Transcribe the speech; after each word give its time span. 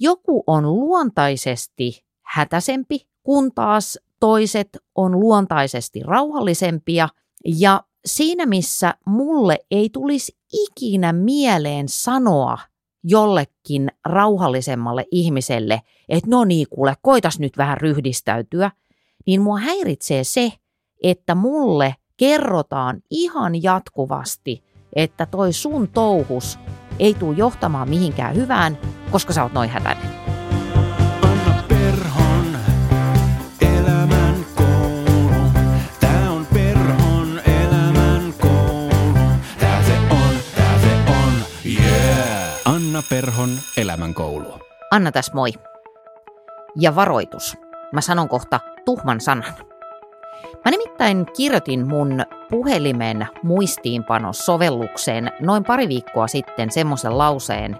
joku 0.00 0.44
on 0.46 0.74
luontaisesti 0.74 2.04
hätäsempi, 2.22 3.08
kun 3.22 3.54
taas 3.54 3.98
toiset 4.20 4.68
on 4.94 5.20
luontaisesti 5.20 6.02
rauhallisempia. 6.02 7.08
Ja 7.44 7.82
siinä 8.04 8.46
missä 8.46 8.94
mulle 9.06 9.58
ei 9.70 9.90
tulisi 9.90 10.38
ikinä 10.52 11.12
mieleen 11.12 11.88
sanoa 11.88 12.58
jollekin 13.04 13.88
rauhallisemmalle 14.04 15.04
ihmiselle, 15.10 15.82
että 16.08 16.30
no 16.30 16.44
niin 16.44 16.66
kuule, 16.70 16.94
koitas 17.02 17.38
nyt 17.38 17.56
vähän 17.56 17.78
ryhdistäytyä, 17.78 18.70
niin 19.26 19.40
mua 19.40 19.58
häiritsee 19.58 20.24
se, 20.24 20.52
että 21.02 21.34
mulle 21.34 21.94
kerrotaan 22.16 23.02
ihan 23.10 23.62
jatkuvasti, 23.62 24.64
että 24.96 25.26
toi 25.26 25.52
sun 25.52 25.88
touhus 25.88 26.58
ei 26.98 27.14
tule 27.14 27.36
johtamaan 27.36 27.88
mihinkään 27.88 28.36
hyvään, 28.36 28.78
koska 29.10 29.32
sä 29.32 29.42
oot 29.42 29.52
noin 29.52 29.70
hätäinen. 29.70 30.06
Anna 31.22 31.62
Perhon 31.68 32.58
elämän 33.60 34.34
koulu. 34.54 35.52
Tää 36.00 36.30
on 36.30 36.46
Perhon 36.54 37.40
elämän 37.46 38.34
koulu. 38.40 39.14
Tää 39.58 39.82
se 39.82 39.98
on, 40.10 40.34
tää 40.56 40.78
se 40.78 40.94
on, 41.10 41.32
yeah. 41.66 42.60
Anna 42.64 43.02
Perhon 43.10 43.50
elämän 43.76 44.14
koulu. 44.14 44.52
Anna 44.90 45.12
tässä 45.12 45.32
moi. 45.34 45.52
Ja 46.76 46.96
varoitus. 46.96 47.56
Mä 47.92 48.00
sanon 48.00 48.28
kohta 48.28 48.60
tuhman 48.84 49.20
sanan. 49.20 49.54
Mä 50.64 50.70
nimittäin 50.70 51.26
kirjoitin 51.36 51.88
mun 51.88 52.22
puhelimen 52.50 53.26
muistiinpanosovellukseen 53.42 55.32
noin 55.40 55.64
pari 55.64 55.88
viikkoa 55.88 56.28
sitten 56.28 56.70
semmoisen 56.70 57.18
lauseen 57.18 57.76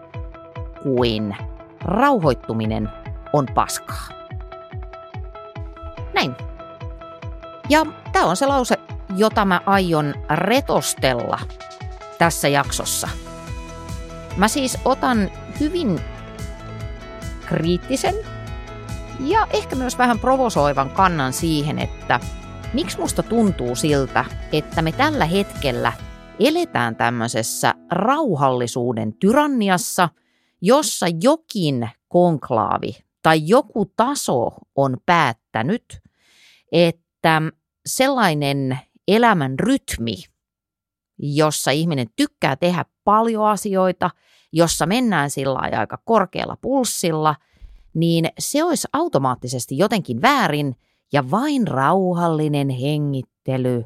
kuin 0.83 1.37
rauhoittuminen 1.85 2.89
on 3.33 3.47
paskaa. 3.55 4.09
Näin. 6.15 6.35
Ja 7.69 7.87
tämä 8.13 8.27
on 8.27 8.37
se 8.37 8.47
lause, 8.47 8.77
jota 9.17 9.45
mä 9.45 9.61
aion 9.67 10.15
retostella 10.31 11.39
tässä 12.19 12.49
jaksossa. 12.49 13.09
Mä 14.37 14.49
siis 14.49 14.79
otan 14.85 15.31
hyvin 15.61 16.01
kriittisen 17.47 18.15
ja 19.21 19.47
ehkä 19.51 19.77
myös 19.77 19.99
vähän 19.99 20.19
provosoivan 20.19 20.91
kannan 20.91 21.33
siihen, 21.33 21.79
että 21.79 22.21
miksi 22.73 22.99
musta 23.01 23.23
tuntuu 23.23 23.77
siltä, 23.77 24.25
että 24.53 24.83
me 24.83 24.93
tällä 24.93 25.25
hetkellä 25.25 25.93
eletään 26.41 26.97
tämmöisessä 26.97 27.75
rauhallisuuden 27.91 29.13
tyranniassa, 29.13 30.09
jossa 30.61 31.07
jokin 31.21 31.91
konklaavi 32.09 32.97
tai 33.23 33.41
joku 33.45 33.93
taso 33.97 34.49
on 34.77 34.97
päättänyt, 35.07 36.01
että 36.73 37.43
sellainen 37.87 38.79
elämän 39.09 39.59
rytmi, 39.59 40.17
jossa 41.19 41.71
ihminen 41.71 42.07
tykkää 42.17 42.57
tehdä 42.57 42.85
paljon 43.05 43.47
asioita, 43.47 44.11
jossa 44.53 44.87
mennään 44.87 45.31
sillä 45.31 45.59
aika 45.59 45.99
korkealla 46.05 46.57
pulssilla, 46.61 47.35
niin 47.95 48.29
se 48.39 48.65
olisi 48.65 48.89
automaattisesti 48.93 49.79
jotenkin 49.79 50.23
väärin 50.23 50.77
ja 51.13 51.31
vain 51.31 51.69
rauhallinen 51.69 52.69
hengittely 52.69 53.85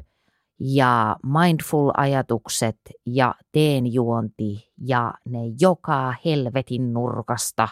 ja 0.59 1.15
mindful-ajatukset 1.25 2.77
ja 3.05 3.35
teenjuonti 3.51 4.71
ja 4.81 5.13
ne 5.25 5.39
joka 5.59 6.15
helvetin 6.25 6.93
nurkasta 6.93 7.67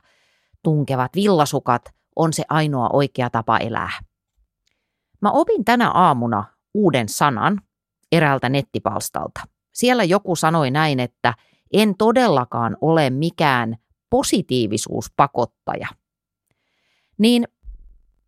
tunkevat 0.63 1.15
villasukat 1.15 1.81
on 2.15 2.33
se 2.33 2.43
ainoa 2.49 2.89
oikea 2.93 3.29
tapa 3.29 3.57
elää. 3.57 3.91
Mä 5.21 5.31
opin 5.31 5.65
tänä 5.65 5.91
aamuna 5.91 6.43
uuden 6.73 7.09
sanan 7.09 7.61
eräältä 8.11 8.49
nettipalstalta. 8.49 9.41
Siellä 9.73 10.03
joku 10.03 10.35
sanoi 10.35 10.71
näin, 10.71 10.99
että 10.99 11.33
en 11.73 11.97
todellakaan 11.97 12.77
ole 12.81 13.09
mikään 13.09 13.77
positiivisuuspakottaja. 14.09 15.87
Niin 17.17 17.47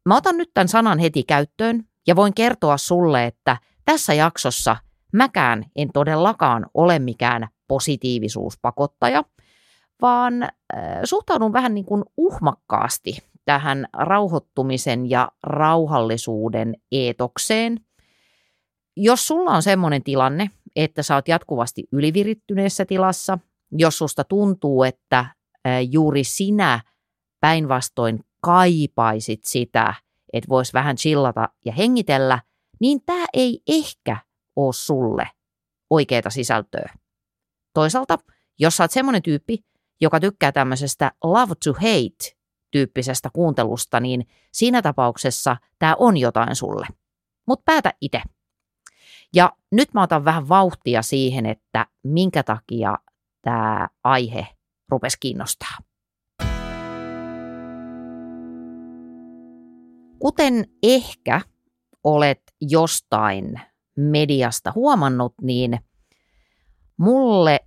mä 0.05 0.17
otan 0.17 0.37
nyt 0.37 0.49
tämän 0.53 0.67
sanan 0.67 0.99
heti 0.99 1.23
käyttöön 1.23 1.83
ja 2.07 2.15
voin 2.15 2.33
kertoa 2.33 2.77
sulle, 2.77 3.25
että 3.25 3.57
tässä 3.85 4.13
jaksossa 4.13 4.77
mäkään 5.13 5.65
en 5.75 5.89
todellakaan 5.93 6.65
ole 6.73 6.99
mikään 6.99 7.47
positiivisuuspakottaja, 7.67 9.23
vaan 10.01 10.43
äh, 10.43 10.49
suhtaudun 11.03 11.53
vähän 11.53 11.73
niin 11.73 11.85
kuin 11.85 12.03
uhmakkaasti 12.17 13.17
tähän 13.45 13.87
rauhoittumisen 13.93 15.09
ja 15.09 15.31
rauhallisuuden 15.43 16.75
eetokseen. 16.91 17.79
Jos 18.97 19.27
sulla 19.27 19.51
on 19.51 19.63
semmoinen 19.63 20.03
tilanne, 20.03 20.49
että 20.75 21.03
sä 21.03 21.15
oot 21.15 21.27
jatkuvasti 21.27 21.83
ylivirittyneessä 21.91 22.85
tilassa, 22.85 23.39
jos 23.71 23.97
susta 23.97 24.23
tuntuu, 24.23 24.83
että 24.83 25.19
äh, 25.19 25.33
juuri 25.91 26.23
sinä 26.23 26.79
päinvastoin 27.39 28.19
kaipaisit 28.41 29.39
sitä, 29.45 29.93
että 30.33 30.49
vois 30.49 30.73
vähän 30.73 30.95
chillata 30.95 31.49
ja 31.65 31.71
hengitellä, 31.73 32.39
niin 32.79 33.01
tämä 33.05 33.25
ei 33.33 33.61
ehkä 33.67 34.17
ole 34.55 34.73
sulle 34.73 35.29
oikeaa 35.89 36.29
sisältöä. 36.29 36.93
Toisaalta, 37.73 38.17
jos 38.59 38.77
sä 38.77 38.83
oot 38.83 38.91
semmoinen 38.91 39.23
tyyppi, 39.23 39.65
joka 40.01 40.19
tykkää 40.19 40.51
tämmöisestä 40.51 41.11
love 41.23 41.53
to 41.63 41.73
hate 41.73 42.35
tyyppisestä 42.71 43.29
kuuntelusta, 43.33 43.99
niin 43.99 44.27
siinä 44.53 44.81
tapauksessa 44.81 45.57
tämä 45.79 45.95
on 45.99 46.17
jotain 46.17 46.55
sulle. 46.55 46.87
Mutta 47.47 47.63
päätä 47.65 47.93
itse. 48.01 48.21
Ja 49.35 49.53
nyt 49.71 49.93
mä 49.93 50.03
otan 50.03 50.25
vähän 50.25 50.49
vauhtia 50.49 51.01
siihen, 51.01 51.45
että 51.45 51.87
minkä 52.03 52.43
takia 52.43 52.97
tämä 53.41 53.87
aihe 54.03 54.47
rupesi 54.89 55.17
kiinnostaa. 55.19 55.77
Kuten 60.19 60.65
ehkä 60.83 61.41
olet 62.03 62.44
jostain 62.61 63.61
mediasta 63.97 64.71
huomannut, 64.75 65.33
niin 65.41 65.79
mulle 66.97 67.59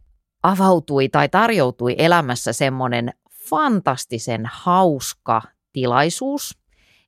avautui 0.42 1.08
tai 1.08 1.28
tarjoutui 1.28 1.94
elämässä 1.98 2.52
semmoinen 2.52 3.12
fantastisen 3.50 4.42
hauska 4.52 5.42
tilaisuus, 5.72 6.58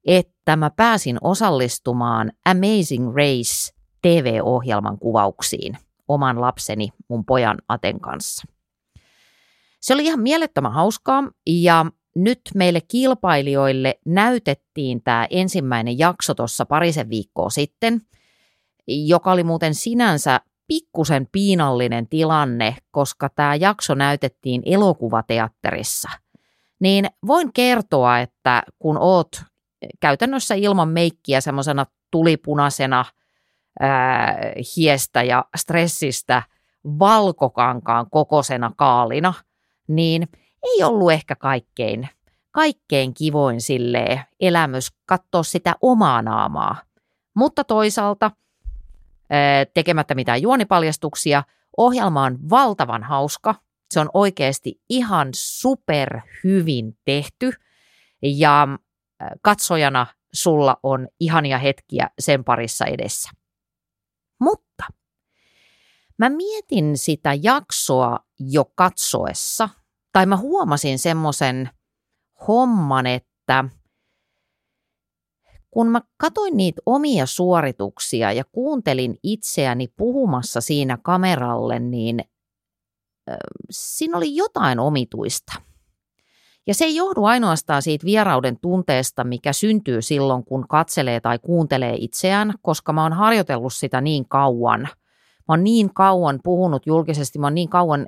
että 0.07 0.57
mä 0.57 0.71
pääsin 0.71 1.19
osallistumaan 1.21 2.33
Amazing 2.45 3.15
Race 3.15 3.73
TV-ohjelman 4.03 4.99
kuvauksiin 4.99 5.79
oman 6.09 6.41
lapseni, 6.41 6.89
mun 7.09 7.25
pojan 7.25 7.59
Aten 7.69 8.01
kanssa. 8.01 8.47
Se 9.81 9.95
oli 9.95 10.05
ihan 10.05 10.21
mielettömän 10.21 10.73
hauskaa 10.73 11.23
ja 11.47 11.87
nyt 12.17 12.41
meille 12.55 12.81
kilpailijoille 12.81 13.99
näytettiin 14.05 15.03
tämä 15.03 15.27
ensimmäinen 15.31 15.99
jakso 15.99 16.35
tuossa 16.35 16.67
parisen 16.67 17.11
viikkoa 17.11 17.51
sitten, 17.51 18.01
joka 18.87 19.33
oli 19.33 19.45
muuten 19.45 19.75
sinänsä 19.75 20.41
pikkusen 20.67 21.29
piinallinen 21.33 22.09
tilanne, 22.09 22.77
koska 22.91 23.29
tämä 23.29 23.55
jakso 23.55 23.95
näytettiin 23.95 24.63
elokuvateatterissa. 24.65 26.09
Niin 26.81 27.07
voin 27.27 27.53
kertoa, 27.53 28.19
että 28.19 28.63
kun 28.79 28.99
oot 28.99 29.43
käytännössä 30.01 30.55
ilman 30.55 30.89
meikkiä 30.89 31.41
semmoisena 31.41 31.87
tulipunaisena 32.11 33.05
ää, 33.81 34.39
hiestä 34.77 35.23
ja 35.23 35.45
stressistä 35.57 36.43
valkokankaan 36.85 38.11
kokosena 38.11 38.73
kaalina, 38.77 39.35
niin– 39.89 40.29
ei 40.63 40.85
ollut 40.85 41.13
ehkä 41.13 41.37
kaikkein, 41.37 42.09
kaikkein 42.51 43.15
kivoin 43.15 43.61
sille 43.61 44.27
elämys 44.41 44.93
katsoa 45.07 45.43
sitä 45.43 45.75
omaa 45.81 46.23
naamaa. 46.23 46.77
Mutta 47.35 47.65
toisaalta 47.65 48.31
tekemättä 49.75 50.15
mitään 50.15 50.43
juonipaljastuksia, 50.43 51.43
ohjelma 51.77 52.25
on 52.25 52.51
valtavan 52.51 53.03
hauska. 53.03 53.55
Se 53.91 54.01
on 54.01 54.11
oikeasti 54.15 54.81
ihan 54.89 55.29
super 55.35 56.21
hyvin 56.45 56.99
tehty 57.05 57.53
ja 58.23 58.69
katsojana 59.43 60.07
sulla 60.33 60.77
on 60.83 61.09
ihania 61.21 61.59
hetkiä 61.59 62.11
sen 62.19 62.45
parissa 62.45 62.85
edessä. 62.85 63.31
Mutta 64.39 64.85
mä 66.19 66.29
mietin 66.29 66.99
sitä 66.99 67.35
jaksoa 67.43 68.19
jo 68.39 68.65
katsoessa– 68.65 69.69
tai 70.13 70.27
mä 70.27 70.37
huomasin 70.37 70.99
semmoisen 70.99 71.71
homman, 72.49 73.07
että 73.07 73.65
kun 75.71 75.87
mä 75.87 76.01
katoin 76.17 76.57
niitä 76.57 76.83
omia 76.87 77.27
suorituksia 77.27 78.33
ja 78.33 78.45
kuuntelin 78.53 79.17
itseäni 79.23 79.89
puhumassa 79.89 80.61
siinä 80.61 80.99
kameralle, 81.03 81.79
niin 81.79 82.21
siinä 83.71 84.17
oli 84.17 84.37
jotain 84.37 84.79
omituista. 84.79 85.53
Ja 86.67 86.75
se 86.75 86.85
ei 86.85 86.97
johdu 86.97 87.25
ainoastaan 87.25 87.83
siitä 87.83 88.05
vierauden 88.05 88.61
tunteesta, 88.61 89.25
mikä 89.25 89.53
syntyy 89.53 90.03
silloin, 90.03 90.45
kun 90.45 90.69
katselee 90.69 91.21
tai 91.21 91.39
kuuntelee 91.39 91.95
itseään, 91.99 92.55
koska 92.63 92.93
mä 92.93 93.03
oon 93.03 93.13
harjoitellut 93.13 93.73
sitä 93.73 94.01
niin 94.01 94.29
kauan. 94.29 94.89
Mä 95.51 95.55
oon 95.55 95.65
niin 95.65 95.95
kauan 95.95 96.41
puhunut 96.45 96.87
julkisesti, 96.87 97.39
mä 97.39 97.47
oon 97.47 97.55
niin 97.55 97.69
kauan 97.69 98.07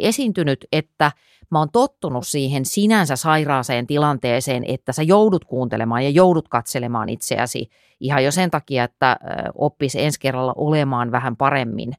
esiintynyt, 0.00 0.66
että 0.72 1.12
mä 1.50 1.58
oon 1.58 1.70
tottunut 1.72 2.26
siihen 2.26 2.64
sinänsä 2.64 3.16
sairaaseen 3.16 3.86
tilanteeseen, 3.86 4.64
että 4.68 4.92
sä 4.92 5.02
joudut 5.02 5.44
kuuntelemaan 5.44 6.04
ja 6.04 6.10
joudut 6.10 6.48
katselemaan 6.48 7.08
itseäsi 7.08 7.68
ihan 8.00 8.24
jo 8.24 8.30
sen 8.30 8.50
takia, 8.50 8.84
että 8.84 9.16
oppisi 9.54 10.02
ensi 10.02 10.20
kerralla 10.20 10.52
olemaan 10.56 11.12
vähän 11.12 11.36
paremmin. 11.36 11.92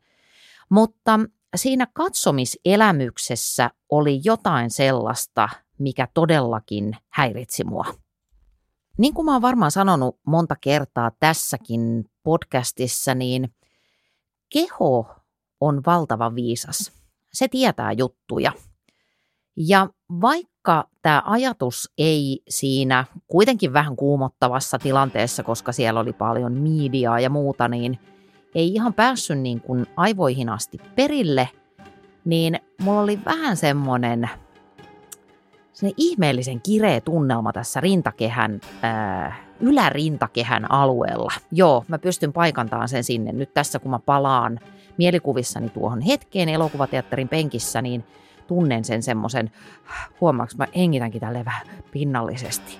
Mutta 0.70 1.20
siinä 1.56 1.88
katsomiselämyksessä 1.94 3.72
oli 3.90 4.22
jotain 4.24 4.72
sellaista, 4.72 5.50
mikä 5.78 6.08
todellakin 6.14 6.98
häiritsi 7.10 7.64
mua. 7.64 7.86
Niin 8.98 9.14
kuin 9.14 9.26
mä 9.26 9.34
oon 9.34 9.42
varmaan 9.42 9.72
sanonut 9.72 10.20
monta 10.28 10.56
kertaa 10.62 11.12
tässäkin 11.20 12.06
podcastissa, 12.24 13.16
niin 13.16 13.54
keho 14.54 15.08
on 15.62 15.82
valtava 15.86 16.36
viisas. 16.36 16.92
Se 17.34 17.48
tietää 17.48 17.92
juttuja. 17.92 18.52
Ja 19.58 19.90
vaikka 20.22 20.88
tämä 21.02 21.24
ajatus 21.26 21.92
ei 21.98 22.44
siinä 22.50 23.06
kuitenkin 23.28 23.74
vähän 23.74 23.96
kuumottavassa 23.96 24.80
tilanteessa, 24.80 25.44
koska 25.44 25.72
siellä 25.72 26.00
oli 26.00 26.14
paljon 26.14 26.54
mediaa 26.54 27.20
ja 27.20 27.30
muuta, 27.30 27.68
niin 27.68 28.00
ei 28.56 28.74
ihan 28.74 28.94
päässyt 28.94 29.40
niin 29.40 29.62
kuin 29.62 29.86
aivoihin 29.96 30.50
asti 30.50 30.78
perille, 30.96 31.50
niin 32.26 32.60
mulla 32.82 33.02
oli 33.02 33.20
vähän 33.26 33.58
semmoinen– 33.58 34.30
ihmeellisen 35.98 36.62
kireä 36.62 37.01
tunnelma 37.01 37.54
tässä 37.54 37.81
rintakehän, 37.81 38.60
äh, 38.83 39.39
ylärintakehän 39.60 40.72
alueella. 40.72 41.31
Joo, 41.51 41.86
mä 41.88 42.00
pystyn 42.00 42.33
paikantamaan 42.33 42.89
sen 42.89 43.04
sinne. 43.04 43.31
Nyt 43.31 43.54
tässä 43.54 43.80
kun 43.80 43.92
mä 43.92 44.00
palaan 44.00 44.60
mielikuvissani 44.98 45.69
tuohon 45.69 46.01
hetkeen 46.01 46.50
elokuvateatterin 46.50 47.30
penkissä, 47.30 47.81
niin 47.81 48.04
tunnen 48.48 48.86
sen 48.86 49.04
semmoisen, 49.04 49.51
huomaaks 50.22 50.57
mä 50.57 50.68
hengitänkin 50.75 51.22
tälle 51.22 51.45
vähän 51.45 51.68
pinnallisesti. 51.92 52.77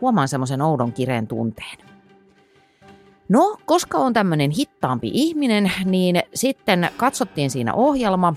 Huomaan 0.00 0.28
semmoisen 0.28 0.62
oudon 0.62 0.92
kireen 0.92 1.26
tunteen. 1.26 1.78
No, 3.28 3.56
koska 3.64 3.98
on 3.98 4.12
tämmöinen 4.12 4.50
hittaampi 4.50 5.10
ihminen, 5.12 5.72
niin 5.84 6.22
sitten 6.34 6.90
katsottiin 6.96 7.50
siinä 7.50 7.74
ohjelma 7.74 8.34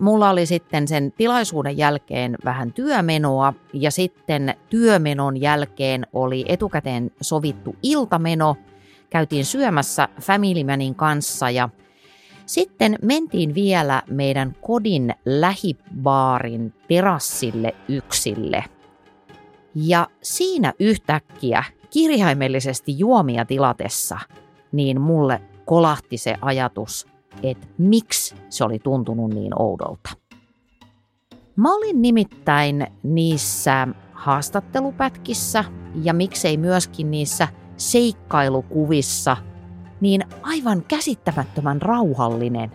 mulla 0.00 0.30
oli 0.30 0.46
sitten 0.46 0.88
sen 0.88 1.12
tilaisuuden 1.12 1.78
jälkeen 1.78 2.36
vähän 2.44 2.72
työmenoa 2.72 3.54
ja 3.72 3.90
sitten 3.90 4.54
työmenon 4.70 5.40
jälkeen 5.40 6.06
oli 6.12 6.44
etukäteen 6.48 7.10
sovittu 7.20 7.76
iltameno. 7.82 8.56
Käytiin 9.10 9.44
syömässä 9.44 10.08
Family 10.20 10.64
Manin 10.64 10.94
kanssa 10.94 11.50
ja 11.50 11.68
sitten 12.46 12.98
mentiin 13.02 13.54
vielä 13.54 14.02
meidän 14.10 14.56
kodin 14.60 15.14
lähibaarin 15.24 16.74
terassille 16.88 17.74
yksille. 17.88 18.64
Ja 19.74 20.08
siinä 20.22 20.72
yhtäkkiä 20.78 21.64
kirjaimellisesti 21.90 22.98
juomia 22.98 23.44
tilatessa, 23.44 24.18
niin 24.72 25.00
mulle 25.00 25.42
kolahti 25.64 26.18
se 26.18 26.34
ajatus– 26.40 27.06
että 27.42 27.66
miksi 27.78 28.34
se 28.48 28.64
oli 28.64 28.78
tuntunut 28.78 29.34
niin 29.34 29.52
oudolta. 29.62 30.10
Mä 31.56 31.74
olin 31.74 32.02
nimittäin 32.02 32.86
niissä 33.02 33.88
haastattelupätkissä 34.12 35.64
ja 36.02 36.14
miksei 36.14 36.56
myöskin 36.56 37.10
niissä 37.10 37.48
seikkailukuvissa 37.76 39.36
niin 40.00 40.22
aivan 40.42 40.84
käsittämättömän 40.88 41.82
rauhallinen. 41.82 42.72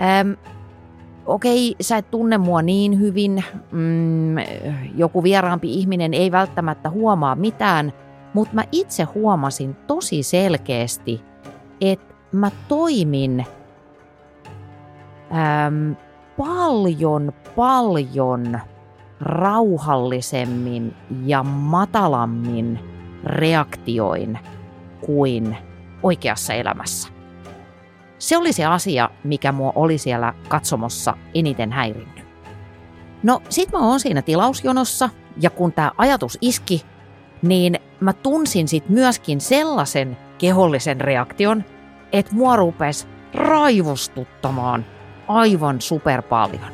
Ähm, 0.00 0.32
okei, 1.26 1.76
sä 1.80 1.96
et 1.96 2.10
tunne 2.10 2.38
mua 2.38 2.62
niin 2.62 3.00
hyvin, 3.00 3.44
mm, 3.72 4.36
joku 4.96 5.22
vieraampi 5.22 5.74
ihminen 5.74 6.14
ei 6.14 6.32
välttämättä 6.32 6.90
huomaa 6.90 7.34
mitään, 7.34 7.92
mutta 8.34 8.54
mä 8.54 8.64
itse 8.72 9.02
huomasin 9.02 9.74
tosi 9.74 10.22
selkeästi, 10.22 11.22
että 11.80 12.07
mä 12.32 12.50
toimin 12.68 13.46
äm, 15.66 15.96
paljon, 16.36 17.32
paljon 17.56 18.60
rauhallisemmin 19.20 20.94
ja 21.24 21.42
matalammin 21.42 22.78
reaktioin 23.24 24.38
kuin 25.00 25.56
oikeassa 26.02 26.54
elämässä. 26.54 27.08
Se 28.18 28.36
oli 28.36 28.52
se 28.52 28.64
asia, 28.64 29.10
mikä 29.24 29.52
mua 29.52 29.72
oli 29.74 29.98
siellä 29.98 30.34
katsomossa 30.48 31.14
eniten 31.34 31.72
häirinnyt. 31.72 32.24
No 33.22 33.42
sit 33.48 33.72
mä 33.72 33.78
oon 33.78 34.00
siinä 34.00 34.22
tilausjonossa 34.22 35.10
ja 35.40 35.50
kun 35.50 35.72
tämä 35.72 35.92
ajatus 35.98 36.38
iski, 36.40 36.82
niin 37.42 37.78
mä 38.00 38.12
tunsin 38.12 38.68
sit 38.68 38.88
myöskin 38.88 39.40
sellaisen 39.40 40.18
kehollisen 40.38 41.00
reaktion, 41.00 41.64
että 42.12 42.34
mua 42.34 42.56
rupesi 42.56 43.06
raivostuttamaan 43.34 44.84
aivan 45.28 45.80
super 45.80 46.22
paljon. 46.22 46.72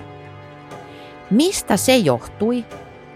Mistä 1.30 1.76
se 1.76 1.96
johtui? 1.96 2.64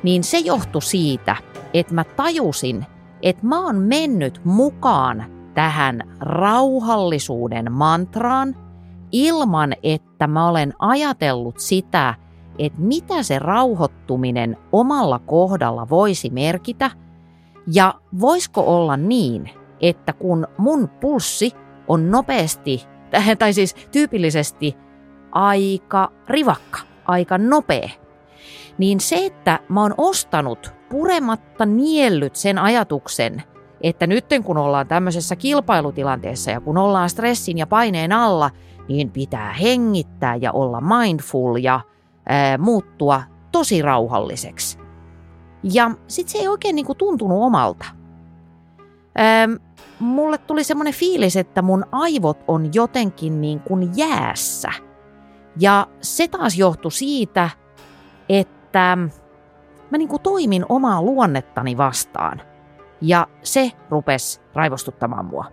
Niin 0.03 0.25
se 0.25 0.38
johtui 0.38 0.82
siitä, 0.82 1.37
että 1.75 1.94
mä 1.94 2.05
tajusin, 2.05 2.87
että 3.23 3.47
mä 3.47 3.65
oon 3.65 3.76
mennyt 3.76 4.41
mukaan 4.44 5.25
tähän 5.55 6.00
rauhallisuuden 6.20 7.73
mantraan 7.73 8.56
ilman, 9.12 9.75
että 9.82 10.26
mä 10.26 10.49
olen 10.49 10.75
ajatellut 10.79 11.59
sitä, 11.59 12.15
että 12.59 12.81
mitä 12.81 13.23
se 13.23 13.38
rauhoittuminen 13.38 14.56
omalla 14.73 15.19
kohdalla 15.19 15.88
voisi 15.91 16.31
merkitä, 16.31 16.91
ja 17.73 17.94
voisiko 18.20 18.76
olla 18.76 18.97
niin, 18.97 19.50
että 19.81 20.12
kun 20.12 20.47
mun 20.59 20.88
pulssi 20.88 21.53
on 21.88 22.11
nopeasti, 22.11 22.87
tai 23.38 23.52
siis 23.52 23.75
tyypillisesti 23.75 24.76
aika 25.32 26.12
rivakka, 26.29 26.79
aika 27.05 27.38
nopea, 27.38 27.88
niin 28.79 29.00
se, 29.00 29.26
että 29.26 29.58
mä 29.69 29.82
oon 29.82 29.94
ostanut 29.99 30.73
purematta 30.90 31.67
niellyt 31.67 32.36
sen 32.36 32.58
ajatuksen, 32.58 33.43
että 33.81 34.06
nyt 34.06 34.24
kun 34.44 34.58
ollaan 34.58 34.89
tämmöisessä 34.89 35.36
kilpailutilanteessa 35.36 36.51
ja 36.51 36.60
kun 36.60 36.79
ollaan 36.79 37.10
stressin 37.10 37.58
ja 37.58 37.67
paineen 37.67 38.12
alla, 38.12 38.51
niin 38.89 39.10
pitää 39.10 39.53
hengittää 39.53 40.36
ja 40.36 40.53
olla 40.53 40.81
mindful 40.81 41.56
ja 41.56 41.81
ää, 42.27 42.58
muuttua 42.58 43.22
tosi 43.53 43.82
rauhalliseksi. 43.82 44.79
Ja 45.62 45.91
sitten 46.06 46.32
se 46.32 46.39
ei 46.39 46.48
oikein 46.48 46.74
niinku 46.74 46.94
tuntunut 46.94 47.43
omalta. 47.43 47.84
Ää, 49.17 49.48
mulle 50.00 50.38
tuli 50.38 50.64
semmoinen 50.64 50.94
fiilis, 50.94 51.36
että 51.36 51.62
mun 51.62 51.84
aivot 51.93 52.44
on 52.48 52.70
jotenkin 52.74 53.40
niin 53.40 53.60
kuin 53.60 53.90
jäässä. 53.96 54.72
Ja 55.60 55.86
se 56.00 56.28
taas 56.28 56.58
johtui 56.58 56.93
siitä, 56.93 57.50
että 58.28 58.98
mä 59.90 59.98
niin 59.98 60.08
kuin 60.08 60.22
toimin 60.22 60.67
omaa 60.69 61.02
luonnettani 61.02 61.76
vastaan. 61.76 62.43
Ja 63.00 63.26
se 63.43 63.72
rupesi 63.90 64.40
raivostuttamaan 64.55 65.24
mua. 65.24 65.44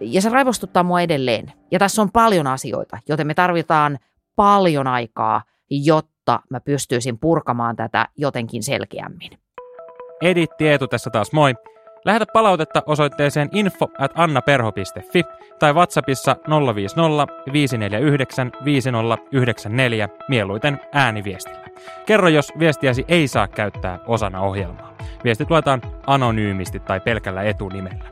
Ja 0.00 0.22
se 0.22 0.28
raivostuttaa 0.28 0.82
mua 0.82 1.00
edelleen. 1.00 1.52
Ja 1.70 1.78
tässä 1.78 2.02
on 2.02 2.12
paljon 2.12 2.46
asioita, 2.46 2.98
joten 3.08 3.26
me 3.26 3.34
tarvitaan 3.34 3.98
paljon 4.36 4.86
aikaa, 4.86 5.42
jotta 5.70 6.40
mä 6.50 6.60
pystyisin 6.60 7.18
purkamaan 7.18 7.76
tätä 7.76 8.08
jotenkin 8.16 8.62
selkeämmin. 8.62 9.30
Editti 10.22 10.68
Eetu 10.68 10.88
tässä 10.88 11.10
taas 11.10 11.32
moi. 11.32 11.54
Lähetä 12.08 12.26
palautetta 12.32 12.82
osoitteeseen 12.86 13.48
info 13.52 13.88
at 13.98 14.12
annaperho.fi 14.14 15.22
tai 15.58 15.72
WhatsAppissa 15.74 16.36
050 16.74 17.26
549 17.52 18.52
5094 18.64 20.08
mieluiten 20.28 20.80
ääniviestillä. 20.92 21.64
Kerro, 22.06 22.28
jos 22.28 22.52
viestiäsi 22.58 23.04
ei 23.08 23.28
saa 23.28 23.48
käyttää 23.48 23.98
osana 24.06 24.40
ohjelmaa. 24.40 24.96
Viestit 25.24 25.50
luetaan 25.50 25.82
anonyymisti 26.06 26.80
tai 26.80 27.00
pelkällä 27.00 27.42
etunimellä. 27.42 28.04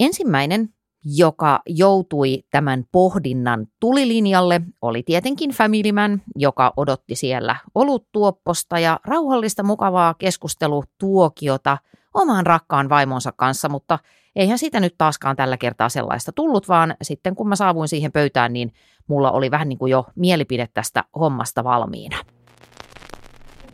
Ensimmäinen 0.00 0.68
joka 1.04 1.60
joutui 1.66 2.42
tämän 2.50 2.84
pohdinnan 2.92 3.66
tulilinjalle, 3.80 4.60
oli 4.82 5.02
tietenkin 5.02 5.50
Family 5.50 5.92
Man, 5.92 6.22
joka 6.36 6.72
odotti 6.76 7.14
siellä 7.14 7.56
oluttuopposta 7.74 8.78
ja 8.78 9.00
rauhallista 9.04 9.62
mukavaa 9.62 10.14
keskustelutuokiota 10.14 11.78
oman 12.14 12.46
rakkaan 12.46 12.88
vaimonsa 12.88 13.32
kanssa, 13.32 13.68
mutta 13.68 13.98
eihän 14.36 14.58
siitä 14.58 14.80
nyt 14.80 14.94
taaskaan 14.98 15.36
tällä 15.36 15.56
kertaa 15.56 15.88
sellaista 15.88 16.32
tullut, 16.32 16.68
vaan 16.68 16.94
sitten 17.02 17.36
kun 17.36 17.48
mä 17.48 17.56
saavuin 17.56 17.88
siihen 17.88 18.12
pöytään, 18.12 18.52
niin 18.52 18.72
mulla 19.06 19.30
oli 19.30 19.50
vähän 19.50 19.68
niin 19.68 19.78
kuin 19.78 19.90
jo 19.90 20.06
mielipide 20.16 20.68
tästä 20.74 21.04
hommasta 21.18 21.64
valmiina. 21.64 22.16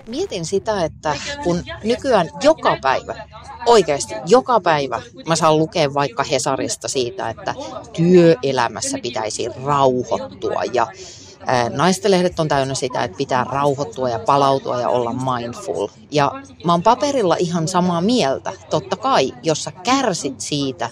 Mietin 0.07 0.45
sitä, 0.45 0.85
että 0.85 1.17
kun 1.45 1.63
nykyään 1.85 2.31
joka 2.43 2.77
päivä, 2.83 3.29
oikeasti 3.67 4.15
joka 4.27 4.61
päivä, 4.61 5.03
mä 5.27 5.37
saan 5.37 5.59
lukea 5.59 5.95
vaikka 5.95 6.23
Hesarista 6.23 6.89
siitä, 6.89 7.29
että 7.29 7.55
työelämässä 7.93 8.99
pitäisi 9.03 9.49
rauhoittua 9.65 10.63
ja 10.73 10.87
Naistenlehdet 11.71 12.41
on 12.41 12.49
täynnä 12.49 12.75
sitä, 12.75 13.05
että 13.05 13.17
pitää 13.17 13.45
rauhoittua 13.45 14.09
ja 14.09 14.19
palautua 14.19 14.81
ja 14.81 14.89
olla 14.89 15.13
mindful. 15.13 15.89
Ja 16.11 16.33
mä 16.65 16.73
oon 16.73 16.83
paperilla 16.83 17.37
ihan 17.39 17.69
samaa 17.69 18.01
mieltä. 18.01 18.53
Totta 18.71 18.97
kai, 18.97 19.33
jos 19.43 19.65
sä 19.65 19.73
kärsit 19.73 20.41
siitä, 20.41 20.91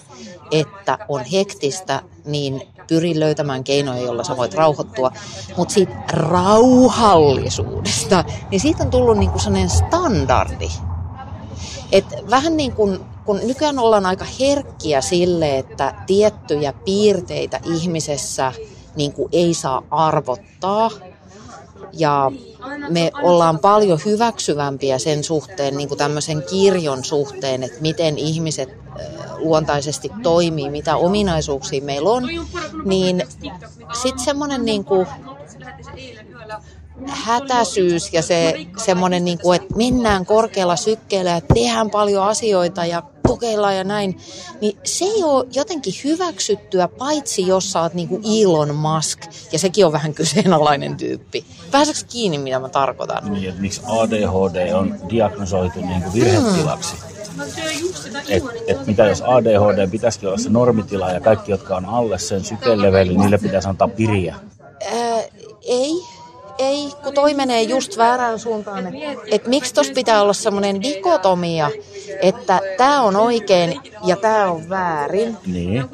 että 0.51 0.97
on 1.07 1.25
hektistä, 1.25 2.01
niin 2.25 2.61
pyri 2.87 3.19
löytämään 3.19 3.63
keinoja, 3.63 4.01
joilla 4.01 4.23
sä 4.23 4.37
voit 4.37 4.53
rauhoittua. 4.53 5.11
Mutta 5.57 5.73
siitä 5.73 5.95
rauhallisuudesta, 6.13 8.23
niin 8.51 8.59
siitä 8.59 8.83
on 8.83 8.89
tullut 8.89 9.17
niinku 9.17 9.39
sellainen 9.39 9.69
standardi. 9.69 10.69
Et 11.91 12.05
vähän 12.29 12.57
niin 12.57 12.71
kuin 12.71 12.99
kun 13.25 13.39
nykyään 13.43 13.79
ollaan 13.79 14.05
aika 14.05 14.25
herkkiä 14.39 15.01
sille, 15.01 15.57
että 15.57 15.93
tiettyjä 16.07 16.73
piirteitä 16.73 17.59
ihmisessä– 17.63 18.53
niin 18.95 19.13
kuin 19.13 19.29
ei 19.31 19.53
saa 19.53 19.83
arvottaa. 19.91 20.91
Ja 21.93 22.31
me 22.89 23.11
ollaan 23.21 23.59
paljon 23.59 23.99
hyväksyvämpiä 24.05 24.99
sen 24.99 25.23
suhteen, 25.23 25.77
niin 25.77 25.89
kuin 25.89 25.97
tämmöisen 25.97 26.43
kirjon 26.49 27.03
suhteen, 27.03 27.63
että 27.63 27.81
miten 27.81 28.17
ihmiset 28.17 28.69
luontaisesti 29.37 30.11
toimii, 30.23 30.69
mitä 30.69 30.95
ominaisuuksia 30.95 31.83
meillä 31.83 32.09
on, 32.09 32.23
niin 32.85 33.23
sitten 34.01 34.25
semmoinen 34.25 34.65
niin 34.65 34.85
kuin 34.85 35.07
hätäisyys 37.07 38.13
ja 38.13 38.21
se 38.21 38.65
semmoinen, 38.77 39.25
niin 39.25 39.39
kuin, 39.39 39.61
että 39.61 39.75
mennään 39.75 40.25
korkealla 40.25 40.75
sykkeellä 40.75 41.31
ja 41.31 41.41
tehdään 41.41 41.89
paljon 41.89 42.23
asioita 42.23 42.85
ja 42.85 43.03
kokeillaan 43.33 43.77
ja 43.77 43.83
näin, 43.83 44.17
niin 44.61 44.77
se 44.83 45.05
ei 45.05 45.23
ole 45.23 45.45
jotenkin 45.53 45.93
hyväksyttyä, 46.03 46.87
paitsi 46.87 47.47
jos 47.47 47.71
sä 47.71 47.81
oot 47.81 47.93
niin 47.93 48.07
kuin 48.07 48.23
Elon 48.25 48.75
Musk, 48.75 49.19
ja 49.51 49.59
sekin 49.59 49.85
on 49.85 49.91
vähän 49.91 50.13
kyseenalainen 50.13 50.97
tyyppi. 50.97 51.45
Pääseekö 51.71 51.99
kiinni, 52.11 52.37
mitä 52.37 52.59
mä 52.59 52.69
tarkoitan? 52.69 53.33
Niin, 53.33 53.49
että 53.49 53.61
miksi 53.61 53.81
ADHD 53.87 54.73
on 54.73 54.95
diagnosoitu 55.09 55.79
niin 55.79 56.01
kuin 56.01 56.13
virhetilaksi? 56.13 56.95
Et, 58.29 58.43
et 58.67 58.87
mitä 58.87 59.05
jos 59.05 59.21
ADHD 59.21 59.87
pitäisikin 59.87 60.29
olla 60.29 60.37
se 60.37 60.49
normitila 60.49 61.09
ja 61.09 61.19
kaikki, 61.19 61.51
jotka 61.51 61.75
on 61.77 61.85
alle 61.85 62.19
sen 62.19 62.43
sykeleveli, 62.43 63.17
niille 63.17 63.37
pitäisi 63.37 63.69
antaa 63.69 63.87
piriä? 63.87 64.35
Ää, 64.85 65.21
ei, 65.61 65.91
ei, 66.57 66.93
kun 67.03 67.13
toi 67.13 67.33
menee 67.33 67.61
just 67.61 67.97
väärään 67.97 68.39
suuntaan. 68.39 68.95
Että 68.95 69.21
et 69.31 69.47
miksi 69.47 69.73
tuossa 69.73 69.93
pitää 69.93 70.21
olla 70.21 70.33
semmoinen 70.33 70.81
dikotomia, 70.81 71.71
että 72.21 72.61
tämä 72.77 73.01
on 73.01 73.15
oikein 73.15 73.79
ja 74.03 74.15
tämä 74.15 74.51
on 74.51 74.69
väärin. 74.69 75.37
Niin. 75.45 75.85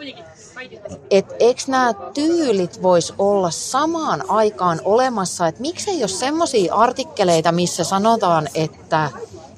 Et 1.11 1.25
eikö 1.39 1.61
nämä 1.67 1.93
tyylit 2.13 2.81
vois 2.81 3.13
olla 3.17 3.51
samaan 3.51 4.23
aikaan 4.29 4.81
olemassa, 4.85 5.47
että 5.47 5.61
miksei 5.61 5.99
ole 5.99 6.07
semmoisia 6.07 6.75
artikkeleita, 6.75 7.51
missä 7.51 7.83
sanotaan, 7.83 8.47
että 8.55 9.09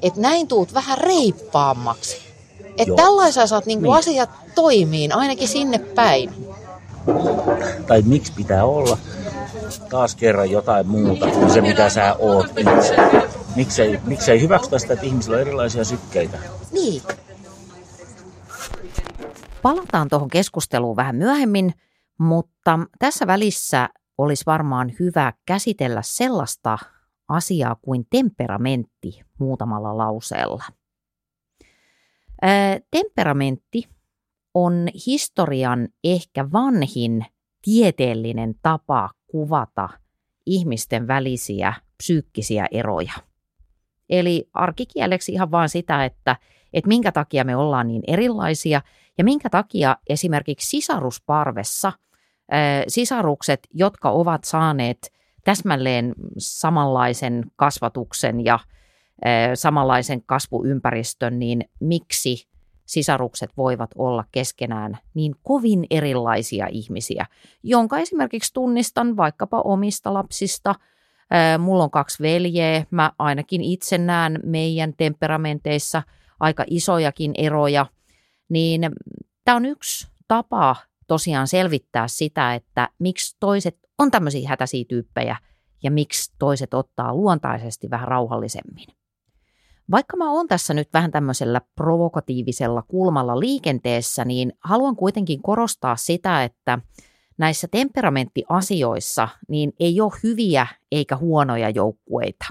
et 0.01 0.15
näin 0.15 0.48
tuut 0.48 0.74
vähän 0.74 0.98
reippaammaksi. 0.98 2.17
Että 2.77 2.96
tällaisia 2.96 3.48
saat 3.48 3.65
niinku 3.65 3.86
niin. 3.86 3.98
asiat 3.98 4.29
toimiin, 4.55 5.15
ainakin 5.15 5.48
sinne 5.48 5.77
päin. 5.77 6.50
Tai 7.88 8.01
miksi 8.01 8.34
pitää 8.34 8.65
olla 8.65 8.98
taas 9.89 10.15
kerran 10.15 10.51
jotain 10.51 10.88
muuta 10.88 11.27
kuin 11.27 11.50
se, 11.50 11.62
mitä 11.62 11.89
sä 11.89 12.15
oot 12.20 12.46
itse. 12.58 12.96
Miksei, 13.55 14.00
miksei 14.05 14.41
hyväksytä 14.41 14.79
sitä, 14.79 14.93
että 14.93 15.05
ihmisillä 15.05 15.36
on 15.36 15.41
erilaisia 15.41 15.84
sykkeitä? 15.84 16.38
Niin. 16.72 17.01
Palataan 19.62 20.08
tuohon 20.10 20.29
keskusteluun 20.29 20.96
vähän 20.96 21.15
myöhemmin, 21.15 21.74
mutta 22.20 22.79
tässä 23.00 23.27
välissä 23.27 23.89
olisi 24.17 24.43
varmaan 24.46 24.91
hyvä 25.00 25.34
käsitellä 25.46 26.01
sellaista 26.03 26.77
asiaa 27.27 27.75
kuin 27.81 28.05
temperamentti 28.10 29.22
muutamalla 29.39 29.98
lauseella. 29.98 30.63
Ää, 32.41 32.79
temperamentti 32.91 33.88
on 34.53 34.88
historian 35.08 35.88
ehkä 36.03 36.51
vanhin 36.51 37.25
tieteellinen 37.62 38.55
tapa 38.62 39.10
kuvata 39.27 39.89
ihmisten 40.46 41.08
välisiä 41.08 41.74
psyykkisiä 41.98 42.67
eroja. 42.72 43.13
Eli 44.10 44.50
arkikieleksi 44.53 45.31
ihan 45.31 45.51
vaan 45.51 45.70
sitä, 45.70 46.05
että, 46.05 46.36
että 46.74 46.88
minkä 46.88 47.12
takia 47.12 47.43
me 47.43 47.55
ollaan 47.55 47.88
niin 47.88 48.03
erilaisia 48.08 48.81
ja 49.17 49.24
minkä 49.24 49.50
takia 49.50 49.98
esimerkiksi 50.10 50.70
sisarusparvessa 50.70 51.91
sisarukset, 52.88 53.67
jotka 53.74 54.10
ovat 54.12 54.43
saaneet 54.43 55.12
täsmälleen 55.43 56.15
samanlaisen 56.38 57.43
kasvatuksen 57.55 58.46
ja 58.46 58.60
samanlaisen 59.53 60.24
kasvuympäristön, 60.24 61.39
niin 61.39 61.70
miksi 61.79 62.50
sisarukset 62.91 63.50
voivat 63.57 63.89
olla 63.98 64.24
keskenään 64.31 64.98
niin 65.13 65.36
kovin 65.43 65.86
erilaisia 65.89 66.67
ihmisiä, 66.71 67.25
jonka 67.63 67.98
esimerkiksi 67.98 68.53
tunnistan 68.53 69.17
vaikkapa 69.17 69.62
omista 69.62 70.13
lapsista. 70.13 70.75
Mulla 71.60 71.83
on 71.83 71.91
kaksi 71.91 72.24
veljeä, 72.24 72.86
mä 72.91 73.12
ainakin 73.19 73.62
itse 73.62 73.98
näen 73.98 74.39
meidän 74.43 74.93
temperamenteissa 74.98 76.03
aika 76.39 76.63
isojakin 76.69 77.31
eroja, 77.38 77.86
niin 78.50 78.81
tämä 79.45 79.55
on 79.55 79.65
yksi 79.65 80.07
tapa 80.27 80.75
tosiaan 81.07 81.48
selvittää 81.48 82.07
sitä, 82.07 82.55
että 82.55 82.89
miksi 83.00 83.38
toiset 83.39 83.77
on 83.98 84.12
tämmöisiä 84.12 84.50
hätäisiä 84.50 84.86
tyyppejä 84.88 85.38
ja 85.83 85.91
miksi 85.91 86.33
toiset 86.39 86.74
ottaa 86.74 87.15
luontaisesti 87.15 87.89
vähän 87.89 88.07
rauhallisemmin. 88.07 89.00
Vaikka 89.91 90.17
mä 90.17 90.31
oon 90.31 90.48
tässä 90.48 90.74
nyt 90.74 90.89
vähän 90.93 91.12
tämmöisellä 91.12 91.62
provokatiivisella 91.75 92.81
kulmalla 92.81 93.39
liikenteessä, 93.39 94.25
niin 94.25 94.53
haluan 94.60 94.95
kuitenkin 94.95 95.41
korostaa 95.41 95.95
sitä, 95.95 96.43
että 96.43 96.79
näissä 97.38 97.67
temperamenttiasioissa 97.67 99.27
niin 99.48 99.74
ei 99.79 100.01
ole 100.01 100.12
hyviä 100.24 100.67
eikä 100.91 101.17
huonoja 101.17 101.69
joukkueita. 101.69 102.45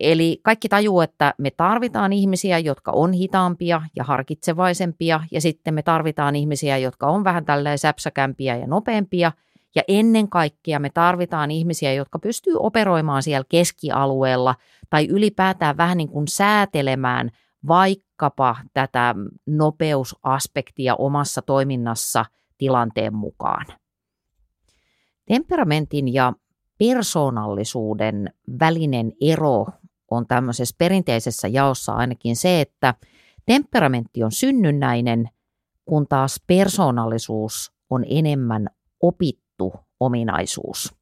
Eli 0.00 0.40
kaikki 0.42 0.68
tajuu, 0.68 1.00
että 1.00 1.34
me 1.38 1.50
tarvitaan 1.50 2.12
ihmisiä, 2.12 2.58
jotka 2.58 2.90
on 2.90 3.12
hitaampia 3.12 3.82
ja 3.96 4.04
harkitsevaisempia, 4.04 5.20
ja 5.30 5.40
sitten 5.40 5.74
me 5.74 5.82
tarvitaan 5.82 6.36
ihmisiä, 6.36 6.78
jotka 6.78 7.06
on 7.06 7.24
vähän 7.24 7.44
tälleen 7.44 7.78
säpsäkämpiä 7.78 8.56
ja 8.56 8.66
nopeampia– 8.66 9.32
ja 9.78 9.82
ennen 9.88 10.28
kaikkea 10.28 10.78
me 10.78 10.90
tarvitaan 10.90 11.50
ihmisiä, 11.50 11.92
jotka 11.92 12.18
pystyy 12.18 12.54
operoimaan 12.58 13.22
siellä 13.22 13.44
keskialueella 13.48 14.54
tai 14.90 15.06
ylipäätään 15.06 15.76
vähän 15.76 15.98
niin 15.98 16.08
kuin 16.08 16.28
säätelemään 16.28 17.30
vaikkapa 17.68 18.56
tätä 18.74 19.14
nopeusaspektia 19.46 20.94
omassa 20.94 21.42
toiminnassa 21.42 22.24
tilanteen 22.58 23.14
mukaan. 23.14 23.66
Temperamentin 25.26 26.14
ja 26.14 26.32
persoonallisuuden 26.78 28.32
välinen 28.60 29.12
ero 29.20 29.66
on 30.10 30.26
tämmöisessä 30.26 30.74
perinteisessä 30.78 31.48
jaossa 31.48 31.92
ainakin 31.92 32.36
se, 32.36 32.60
että 32.60 32.94
temperamentti 33.46 34.24
on 34.24 34.32
synnynnäinen, 34.32 35.28
kun 35.84 36.08
taas 36.08 36.42
persoonallisuus 36.46 37.72
on 37.90 38.04
enemmän 38.08 38.68
opittu 39.02 39.47
ominaisuus. 40.00 40.94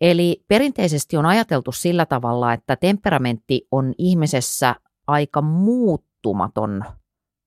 Eli 0.00 0.44
perinteisesti 0.48 1.16
on 1.16 1.26
ajateltu 1.26 1.72
sillä 1.72 2.06
tavalla, 2.06 2.52
että 2.52 2.76
temperamentti 2.76 3.66
on 3.70 3.94
ihmisessä 3.98 4.74
aika 5.06 5.42
muuttumaton, 5.42 6.84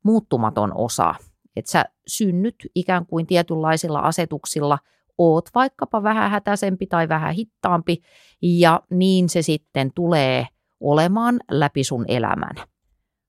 muuttumaton 0.03 0.72
osa. 0.77 1.15
Että 1.56 1.72
sä 1.72 1.86
synnyt 2.08 2.56
ikään 2.75 3.06
kuin 3.06 3.27
tietynlaisilla 3.27 4.00
asetuksilla, 4.00 4.80
oot 5.18 5.50
vaikkapa 5.56 6.03
vähän 6.03 6.32
hätäisempi 6.32 6.88
tai 6.88 7.10
vähän 7.10 7.34
hittaampi, 7.34 8.01
ja 8.41 8.82
niin 8.89 9.30
se 9.30 9.41
sitten 9.41 9.91
tulee 9.96 10.48
olemaan 10.80 11.39
läpi 11.51 11.84
sun 11.84 12.06
elämän. 12.08 12.56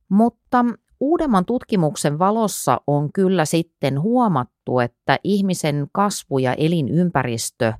Mutta 0.09 0.65
uudemman 1.03 1.45
tutkimuksen 1.45 2.19
valossa 2.19 2.81
on 2.87 3.13
kyllä 3.13 3.45
sitten 3.45 4.01
huomattu, 4.01 4.79
että 4.79 5.19
ihmisen 5.25 5.87
kasvu 5.93 6.39
ja 6.39 6.55
elinympäristö 6.55 7.73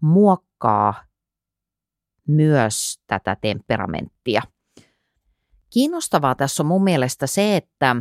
muokkaa 0.00 0.94
myös 2.28 3.00
tätä 3.06 3.36
temperamenttia. 3.40 4.42
Kiinnostavaa 5.70 6.34
tässä 6.34 6.62
on 6.62 6.66
mun 6.66 6.84
mielestä 6.84 7.26
se, 7.26 7.56
että 7.56 7.96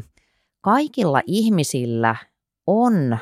kaikilla 0.62 1.22
ihmisillä 1.26 2.16
on 2.68 3.18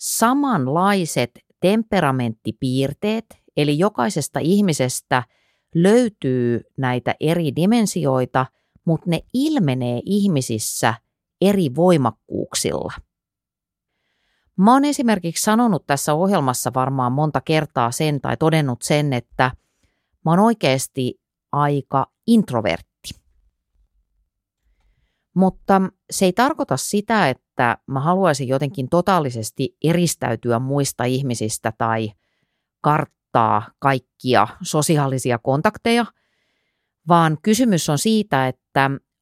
samanlaiset 0.00 1.30
temperamenttipiirteet, 1.60 3.24
eli 3.56 3.78
jokaisesta 3.78 4.40
ihmisestä 4.40 5.22
löytyy 5.74 6.60
näitä 6.78 7.14
eri 7.20 7.56
dimensioita, 7.56 8.46
mutta 8.84 9.10
ne 9.10 9.20
ilmenee 9.34 10.00
ihmisissä 10.04 10.94
eri 11.40 11.74
voimakkuuksilla. 11.76 12.92
Mä 14.56 14.72
oon 14.72 14.84
esimerkiksi 14.84 15.42
sanonut 15.42 15.86
tässä 15.86 16.14
ohjelmassa 16.14 16.74
varmaan 16.74 17.12
monta 17.12 17.40
kertaa 17.40 17.90
sen 17.90 18.20
tai 18.20 18.36
todennut 18.36 18.82
sen, 18.82 19.12
että 19.12 19.50
mä 20.24 20.30
oon 20.30 20.38
oikeasti 20.38 21.20
aika 21.52 22.06
introvertti. 22.26 23.10
Mutta 25.34 25.82
se 26.10 26.24
ei 26.24 26.32
tarkoita 26.32 26.76
sitä, 26.76 27.28
että 27.28 27.78
mä 27.86 28.00
haluaisin 28.00 28.48
jotenkin 28.48 28.88
totaalisesti 28.88 29.76
eristäytyä 29.84 30.58
muista 30.58 31.04
ihmisistä 31.04 31.72
tai 31.78 32.12
karttaa 32.80 33.62
kaikkia 33.78 34.48
sosiaalisia 34.62 35.38
kontakteja, 35.38 36.06
vaan 37.08 37.38
kysymys 37.42 37.88
on 37.88 37.98
siitä, 37.98 38.48
että 38.48 38.61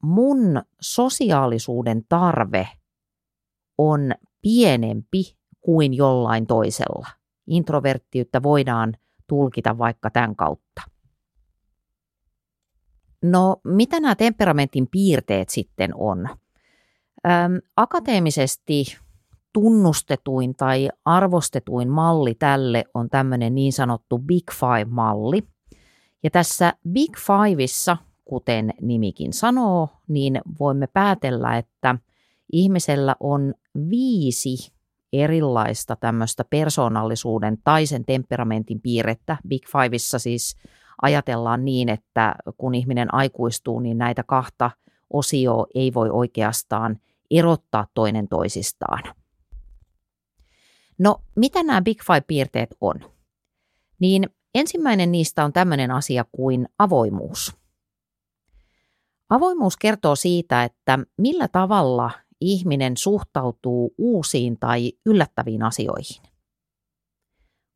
mun 0.02 0.62
sosiaalisuuden 0.80 2.04
tarve 2.08 2.68
on 3.78 4.12
pienempi 4.42 5.36
kuin 5.60 5.94
jollain 5.94 6.46
toisella. 6.46 7.06
Introverttiyttä 7.46 8.42
voidaan 8.42 8.94
tulkita 9.26 9.78
vaikka 9.78 10.10
tämän 10.10 10.36
kautta. 10.36 10.82
No, 13.22 13.56
mitä 13.64 14.00
nämä 14.00 14.14
temperamentin 14.14 14.88
piirteet 14.90 15.48
sitten 15.48 15.90
on? 15.94 16.28
Öm, 17.26 17.60
akateemisesti 17.76 18.84
tunnustetuin 19.52 20.56
tai 20.56 20.88
arvostetuin 21.04 21.88
malli 21.88 22.34
tälle 22.34 22.84
on 22.94 23.10
tämmöinen 23.10 23.54
niin 23.54 23.72
sanottu 23.72 24.18
Big 24.18 24.50
Five-malli. 24.52 25.42
Ja 26.22 26.30
tässä 26.30 26.74
Big 26.92 27.16
Fiveissa, 27.16 27.96
kuten 28.30 28.74
nimikin 28.80 29.32
sanoo, 29.32 29.88
niin 30.08 30.40
voimme 30.60 30.86
päätellä, 30.86 31.58
että 31.58 31.96
ihmisellä 32.52 33.16
on 33.20 33.54
viisi 33.90 34.72
erilaista 35.12 35.96
tämmöistä 35.96 36.44
persoonallisuuden 36.44 37.58
tai 37.64 37.86
sen 37.86 38.04
temperamentin 38.04 38.80
piirrettä. 38.80 39.36
Big 39.48 39.62
Fiveissa 39.66 40.18
siis 40.18 40.56
ajatellaan 41.02 41.64
niin, 41.64 41.88
että 41.88 42.34
kun 42.56 42.74
ihminen 42.74 43.14
aikuistuu, 43.14 43.80
niin 43.80 43.98
näitä 43.98 44.22
kahta 44.22 44.70
osioa 45.12 45.66
ei 45.74 45.94
voi 45.94 46.10
oikeastaan 46.10 47.00
erottaa 47.30 47.86
toinen 47.94 48.28
toisistaan. 48.28 49.02
No, 50.98 51.16
mitä 51.36 51.62
nämä 51.62 51.82
Big 51.82 52.02
Five-piirteet 52.02 52.76
on? 52.80 52.96
Niin 53.98 54.30
ensimmäinen 54.54 55.12
niistä 55.12 55.44
on 55.44 55.52
tämmöinen 55.52 55.90
asia 55.90 56.24
kuin 56.32 56.68
avoimuus. 56.78 57.59
Avoimuus 59.30 59.76
kertoo 59.76 60.16
siitä, 60.16 60.64
että 60.64 60.98
millä 61.18 61.48
tavalla 61.48 62.10
ihminen 62.40 62.96
suhtautuu 62.96 63.94
uusiin 63.98 64.58
tai 64.60 64.92
yllättäviin 65.06 65.62
asioihin. 65.62 66.22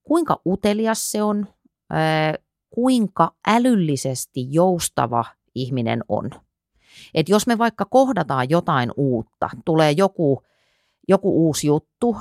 Kuinka 0.02 0.40
utelias 0.46 1.10
se 1.10 1.22
on, 1.22 1.46
kuinka 2.70 3.32
älyllisesti 3.46 4.46
joustava 4.50 5.24
ihminen 5.54 6.04
on. 6.08 6.30
Et 7.14 7.28
jos 7.28 7.46
me 7.46 7.58
vaikka 7.58 7.84
kohdataan 7.84 8.50
jotain 8.50 8.90
uutta, 8.96 9.50
tulee 9.64 9.90
joku, 9.90 10.42
joku 11.08 11.46
uusi 11.46 11.66
juttu, 11.66 12.16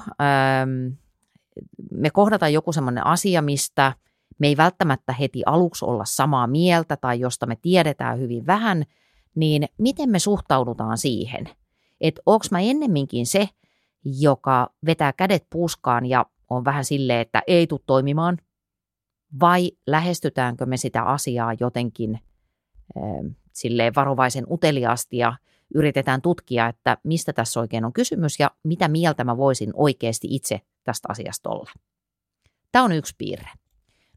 me 1.91 2.09
kohdataan 2.09 2.53
joku 2.53 2.73
sellainen 2.73 3.07
asia, 3.07 3.41
mistä 3.41 3.93
me 4.39 4.47
ei 4.47 4.57
välttämättä 4.57 5.13
heti 5.13 5.41
aluksi 5.45 5.85
olla 5.85 6.05
samaa 6.05 6.47
mieltä 6.47 6.97
tai 6.97 7.19
josta 7.19 7.45
me 7.45 7.55
tiedetään 7.61 8.19
hyvin 8.19 8.47
vähän, 8.47 8.85
niin 9.35 9.65
miten 9.77 10.09
me 10.09 10.19
suhtaudutaan 10.19 10.97
siihen– 10.97 11.49
että 12.03 12.21
onko 12.25 12.45
mä 12.51 12.59
ennemminkin 12.59 13.25
se, 13.25 13.49
joka 14.05 14.69
vetää 14.85 15.13
kädet 15.13 15.45
puskaan 15.49 16.05
ja 16.05 16.25
on 16.49 16.65
vähän 16.65 16.85
silleen, 16.85 17.19
että 17.19 17.41
ei 17.47 17.67
tule 17.67 17.79
toimimaan, 17.85 18.37
vai 19.39 19.71
lähestytäänkö 19.87 20.65
me 20.65 20.77
sitä 20.77 21.03
asiaa 21.03 21.53
jotenkin 21.59 22.19
äh, 22.97 23.35
silleen 23.53 23.95
varovaisen 23.95 24.45
uteliaasti 24.49 25.17
ja 25.17 25.33
yritetään 25.75 26.21
tutkia, 26.21 26.67
että 26.67 26.97
mistä 27.03 27.33
tässä 27.33 27.59
oikein 27.59 27.85
on 27.85 27.93
kysymys 27.93 28.39
ja 28.39 28.51
mitä 28.63 28.87
mieltä 28.87 29.23
mä 29.23 29.37
voisin 29.37 29.71
oikeasti 29.73 30.27
itse 30.31 30.61
tästä 30.83 31.07
asiasta 31.11 31.49
olla. 31.49 31.71
Tämä 32.71 32.85
on 32.85 32.91
yksi 32.91 33.15
piirre. 33.17 33.49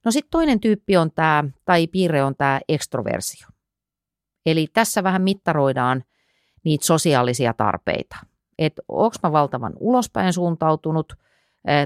No 0.05 0.11
sitten 0.11 0.31
toinen 0.31 0.61
tyyppi 0.61 0.97
on 0.97 1.11
tämä, 1.13 1.45
tai 1.65 1.87
piirre 1.87 2.25
on 2.25 2.37
tämä 2.37 2.61
ekstroversio. 2.69 3.49
Eli 4.47 4.67
tässä 4.73 5.03
vähän 5.03 5.23
mittaroidaan– 5.23 6.05
niitä 6.67 6.87
sosiaalisia 6.87 7.55
tarpeita. 7.55 8.17
Että 8.59 8.83
onko 8.89 9.17
mä 9.23 9.33
valtavan 9.33 9.73
ulospäin 9.81 10.33
suuntautunut, 10.33 11.13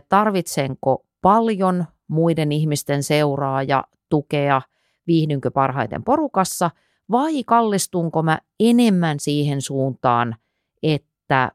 tarvitsenko 0.09 1.07
paljon 1.21 1.85
muiden 2.09 2.53
ihmisten 2.53 3.03
seuraa 3.03 3.63
ja 3.63 3.85
tukea, 4.09 4.63
viihdynkö 5.07 5.51
parhaiten 5.51 6.05
porukassa 6.05 6.71
vai 7.11 7.45
kallistunko 7.45 8.23
mä 8.23 8.39
enemmän 8.61 9.21
siihen 9.21 9.61
suuntaan, 9.61 10.37
että 10.83 11.53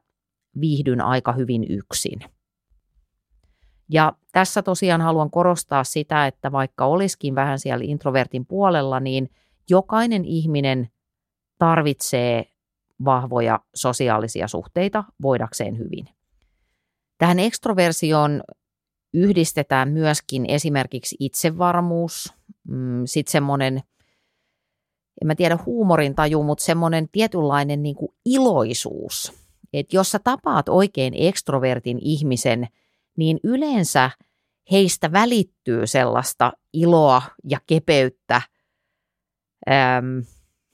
viihdyn 0.60 1.00
aika 1.00 1.32
hyvin 1.32 1.66
yksin. 1.68 2.20
Ja 3.88 4.12
tässä 4.32 4.62
tosiaan 4.62 5.00
haluan 5.00 5.30
korostaa 5.30 5.84
sitä, 5.84 6.26
että 6.26 6.52
vaikka 6.52 6.84
olisikin 6.84 7.34
vähän 7.34 7.58
siellä 7.58 7.84
introvertin 7.88 8.46
puolella, 8.46 9.00
niin 9.00 9.30
jokainen 9.70 10.24
ihminen 10.24 10.88
tarvitsee 11.58 12.44
vahvoja 13.04 13.60
sosiaalisia 13.74 14.48
suhteita 14.48 15.04
voidakseen 15.22 15.78
hyvin. 15.78 16.08
Tähän 17.18 17.38
ekstroversioon 17.38 18.42
yhdistetään 19.14 19.88
myöskin 19.88 20.46
esimerkiksi 20.48 21.16
itsevarmuus, 21.20 22.34
mm, 22.68 23.02
sitten 23.04 23.32
semmoinen, 23.32 23.82
en 25.22 25.26
mä 25.26 25.34
tiedä 25.34 25.58
huumorin 25.66 26.14
taju, 26.14 26.42
mutta 26.42 26.64
semmoinen 26.64 27.08
tietynlainen 27.12 27.82
niin 27.82 27.96
kuin 27.96 28.14
iloisuus. 28.24 29.32
Että 29.72 29.96
jos 29.96 30.10
sä 30.10 30.18
tapaat 30.18 30.68
oikein 30.68 31.14
ekstrovertin 31.16 31.98
ihmisen, 32.00 32.66
niin 33.16 33.40
yleensä 33.44 34.10
heistä 34.70 35.12
välittyy 35.12 35.86
sellaista 35.86 36.52
iloa 36.72 37.22
ja 37.48 37.58
kepeyttä. 37.66 38.42
Ähm, 39.70 40.18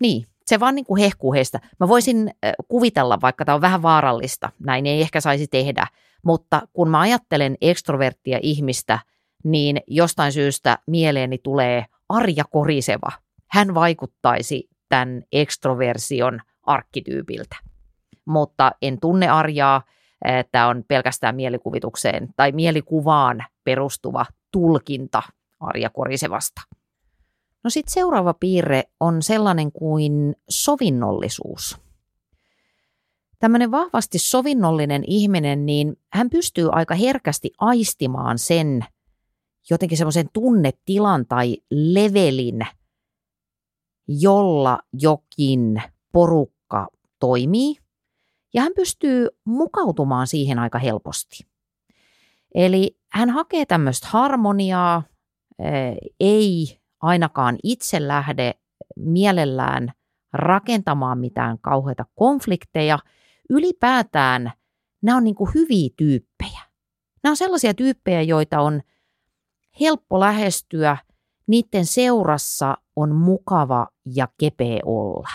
niin, 0.01 0.27
se 0.47 0.61
vaan 0.61 0.75
niin 0.75 0.85
kuin 0.85 1.01
hehkuu 1.01 1.33
heistä. 1.33 1.61
Mä 1.81 1.89
voisin 1.89 2.31
kuvitella, 2.69 3.19
vaikka 3.23 3.45
tämä 3.45 3.55
on 3.55 3.61
vähän 3.61 3.83
vaarallista, 3.83 4.51
näin 4.59 4.87
ei 4.87 5.01
ehkä 5.01 5.21
saisi 5.21 5.47
tehdä, 5.47 5.87
mutta 6.25 6.63
kun 6.73 6.89
mä 6.89 7.01
ajattelen 7.01 7.57
ekstroverttia 7.61 8.39
ihmistä, 8.43 8.99
niin 9.45 9.81
jostain 9.87 10.33
syystä 10.33 10.79
mieleeni 10.87 11.39
tulee 11.39 11.85
Arja 12.09 12.45
Koriseva. 12.51 13.13
Hän 13.51 13.75
vaikuttaisi 13.75 14.69
tämän 14.89 15.23
ekstroversion 15.33 16.41
arkkityypiltä. 16.63 17.57
Mutta 18.25 18.73
en 18.83 19.01
tunne 19.01 19.29
Arjaa, 19.29 19.83
tämä 20.53 20.69
on 20.69 20.85
pelkästään 20.89 21.37
mielikuvitukseen 21.37 22.29
tai 22.37 22.53
mielikuvaan 22.53 23.45
perustuva 23.65 24.27
tulkinta 24.53 25.23
Arja 25.61 25.91
Korisevasta. 25.91 26.61
No 27.65 27.71
sitten 27.71 27.93
seuraava 27.93 28.35
piirre 28.35 28.85
on 29.01 29.23
sellainen 29.23 29.73
kuin 29.73 30.37
sovinnollisuus. 30.49 31.79
Tämmöinen 33.39 33.71
vahvasti 33.71 34.19
sovinnollinen 34.19 35.03
ihminen, 35.07 35.67
niin 35.67 35.97
hän 36.13 36.31
pystyy 36.31 36.69
aika 36.73 36.95
herkästi 36.95 37.51
aistimaan 37.59 38.39
sen 38.39 38.85
jotenkin 39.71 39.99
semmoisen 39.99 40.29
tunnetilan 40.33 41.27
tai 41.27 41.57
levelin, 41.71 42.67
jolla 44.09 44.79
jokin 44.93 45.83
porukka 46.13 46.89
toimii, 47.19 47.77
ja 48.55 48.63
hän 48.63 48.73
pystyy 48.77 49.29
mukautumaan 49.45 50.27
siihen 50.27 50.59
aika 50.59 50.79
helposti. 50.79 51.47
Eli 52.55 52.99
hän 53.13 53.31
hakee 53.31 53.67
tämmöistä 53.67 54.09
harmoniaa, 54.11 55.03
ei 56.21 56.82
ainakaan 57.03 57.59
itse 57.63 58.09
lähde 58.09 58.55
mielellään 58.97 59.93
rakentamaan 60.33 61.19
mitään 61.19 61.59
kauheita 61.59 62.05
konflikteja. 62.15 62.99
Ylipäätään 63.51 64.53
nämä 65.03 65.17
on 65.17 65.25
niin 65.25 65.35
kuin 65.35 65.51
hyviä 65.55 65.91
tyyppejä. 65.97 66.61
Nämä 67.23 67.31
on 67.33 67.37
sellaisia 67.37 67.75
tyyppejä, 67.75 68.23
joita 68.23 68.61
on 68.61 68.83
helppo 69.81 70.21
lähestyä, 70.21 70.97
niiden 71.47 71.87
seurassa 71.87 72.77
on 72.97 73.15
mukava 73.15 73.89
ja 74.07 74.29
kepeä 74.39 74.81
olla. 74.85 75.29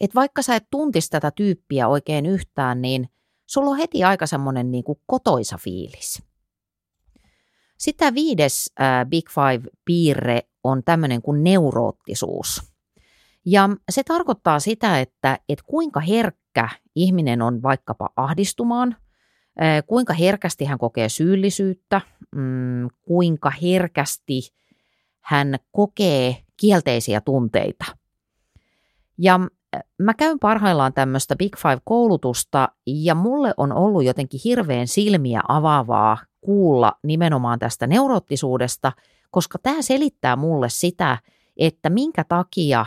Et 0.00 0.14
vaikka 0.14 0.42
sä 0.42 0.56
et 0.56 0.66
tuntisi 0.70 1.10
tätä 1.10 1.30
tyyppiä 1.30 1.88
oikein 1.88 2.26
yhtään, 2.26 2.82
niin 2.82 3.08
sulla 3.46 3.70
on 3.70 3.76
heti 3.76 4.04
aika 4.04 4.26
semmoinen 4.26 4.70
niin 4.70 4.84
kotoisa 5.06 5.58
fiilis. 5.58 6.22
Sitten 7.78 8.14
viides 8.14 8.72
äh, 8.80 9.06
Big 9.06 9.28
Five-piirre 9.30 10.40
on 10.66 10.82
tämmöinen 10.84 11.22
kuin 11.22 11.44
neuroottisuus. 11.44 12.62
Ja 13.46 13.68
se 13.90 14.02
tarkoittaa 14.04 14.60
sitä, 14.60 15.00
että, 15.00 15.38
että 15.48 15.64
kuinka 15.66 16.00
herkkä 16.00 16.68
ihminen 16.94 17.42
on 17.42 17.62
vaikkapa 17.62 18.08
ahdistumaan, 18.16 18.96
kuinka 19.86 20.12
herkästi 20.12 20.64
hän 20.64 20.78
kokee 20.78 21.08
syyllisyyttä, 21.08 22.00
mm, 22.36 22.88
kuinka 23.02 23.52
herkästi 23.62 24.40
hän 25.20 25.56
kokee 25.72 26.36
kielteisiä 26.56 27.20
tunteita. 27.20 27.84
Ja 29.18 29.40
mä 29.98 30.14
käyn 30.14 30.38
parhaillaan 30.38 30.92
tämmöistä 30.92 31.36
Big 31.36 31.56
Five-koulutusta 31.56 32.68
ja 32.86 33.14
mulle 33.14 33.54
on 33.56 33.72
ollut 33.72 34.04
jotenkin 34.04 34.40
hirveän 34.44 34.86
silmiä 34.86 35.40
avaavaa 35.48 36.18
kuulla 36.40 36.92
nimenomaan 37.02 37.58
tästä 37.58 37.86
neuroottisuudesta, 37.86 38.92
koska 39.30 39.58
tämä 39.62 39.82
selittää 39.82 40.36
mulle 40.36 40.68
sitä, 40.68 41.18
että 41.56 41.90
minkä 41.90 42.24
takia 42.24 42.86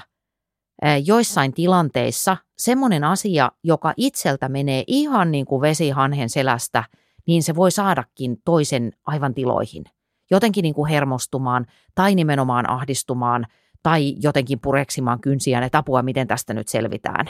joissain 1.06 1.54
tilanteissa 1.54 2.38
semmoinen 2.58 3.04
asia, 3.04 3.52
joka 3.64 3.94
itseltä 3.98 4.50
menee 4.50 4.84
ihan 4.88 5.32
niin 5.32 5.46
kuin 5.46 5.62
vesihanhen 5.62 6.30
selästä, 6.30 6.84
niin 7.28 7.44
se 7.44 7.56
voi 7.56 7.72
saadakin 7.72 8.38
toisen 8.46 8.92
aivan 9.06 9.34
tiloihin. 9.34 9.84
Jotenkin 10.32 10.64
niin 10.64 10.74
kuin 10.74 10.90
hermostumaan 10.90 11.66
tai 11.96 12.16
nimenomaan 12.16 12.70
ahdistumaan– 12.70 13.48
tai 13.84 14.16
jotenkin 14.22 14.60
pureksimaan 14.60 15.22
kynsiään, 15.22 15.64
että 15.64 15.78
apua, 15.78 16.02
miten 16.02 16.28
tästä 16.28 16.54
nyt 16.54 16.68
selvitään. 16.68 17.26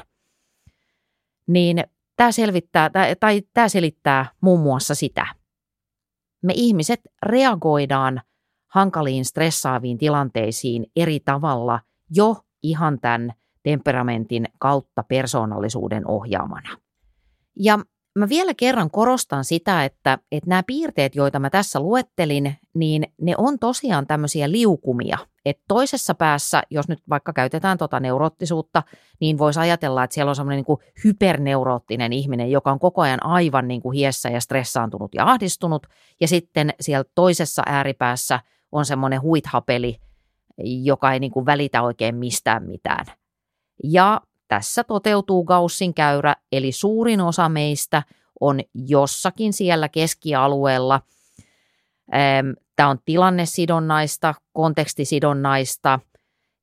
Niin 1.48 1.84
tämä, 2.16 2.32
selvittää, 2.32 2.90
tai, 2.90 3.16
tai 3.20 3.42
tämä 3.54 3.70
selittää 3.70 4.32
muun 4.42 4.60
muassa 4.60 4.96
sitä. 4.96 5.28
Me 6.42 6.54
ihmiset 6.56 7.00
reagoidaan 7.24 8.22
hankaliin 8.70 9.26
stressaaviin 9.26 9.98
tilanteisiin 9.98 10.86
eri 10.96 11.20
tavalla 11.20 11.80
jo 12.16 12.36
ihan 12.64 13.00
tämän 13.00 13.34
temperamentin 13.64 14.46
kautta 14.60 15.04
persoonallisuuden 15.04 16.08
ohjaamana. 16.08 16.78
Ja 17.60 17.80
mä 18.20 18.30
vielä 18.30 18.54
kerran 18.54 18.92
korostan 18.92 19.46
sitä, 19.46 19.86
että, 19.86 20.18
että 20.32 20.50
nämä 20.50 20.64
piirteet, 20.64 21.16
joita 21.16 21.40
mä 21.40 21.50
tässä 21.50 21.80
luettelin, 21.80 22.56
niin 22.74 23.04
ne 23.22 23.34
on 23.38 23.60
tosiaan 23.60 24.08
tämmöisiä 24.08 24.52
liukumia. 24.52 25.18
Että 25.46 25.64
toisessa 25.68 26.16
päässä, 26.16 26.64
jos 26.70 26.88
nyt 26.88 27.00
vaikka 27.10 27.34
käytetään 27.34 27.78
tota 27.78 28.00
neuroottisuutta, 28.00 28.84
niin 29.20 29.38
voisi 29.38 29.60
ajatella, 29.60 30.04
että 30.04 30.14
siellä 30.14 30.30
on 30.30 30.36
semmoinen 30.36 30.66
niin 30.68 30.92
hyperneuroottinen 31.04 32.14
ihminen, 32.14 32.52
joka 32.52 32.72
on 32.72 32.80
koko 32.80 33.02
ajan 33.02 33.26
aivan 33.26 33.68
niin 33.68 33.82
kuin 33.82 33.96
hiessä 33.96 34.30
ja 34.30 34.42
stressaantunut 34.42 35.16
ja 35.16 35.26
ahdistunut. 35.26 35.88
Ja 36.22 36.28
sitten 36.28 36.74
siellä 36.80 37.10
toisessa 37.16 37.64
ääripäässä 37.66 38.40
on 38.72 38.86
semmoinen 38.86 39.22
huithapeli, 39.22 39.98
joka 40.84 41.14
ei 41.14 41.20
niin 41.20 41.32
kuin 41.32 41.46
välitä 41.46 41.82
oikein 41.82 42.16
mistään 42.16 42.64
mitään. 42.64 43.06
Ja 43.84 44.22
tässä 44.48 44.84
toteutuu 44.84 45.44
Gaussin 45.44 45.94
käyrä, 45.94 46.36
eli 46.52 46.72
suurin 46.72 47.22
osa 47.22 47.50
meistä 47.50 48.04
on 48.40 48.60
jossakin 48.74 49.54
siellä 49.54 49.90
keskialueella. 49.90 51.02
Tämä 52.76 52.90
on 52.90 53.00
tilannesidonnaista, 53.06 54.34
kontekstisidonnaista 54.54 56.00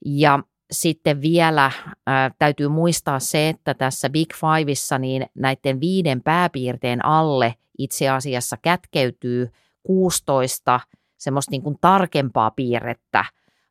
ja 0.05 0.39
sitten 0.71 1.21
vielä 1.21 1.71
ää, 2.07 2.31
täytyy 2.39 2.69
muistaa 2.69 3.21
se, 3.21 3.49
että 3.49 3.75
tässä 3.75 4.11
Big 4.11 4.29
Fiveissa 4.35 4.99
niin 4.99 5.27
näiden 5.35 5.81
viiden 5.81 6.23
pääpiirteen 6.23 7.05
alle 7.05 7.55
itse 7.79 8.09
asiassa 8.09 8.57
kätkeytyy 8.57 9.51
16 9.83 10.81
semmoista 11.27 11.51
niin 11.51 11.63
kuin 11.63 11.77
tarkempaa 11.81 12.51
piirrettä, 12.51 13.25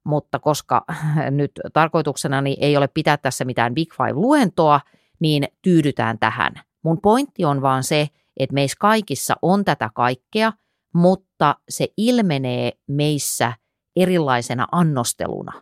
mutta 0.03 0.39
koska 0.39 0.85
nyt 1.31 1.51
tarkoituksena 1.73 2.43
ei 2.59 2.77
ole 2.77 2.87
pitää 2.87 3.17
tässä 3.17 3.45
mitään 3.45 3.73
Big 3.73 3.93
Five-luentoa, 3.93 4.79
niin 5.19 5.47
tyydytään 5.61 6.19
tähän. 6.19 6.53
Mun 6.83 7.01
pointti 7.01 7.45
on 7.45 7.61
vaan 7.61 7.83
se, 7.83 8.07
että 8.37 8.53
meissä 8.53 8.77
kaikissa 8.79 9.35
on 9.41 9.65
tätä 9.65 9.89
kaikkea, 9.93 10.53
mutta 10.93 11.55
se 11.69 11.87
ilmenee 11.97 12.71
meissä 12.87 13.53
erilaisena 13.95 14.67
annosteluna. 14.71 15.61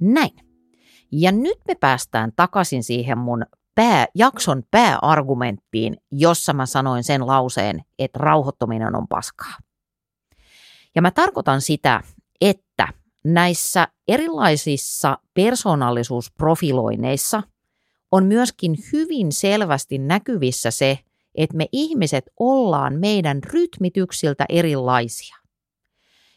Näin. 0.00 0.30
Ja 1.12 1.32
nyt 1.32 1.58
me 1.68 1.74
päästään 1.74 2.32
takaisin 2.36 2.82
siihen 2.82 3.18
mun 3.18 3.46
pää, 3.80 4.06
jakson 4.14 4.62
pääargumenttiin, 4.70 5.96
jossa 6.10 6.52
mä 6.52 6.66
sanoin 6.66 7.04
sen 7.04 7.26
lauseen, 7.26 7.84
että 7.98 8.18
rauhoittuminen 8.18 8.96
on 8.96 9.08
paskaa. 9.08 9.54
Ja 10.94 11.02
mä 11.02 11.10
tarkoitan 11.10 11.60
sitä, 11.60 12.02
että 12.40 12.88
näissä 13.24 13.88
erilaisissa 14.08 15.18
persoonallisuusprofiloineissa 15.34 17.42
on 18.12 18.26
myöskin 18.26 18.76
hyvin 18.92 19.32
selvästi 19.32 19.98
näkyvissä 19.98 20.70
se, 20.70 20.98
että 21.34 21.56
me 21.56 21.66
ihmiset 21.72 22.24
ollaan 22.40 22.94
meidän 22.94 23.42
rytmityksiltä 23.44 24.44
erilaisia. 24.48 25.36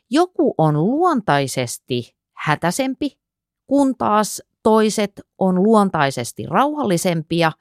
Joku 0.10 0.56
on 0.58 0.78
luontaisesti 0.78 2.16
hätäsempi, 2.34 3.20
kun 3.68 3.98
taas 3.98 4.42
toiset 4.64 5.12
on 5.38 5.64
luontaisesti 5.64 6.46
rauhallisempia. 6.46 7.52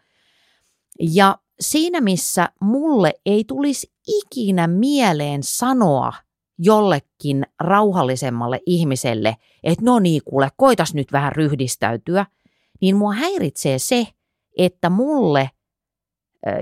Ja 1.00 1.38
siinä 1.60 2.00
missä 2.00 2.48
mulle 2.60 3.14
ei 3.26 3.44
tulisi 3.44 3.92
ikinä 4.06 4.66
mieleen 4.66 5.42
sanoa 5.42 6.12
jollekin 6.58 7.46
rauhallisemmalle 7.60 8.60
ihmiselle, 8.66 9.36
että 9.64 9.84
no 9.84 9.98
niin 9.98 10.22
kuule, 10.24 10.48
koitas 10.56 10.94
nyt 10.94 11.12
vähän 11.12 11.32
ryhdistäytyä, 11.32 12.26
niin 12.80 12.96
mua 12.96 13.12
häiritsee 13.12 13.78
se, 13.78 14.06
että 14.58 14.90
mulle 14.90 15.50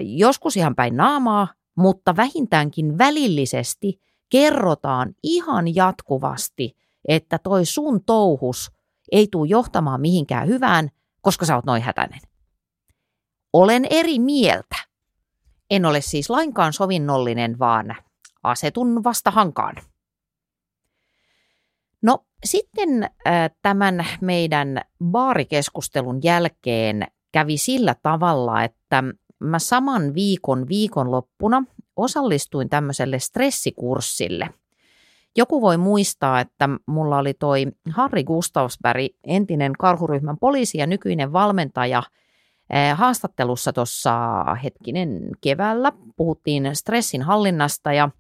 joskus 0.01 0.57
ihan 0.57 0.75
päin 0.75 0.97
naamaa, 0.97 1.49
mutta 1.77 2.17
vähintäänkin 2.17 2.99
välillisesti 2.99 4.01
kerrotaan 4.31 5.15
ihan 5.23 5.75
jatkuvasti, 5.75 6.77
että 7.09 7.39
toi 7.39 7.65
sun 7.65 8.05
touhus 8.05 8.71
ei 9.13 9.29
tule 9.31 9.49
johtamaan 9.49 10.01
mihinkään 10.01 10.49
hyvään, 10.49 10.91
koska 11.21 11.47
sä 11.47 11.57
oot 11.57 11.65
noin 11.65 11.83
hätäinen. 11.83 12.21
Olen 13.53 13.87
eri 13.91 14.19
mieltä. 14.19 14.77
En 15.71 15.87
ole 15.87 16.01
siis 16.01 16.31
lainkaan 16.31 16.73
sovinnollinen, 16.73 17.59
vaan 17.59 17.97
asetun 18.43 19.05
vastahankaan. 19.05 19.77
No 22.03 22.25
sitten 22.45 23.03
äh, 23.03 23.51
tämän 23.63 24.07
meidän 24.21 24.81
baarikeskustelun 25.05 26.21
jälkeen 26.23 27.07
kävi 27.33 27.59
sillä 27.59 27.95
tavalla, 28.03 28.63
että 28.63 29.05
mä 29.39 29.59
saman 29.59 30.15
viikon 30.15 30.69
viikonloppuna 30.69 31.65
osallistuin 31.97 32.69
tämmöiselle 32.69 33.19
stressikurssille. 33.19 34.51
Joku 35.37 35.61
voi 35.61 35.77
muistaa, 35.77 36.41
että 36.41 36.69
mulla 36.87 37.19
oli 37.19 37.35
toi 37.35 37.67
Harri 37.91 38.25
Gustavsberg, 38.25 39.07
entinen 39.25 39.73
karhuryhmän 39.73 40.39
poliisi 40.39 40.79
ja 40.79 40.87
nykyinen 40.87 41.33
valmentaja, 41.33 42.03
haastattelussa 42.95 43.73
tuossa 43.73 44.45
hetkinen 44.65 45.29
keväällä. 45.41 45.93
Puhuttiin 46.17 46.71
stressin 46.73 47.23
hallinnasta 47.23 47.93
ja 47.93 48.11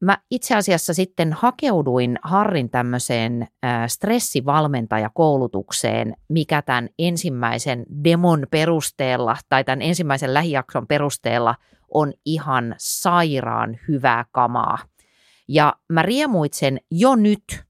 Mä 0.00 0.18
itse 0.30 0.56
asiassa 0.56 0.94
sitten 0.94 1.32
hakeuduin 1.32 2.18
Harrin 2.22 2.70
tämmöiseen 2.70 3.48
stressivalmentajakoulutukseen, 3.86 6.16
mikä 6.28 6.62
tämän 6.62 6.88
ensimmäisen 6.98 7.86
demon 8.04 8.46
perusteella 8.50 9.36
tai 9.48 9.64
tämän 9.64 9.82
ensimmäisen 9.82 10.34
lähijakson 10.34 10.86
perusteella 10.86 11.54
on 11.94 12.12
ihan 12.24 12.74
sairaan 12.78 13.78
hyvää 13.88 14.24
kamaa. 14.32 14.78
Ja 15.48 15.76
mä 15.88 16.02
riemuitsen 16.02 16.80
jo 16.90 17.16
nyt, 17.16 17.64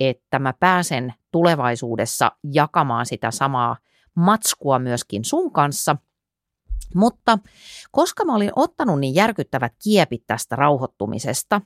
että 0.00 0.38
mä 0.38 0.52
pääsen 0.60 1.14
tulevaisuudessa 1.32 2.32
jakamaan 2.52 3.06
sitä 3.06 3.30
samaa 3.30 3.76
matskua 4.14 4.78
myöskin 4.78 5.24
sun 5.24 5.52
kanssa– 5.52 5.96
mutta 6.94 7.38
koska 7.90 8.24
mä 8.24 8.34
olin 8.34 8.50
ottanut 8.56 9.00
niin 9.00 9.14
järkyttävät 9.14 9.72
kiepit 9.84 10.24
tästä 10.26 10.56
rauhoittumisesta, 10.56 11.60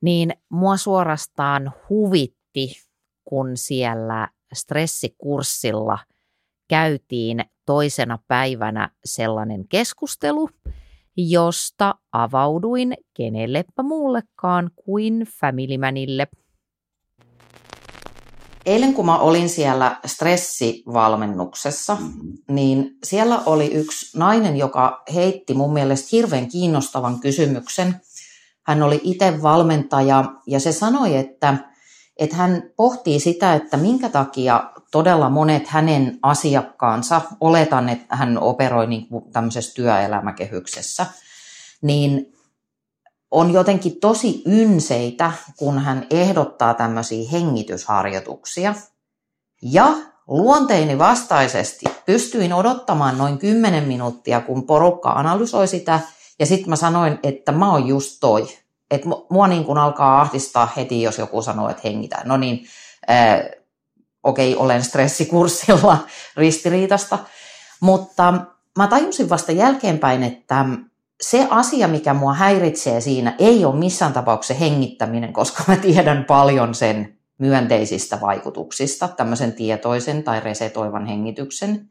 niin 0.00 0.32
mua 0.48 0.76
suorastaan 0.76 1.72
huvitti, 1.90 2.76
kun 3.24 3.56
siellä 3.56 4.28
stressikurssilla 4.52 5.98
käytiin 6.68 7.44
toisena 7.66 8.18
päivänä 8.28 8.90
sellainen 9.04 9.68
keskustelu, 9.68 10.48
josta 11.16 11.94
avauduin 12.12 12.94
kenellepä 13.14 13.82
muullekaan 13.82 14.70
kuin 14.76 15.26
Familymanille. 15.40 16.28
Eilen 18.66 18.94
kun 18.94 19.06
mä 19.06 19.18
olin 19.18 19.48
siellä 19.48 20.00
stressivalmennuksessa, 20.06 21.96
niin 22.48 22.98
siellä 23.04 23.42
oli 23.46 23.66
yksi 23.66 24.18
nainen, 24.18 24.56
joka 24.56 25.02
heitti 25.14 25.54
mun 25.54 25.72
mielestä 25.72 26.08
hirveän 26.12 26.48
kiinnostavan 26.48 27.20
kysymyksen. 27.20 28.00
Hän 28.62 28.82
oli 28.82 29.00
itse 29.02 29.42
valmentaja 29.42 30.24
ja 30.46 30.60
se 30.60 30.72
sanoi, 30.72 31.16
että, 31.16 31.54
että 32.16 32.36
hän 32.36 32.62
pohtii 32.76 33.20
sitä, 33.20 33.54
että 33.54 33.76
minkä 33.76 34.08
takia 34.08 34.72
todella 34.92 35.30
monet 35.30 35.66
hänen 35.66 36.18
asiakkaansa, 36.22 37.20
oletan, 37.40 37.88
että 37.88 38.16
hän 38.16 38.38
operoi 38.38 38.86
niin 38.86 39.08
kuin 39.08 39.32
tämmöisessä 39.32 39.74
työelämäkehyksessä, 39.74 41.06
niin 41.82 42.32
on 43.30 43.52
jotenkin 43.52 44.00
tosi 44.00 44.42
ynseitä, 44.46 45.32
kun 45.56 45.78
hän 45.78 46.06
ehdottaa 46.10 46.74
tämmöisiä 46.74 47.30
hengitysharjoituksia. 47.32 48.74
Ja 49.62 49.88
luonteini 50.28 50.98
vastaisesti 50.98 51.84
pystyin 52.06 52.52
odottamaan 52.52 53.18
noin 53.18 53.38
10 53.38 53.84
minuuttia, 53.84 54.40
kun 54.40 54.66
porukka 54.66 55.10
analysoi 55.10 55.68
sitä, 55.68 56.00
ja 56.38 56.46
sitten 56.46 56.70
mä 56.70 56.76
sanoin, 56.76 57.18
että 57.22 57.52
mä 57.52 57.72
oon 57.72 57.88
just 57.88 58.16
toi. 58.20 58.48
Että 58.90 59.08
mua 59.30 59.48
niin 59.48 59.64
kun 59.64 59.78
alkaa 59.78 60.20
ahdistaa 60.20 60.72
heti, 60.76 61.02
jos 61.02 61.18
joku 61.18 61.42
sanoo, 61.42 61.68
että 61.68 61.82
hengitä. 61.84 62.22
No 62.24 62.36
niin, 62.36 62.66
okei, 64.22 64.54
okay, 64.54 64.64
olen 64.64 64.84
stressikurssilla 64.84 65.98
ristiriitasta. 66.36 67.18
Mutta 67.80 68.34
mä 68.78 68.86
tajusin 68.86 69.30
vasta 69.30 69.52
jälkeenpäin, 69.52 70.22
että 70.22 70.64
se 71.20 71.46
asia, 71.50 71.88
mikä 71.88 72.14
mua 72.14 72.34
häiritsee 72.34 73.00
siinä, 73.00 73.34
ei 73.38 73.64
ole 73.64 73.76
missään 73.76 74.12
tapauksessa 74.12 74.64
hengittäminen, 74.64 75.32
koska 75.32 75.64
mä 75.66 75.76
tiedän 75.76 76.24
paljon 76.24 76.74
sen 76.74 77.18
myönteisistä 77.38 78.20
vaikutuksista, 78.20 79.08
tämmöisen 79.08 79.52
tietoisen 79.52 80.22
tai 80.22 80.40
resetoivan 80.40 81.06
hengityksen. 81.06 81.88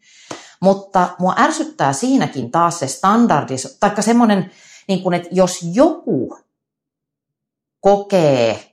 Mutta 0.61 1.09
mua 1.19 1.35
ärsyttää 1.37 1.93
siinäkin 1.93 2.51
taas 2.51 2.79
se 2.79 2.87
standardis, 2.87 3.77
taikka 3.79 4.01
semmoinen, 4.01 4.51
niin 4.87 5.03
kuin, 5.03 5.13
että 5.13 5.29
jos 5.31 5.59
joku 5.73 6.37
kokee, 7.79 8.70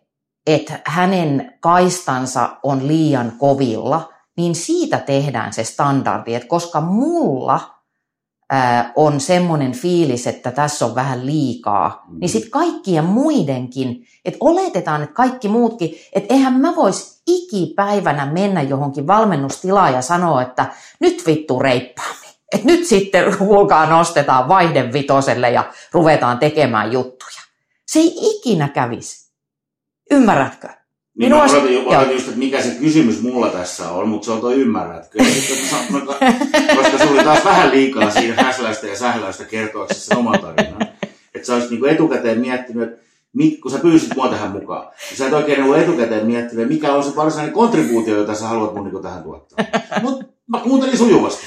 että 0.55 0.81
hänen 0.85 1.55
kaistansa 1.61 2.49
on 2.63 2.89
liian 2.89 3.33
kovilla, 3.39 4.13
niin 4.37 4.55
siitä 4.55 4.99
tehdään 4.99 5.53
se 5.53 5.65
standardi, 5.65 6.35
että 6.35 6.49
koska 6.49 6.81
mulla– 6.81 7.61
on 8.97 9.21
semmoinen 9.21 9.73
fiilis, 9.73 10.27
että 10.27 10.51
tässä 10.51 10.87
on 10.87 10.95
vähän 10.95 11.27
liikaa, 11.27 12.05
mm. 12.09 12.19
niin 12.21 12.29
sitten 12.29 12.51
kaikkien 12.51 13.05
muidenkin, 13.05 14.07
että 14.25 14.39
oletetaan, 14.41 15.03
että 15.03 15.15
kaikki 15.15 15.49
muutkin, 15.49 15.95
että 16.13 16.35
eihän 16.35 16.61
mä 16.61 16.77
vois 16.77 17.23
ikipäivänä 17.27 18.27
mennä 18.27 18.63
johonkin 18.63 19.07
valmennustilaan 19.07 19.93
ja 19.93 20.03
sanoa, 20.03 20.43
että 20.43 20.67
nyt 21.01 21.27
vittu 21.27 21.59
reippaammin. 21.59 22.29
Että 22.53 22.67
nyt 22.67 22.87
sitten 22.87 23.39
kuulkaa 23.39 23.87
nostetaan 23.87 24.49
vaihden 24.49 24.93
vitoselle 24.93 25.51
ja 25.51 25.73
ruvetaan 25.93 26.39
tekemään 26.39 26.93
juttuja. 26.93 27.41
Se 27.87 27.99
ei 27.99 28.15
ikinä 28.21 28.69
kävisi. 28.69 29.28
Ymmärrätkö? 30.11 30.69
Niin 30.69 30.77
Minua 31.33 31.47
mä 31.47 31.53
odotin, 31.53 31.75
jo, 31.75 31.89
odotin 31.89 32.13
just, 32.13 32.27
että 32.27 32.39
mikä 32.39 32.63
se 32.63 32.71
kysymys 32.81 33.23
mulla 33.23 33.49
tässä 33.49 33.91
on, 33.91 34.09
mutta 34.09 34.25
se 34.25 34.33
on 34.33 34.41
toi 34.41 34.55
ymmärrätkö. 34.55 35.19
koska 36.77 36.99
se 36.99 37.05
oli 37.11 37.25
taas 37.25 37.45
vähän 37.45 37.71
liikaa 37.71 38.11
siinä 38.11 38.43
häsläistä 38.43 38.87
ja 38.87 38.97
sähläistä 38.97 39.45
kertoaksesi 39.45 40.07
sen 40.07 40.19
oman 40.19 40.41
tarinan. 40.41 40.89
Että 41.35 41.47
sä 41.47 41.55
olisit 41.55 41.71
niinku 41.71 41.87
etukäteen 41.87 42.41
miettinyt, 42.41 42.93
että 42.93 43.61
kun 43.63 43.71
sä 43.71 43.79
pyysit 43.79 44.17
mua 44.17 44.29
tähän 44.29 44.51
mukaan, 44.51 44.91
niin 45.11 45.19
sä 45.19 45.27
et 45.27 45.33
oikein 45.33 45.63
ollut 45.63 45.79
etukäteen 45.79 46.27
miettinyt, 46.27 46.69
mikä 46.69 46.93
on 46.93 47.05
se 47.05 47.17
varsinainen 47.17 47.55
kontribuutio, 47.55 48.17
jota 48.17 48.35
sä 48.35 48.47
haluat 48.47 48.75
mun 48.75 48.85
niinku 48.85 49.03
tähän 49.03 49.23
tuottaa. 49.23 49.65
Mutta 50.03 50.25
mä 50.47 50.61
kuuntelin 50.61 50.99
sujuvasti. 50.99 51.47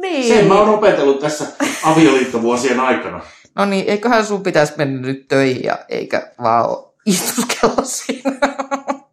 Niin. 0.00 0.34
Sen 0.34 0.46
mä 0.46 0.60
oon 0.60 0.68
opetellut 0.68 1.20
tässä 1.20 1.44
avioliittovuosien 1.84 2.80
aikana. 2.80 3.20
No 3.54 3.64
niin, 3.64 3.84
eiköhän 3.88 4.26
sun 4.26 4.42
pitäisi 4.42 4.72
mennä 4.76 5.00
nyt 5.00 5.28
töihin 5.28 5.64
ja 5.64 5.78
eikä 5.88 6.32
vaan 6.42 6.91
istuskella 7.06 7.84
siinä. 7.84 8.32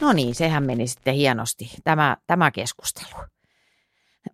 No 0.00 0.12
niin, 0.12 0.34
sehän 0.34 0.64
meni 0.64 0.86
sitten 0.86 1.14
hienosti, 1.14 1.70
tämä, 1.84 2.16
tämä 2.26 2.50
keskustelu. 2.50 3.24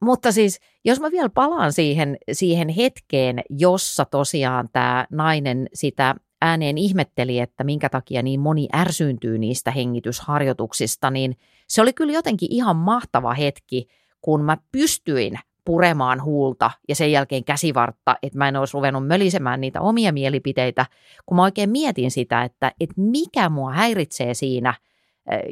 Mutta 0.01 0.33
siis, 0.33 0.61
jos 0.85 1.01
mä 1.01 1.11
vielä 1.11 1.29
palaan 1.29 1.73
siihen, 1.73 2.17
siihen 2.33 2.69
hetkeen, 2.69 3.43
jossa 3.51 4.05
tosiaan 4.05 4.69
tämä 4.73 5.07
nainen 5.11 5.69
sitä 5.75 6.15
ääneen 6.43 6.79
ihmetteli, 6.79 7.39
että 7.39 7.65
minkä 7.65 7.89
takia 7.89 8.23
niin 8.23 8.41
moni 8.41 8.69
ärsyyntyy 8.77 9.39
niistä 9.39 9.71
hengitysharjoituksista, 9.71 11.11
niin 11.11 11.37
se 11.69 11.83
oli 11.83 11.93
kyllä 11.93 12.13
jotenkin 12.13 12.49
ihan 12.53 12.77
mahtava 12.77 13.35
hetki, 13.35 13.89
kun 14.21 14.45
mä 14.45 14.57
pystyin 14.73 15.39
puremaan 15.65 16.23
huulta 16.23 16.71
ja 16.89 16.95
sen 16.95 17.13
jälkeen 17.13 17.45
käsivartta, 17.45 18.17
että 18.23 18.39
mä 18.39 18.49
en 18.49 18.57
olisi 18.57 18.75
ruvennut 18.75 19.07
mölisemään 19.07 19.61
niitä 19.61 19.81
omia 19.81 20.13
mielipiteitä, 20.13 20.87
kun 21.27 21.37
mä 21.37 21.43
oikein 21.43 21.71
mietin 21.71 22.11
sitä, 22.11 22.43
että, 22.43 22.73
että 22.81 22.95
mikä 22.97 23.49
mua 23.49 23.73
häiritsee 23.73 24.35
siinä, 24.35 24.75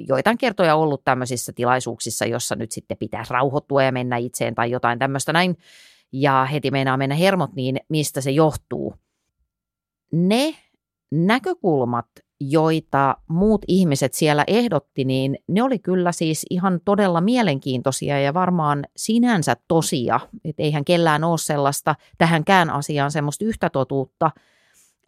joitain 0.09 0.38
kertoja 0.38 0.75
ollut 0.75 1.05
tämmöisissä 1.05 1.53
tilaisuuksissa, 1.53 2.27
jossa 2.27 2.57
nyt 2.57 2.73
sitten 2.73 2.96
pitäisi 2.96 3.33
rauhoittua 3.33 3.83
ja 3.83 3.92
mennä 3.92 4.16
itseen 4.16 4.55
tai 4.55 4.70
jotain 4.70 4.99
tämmöistä 4.99 5.33
näin, 5.33 5.57
ja 6.12 6.44
heti 6.44 6.70
meinaa 6.70 6.96
mennä 6.96 7.14
hermot, 7.14 7.55
niin 7.55 7.81
mistä 7.88 8.20
se 8.20 8.31
johtuu. 8.31 8.94
Ne 10.12 10.55
näkökulmat, 11.11 12.07
joita 12.40 13.16
muut 13.29 13.62
ihmiset 13.68 14.14
siellä 14.14 14.44
ehdotti, 14.46 15.05
niin 15.05 15.38
ne 15.48 15.62
oli 15.62 15.79
kyllä 15.79 16.12
siis 16.12 16.46
ihan 16.50 16.81
todella 16.85 17.20
mielenkiintoisia 17.20 18.20
ja 18.20 18.35
varmaan 18.35 18.85
sinänsä 18.96 19.57
tosia. 19.68 20.20
Että 20.44 20.62
eihän 20.62 20.85
kellään 20.85 21.24
ole 21.24 21.38
sellaista 21.38 21.94
tähänkään 22.18 22.70
asiaan 22.70 23.11
semmoista 23.11 23.44
yhtä 23.44 23.70
totuutta. 23.70 24.31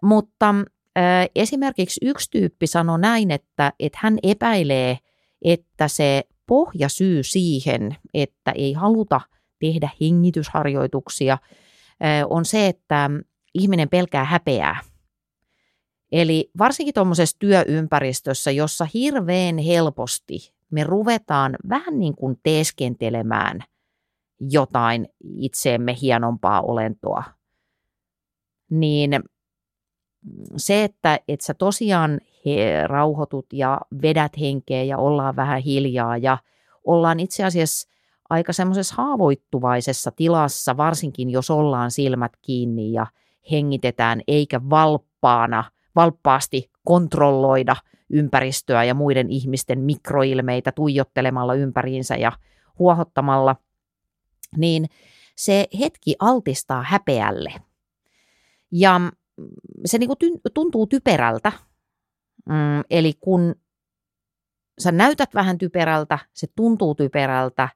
Mutta 0.03 0.55
äh, 0.99 1.29
esimerkiksi 1.35 2.01
yksi 2.03 2.31
tyyppi 2.31 2.67
sanoi 2.67 2.99
näin, 2.99 3.31
että, 3.31 3.73
että 3.81 3.99
hän 4.03 4.19
epäilee, 4.23 4.99
että 5.45 5.89
se 5.89 6.23
pohjasyy 6.47 7.23
siihen, 7.23 7.97
että 8.15 8.53
ei 8.55 8.73
haluta 8.73 9.21
tehdä 9.59 9.91
hengitysharjoituksia, 10.01 11.39
on 12.31 12.45
se, 12.45 12.67
että 12.67 13.11
ihminen 13.55 13.89
pelkää 13.89 14.25
häpeää– 14.25 14.81
Eli 16.13 16.51
varsinkin 16.59 16.95
tuommoisessa 16.95 17.37
työympäristössä, 17.39 18.51
jossa 18.51 18.87
hirveän 18.95 19.59
helposti 19.59 20.53
me 20.71 20.85
ruvetaan 20.85 21.57
vähän 21.69 21.99
niin 21.99 22.15
kuin 22.15 22.41
teeskentelemään 22.43 23.61
jotain 24.51 25.09
itseemme 25.37 25.97
hienompaa 26.03 26.61
olentoa, 26.61 27.23
niin 28.71 29.21
se, 30.57 30.85
että, 30.85 31.21
että 31.29 31.47
sä 31.47 31.55
tosiaan 31.55 32.21
he, 32.47 32.87
rauhoitut 32.87 33.47
ja 33.53 33.81
vedät 34.03 34.41
henkeä 34.41 34.83
ja 34.83 34.99
ollaan 34.99 35.37
vähän 35.37 35.63
hiljaa 35.63 36.17
ja 36.17 36.39
ollaan 36.85 37.21
itse 37.21 37.45
asiassa 37.45 37.89
aika 38.31 38.53
semmoisessa 38.53 38.95
haavoittuvaisessa 38.99 40.11
tilassa, 40.11 40.77
varsinkin 40.77 41.31
jos 41.31 41.51
ollaan 41.51 41.91
silmät 41.91 42.33
kiinni 42.43 42.93
ja 42.93 43.07
hengitetään 43.51 44.21
eikä 44.29 44.61
valppaana– 44.71 45.65
valppaasti 45.95 46.71
kontrolloida 46.85 47.77
ympäristöä 48.11 48.85
ja 48.85 48.95
muiden 48.95 49.31
ihmisten 49.31 49.81
mikroilmeitä 49.81 50.73
tuijottelemalla 50.73 51.55
ympäriinsä 51.55 52.17
ja 52.17 52.33
huohottamalla, 52.79 53.57
niin 54.57 54.87
se 55.37 55.67
hetki 55.79 56.17
altistaa 56.19 56.83
häpeälle. 56.83 57.55
Ja 58.73 59.01
se 59.85 59.99
niin 59.99 60.09
kuin 60.09 60.41
tuntuu 60.55 60.87
typerältä. 60.87 61.53
Mm, 62.49 62.85
eli 62.91 63.13
kun 63.21 63.55
sä 64.79 64.93
näytät 64.93 65.35
vähän 65.35 65.59
typerältä, 65.59 66.19
se 66.33 66.47
tuntuu 66.57 66.95
typerältä 66.95 67.69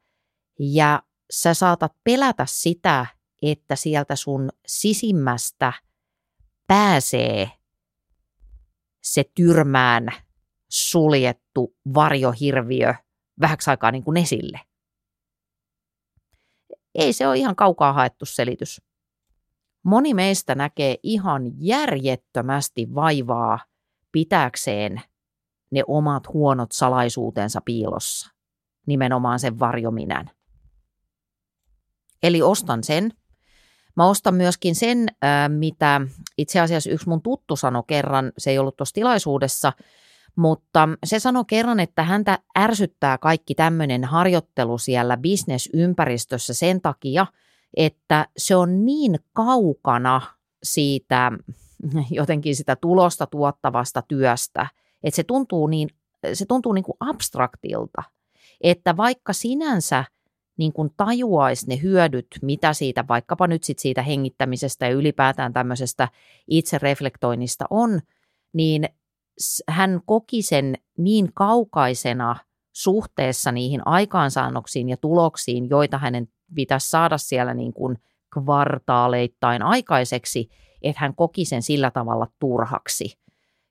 ja 0.59 1.03
sä 1.31 1.55
saatat 1.55 1.93
pelätä 2.05 2.47
sitä, 2.49 3.07
että 3.43 3.77
sieltä 3.77 4.17
sun 4.17 4.51
sisimmästä 4.67 5.73
pääsee 6.67 7.51
se 9.07 9.25
tyrmään 9.35 10.09
suljettu 10.71 11.77
varjohirviö 11.95 12.95
vähäksi 13.41 13.71
aikaa 13.71 13.91
niin 13.91 14.05
kuin 14.05 14.17
esille. 14.17 14.61
Ei 16.95 17.13
se 17.13 17.29
ole 17.29 17.37
ihan 17.37 17.57
kaukaa 17.57 17.93
haettu 17.93 18.25
selitys. 18.25 18.83
Moni 19.85 20.15
meistä 20.15 20.55
näkee 20.55 20.97
ihan 21.03 21.43
järjettömästi 21.59 22.95
vaivaa 22.95 23.59
pitääkseen 24.13 25.03
ne 25.71 25.83
omat 25.87 26.29
huonot 26.29 26.73
salaisuutensa 26.73 27.61
piilossa, 27.65 28.31
nimenomaan 28.87 29.39
sen 29.39 29.59
varjominän. 29.59 30.31
Eli 32.23 32.43
ostan 32.43 32.85
sen, 32.85 33.11
Mä 33.97 34.09
ostan 34.09 34.35
myöskin 34.35 34.75
sen, 34.75 35.07
mitä 35.49 36.01
itse 36.39 36.61
asiassa 36.61 36.91
yksi 36.91 37.09
mun 37.09 37.23
tuttu 37.23 37.57
sanoi 37.57 37.83
kerran, 37.87 38.33
se 38.39 38.51
ei 38.51 38.59
ollut 38.59 38.77
tuossa 38.77 38.95
tilaisuudessa, 38.95 39.73
Mutta 40.37 40.89
se 41.05 41.19
sanoi 41.19 41.45
kerran, 41.47 41.81
että 41.81 42.03
häntä 42.03 42.39
ärsyttää 42.59 43.19
kaikki 43.19 43.55
tämmöinen 43.55 44.05
harjoittelu 44.05 44.79
siellä 44.79 45.17
bisnesympäristössä 45.17 46.55
sen 46.55 46.81
takia, 46.81 47.27
että 47.77 48.27
se 48.37 48.57
on 48.57 48.85
niin 48.85 49.19
kaukana 49.33 50.21
siitä 50.63 51.33
jotenkin 52.11 52.57
sitä 52.57 52.77
tulosta 52.77 53.27
tuottavasta 53.27 54.03
työstä, 54.03 54.67
että 55.03 55.17
se 55.17 55.25
tuntuu 55.25 55.67
niin, 55.67 55.89
se 56.35 56.47
tuntuu 56.47 56.73
niin 56.73 56.85
kuin 56.85 56.97
abstraktilta, 57.01 58.03
että 58.61 58.97
vaikka 58.97 59.33
sinänsä 59.33 60.05
niin 60.57 60.73
kuin 60.73 60.91
tajuaisi 60.97 61.69
ne 61.69 61.83
hyödyt, 61.83 62.27
mitä 62.43 62.73
siitä 62.73 63.05
vaikkapa 63.09 63.47
nyt 63.47 63.65
sit 63.65 63.79
siitä 63.79 64.03
hengittämisestä 64.03 64.87
ja 64.87 64.93
ylipäätään 64.93 65.53
tämmöisestä 65.53 66.09
itsereflektoinnista 66.49 67.65
on, 67.71 68.01
niin 68.53 68.89
hän 69.69 70.01
koki 70.07 70.43
sen 70.43 70.75
niin 70.99 71.33
kaukaisena 71.35 72.37
suhteessa 72.75 73.53
niihin 73.53 73.83
aikaansaannoksiin 73.85 74.89
ja 74.89 74.97
tuloksiin, 74.97 75.69
joita 75.71 75.99
hänen 75.99 76.29
pitäisi 76.55 76.91
saada 76.91 77.19
siellä 77.19 77.55
niin 77.55 77.73
kuin 77.73 77.99
kvartaaleittain 78.35 79.63
aikaiseksi, 79.63 80.49
että 80.83 81.01
hän 81.01 81.15
koki 81.15 81.45
sen 81.45 81.63
sillä 81.63 81.91
tavalla 81.91 82.27
turhaksi. 82.39 83.19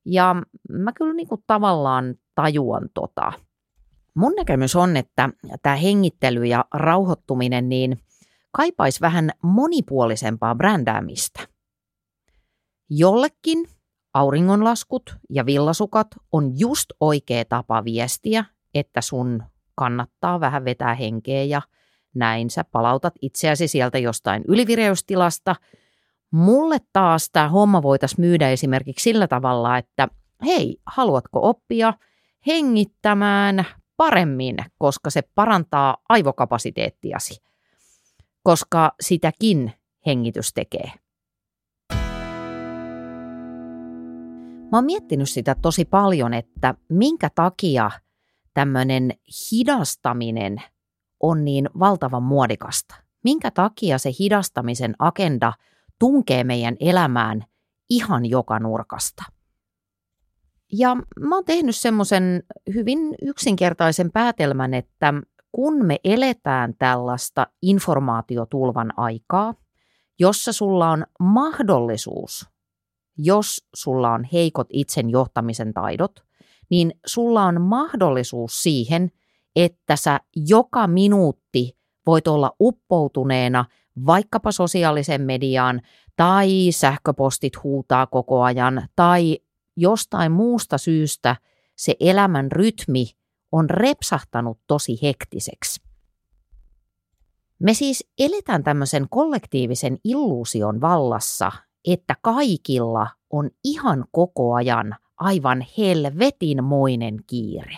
Ja 0.06 0.36
mä 0.70 0.94
kyllä 0.94 1.14
niin 1.14 1.28
kuin 1.28 1.44
tavallaan 1.48 2.16
tajuan 2.36 2.90
tota. 2.94 3.34
Mun 4.16 4.34
näkemys 4.38 4.76
on, 4.76 4.98
että 4.98 5.30
tämä 5.62 5.76
hengittely 5.76 6.46
ja 6.46 6.66
rauhoittuminen 6.74 7.70
niin 7.70 8.00
kaipaisi 8.52 9.02
vähän 9.02 9.32
monipuolisempaa 9.42 10.56
brändäämistä. 10.56 11.48
Jollekin 12.90 13.66
auringonlaskut 14.14 15.16
ja 15.30 15.46
villasukat 15.46 16.08
on 16.32 16.60
just 16.60 16.86
oikea 17.00 17.46
tapa 17.46 17.84
viestiä, 17.84 18.46
että 18.74 19.02
sun 19.02 19.44
kannattaa 19.76 20.40
vähän 20.40 20.66
vetää 20.66 20.94
henkeä 20.94 21.44
ja 21.44 21.62
näin 22.16 22.50
sä 22.50 22.64
palautat 22.64 23.14
itseäsi 23.22 23.68
sieltä 23.68 23.98
jostain 23.98 24.44
ylivireystilasta. 24.48 25.56
Mulle 26.32 26.78
taas 26.94 27.30
tämä 27.34 27.50
homma 27.50 27.84
voitaisiin 27.84 28.22
myydä 28.22 28.50
esimerkiksi 28.50 29.04
sillä 29.04 29.28
tavalla, 29.28 29.78
että 29.78 30.08
hei, 30.46 30.78
haluatko 30.86 31.50
oppia 31.50 31.94
hengittämään 32.48 33.66
paremmin, 33.98 34.56
koska 34.78 35.10
se 35.10 35.22
parantaa 35.36 35.98
aivokapasiteettiasi, 36.10 37.44
koska 38.44 38.92
sitäkin 39.02 39.74
hengitys 40.06 40.54
tekee. 40.54 40.92
Mä 44.72 44.78
oon 44.78 44.86
miettinyt 44.86 45.30
sitä 45.30 45.56
tosi 45.62 45.86
paljon, 45.86 46.34
että 46.34 46.76
minkä 46.90 47.30
takia 47.36 47.92
tämmöinen 48.54 49.12
hidastaminen 49.52 50.62
on 51.20 51.46
niin 51.46 51.70
valtavan 51.80 52.24
muodikasta. 52.24 52.96
Minkä 53.24 53.52
takia 53.52 53.98
se 53.98 54.10
hidastamisen 54.20 54.96
agenda 55.00 55.54
tunkee 56.00 56.44
meidän 56.44 56.76
elämään 56.80 57.46
ihan 57.90 58.26
joka 58.26 58.60
nurkasta. 58.60 59.24
Ja 60.74 60.96
mä 61.20 61.36
oon 61.36 61.46
tehnyt 61.46 61.76
semmoisen 61.76 62.44
hyvin 62.74 63.00
yksinkertaisen 63.22 64.12
päätelmän, 64.12 64.74
että 64.74 65.14
kun 65.52 65.86
me 65.86 66.00
eletään 66.04 66.74
tällaista 66.80 67.48
informaatiotulvan 67.62 68.94
aikaa, 68.98 69.54
jossa 70.20 70.54
sulla 70.54 70.90
on 70.90 71.06
mahdollisuus, 71.20 72.50
jos 73.18 73.68
sulla 73.76 74.12
on 74.12 74.24
heikot 74.34 74.68
itsen 74.70 75.10
johtamisen 75.10 75.74
taidot, 75.74 76.12
niin 76.70 76.94
sulla 77.06 77.44
on 77.44 77.62
mahdollisuus 77.62 78.64
siihen, 78.64 79.12
että 79.56 79.96
sä 79.96 80.20
joka 80.36 80.88
minuutti 80.88 81.78
voit 82.06 82.28
olla 82.28 82.52
uppoutuneena 82.60 83.66
vaikkapa 84.06 84.52
sosiaalisen 84.52 85.22
mediaan 85.22 85.82
tai 86.16 86.68
sähköpostit 86.72 87.64
huutaa 87.64 88.08
koko 88.08 88.44
ajan 88.44 88.88
tai 88.96 89.40
jostain 89.78 90.32
muusta 90.32 90.78
syystä 90.78 91.36
se 91.76 91.96
elämän 92.00 92.52
rytmi 92.52 93.06
on 93.52 93.70
repsahtanut 93.70 94.60
tosi 94.68 95.00
hektiseksi. 95.04 95.82
Me 97.60 97.74
siis 97.74 98.10
eletään 98.20 98.64
tämmöisen 98.64 99.08
kollektiivisen 99.10 99.98
illuusion 100.04 100.82
vallassa, 100.82 101.52
että 101.88 102.16
kaikilla 102.22 103.08
on 103.30 103.50
ihan 103.64 104.06
koko 104.12 104.54
ajan 104.54 104.96
aivan 105.18 105.66
helvetinmoinen 105.78 107.18
kiire. 107.28 107.78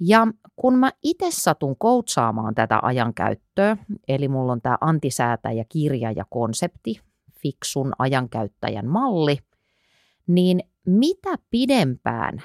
Ja 0.00 0.26
kun 0.56 0.78
mä 0.78 0.90
itse 1.02 1.26
satun 1.30 1.76
koutsaamaan 1.78 2.54
tätä 2.54 2.78
ajankäyttöä, 2.82 3.76
eli 4.08 4.28
mulla 4.28 4.52
on 4.52 4.60
tämä 4.62 4.78
antisäätäjä 4.80 5.64
kirja 5.68 6.12
ja 6.12 6.24
konsepti, 6.30 7.00
fiksun 7.42 7.92
ajankäyttäjän 7.98 8.86
malli, 8.86 9.38
niin 10.26 10.60
mitä 10.86 11.34
pidempään 11.50 12.42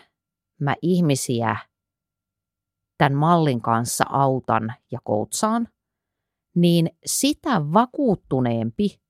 mä 0.60 0.76
ihmisiä 0.82 1.56
tämän 2.98 3.14
mallin 3.14 3.62
kanssa 3.62 4.06
autan 4.10 4.74
ja 4.92 5.00
koutsaan, 5.04 5.68
niin 6.56 6.90
sitä 7.06 7.62
vakuuttuneempi 7.74 9.02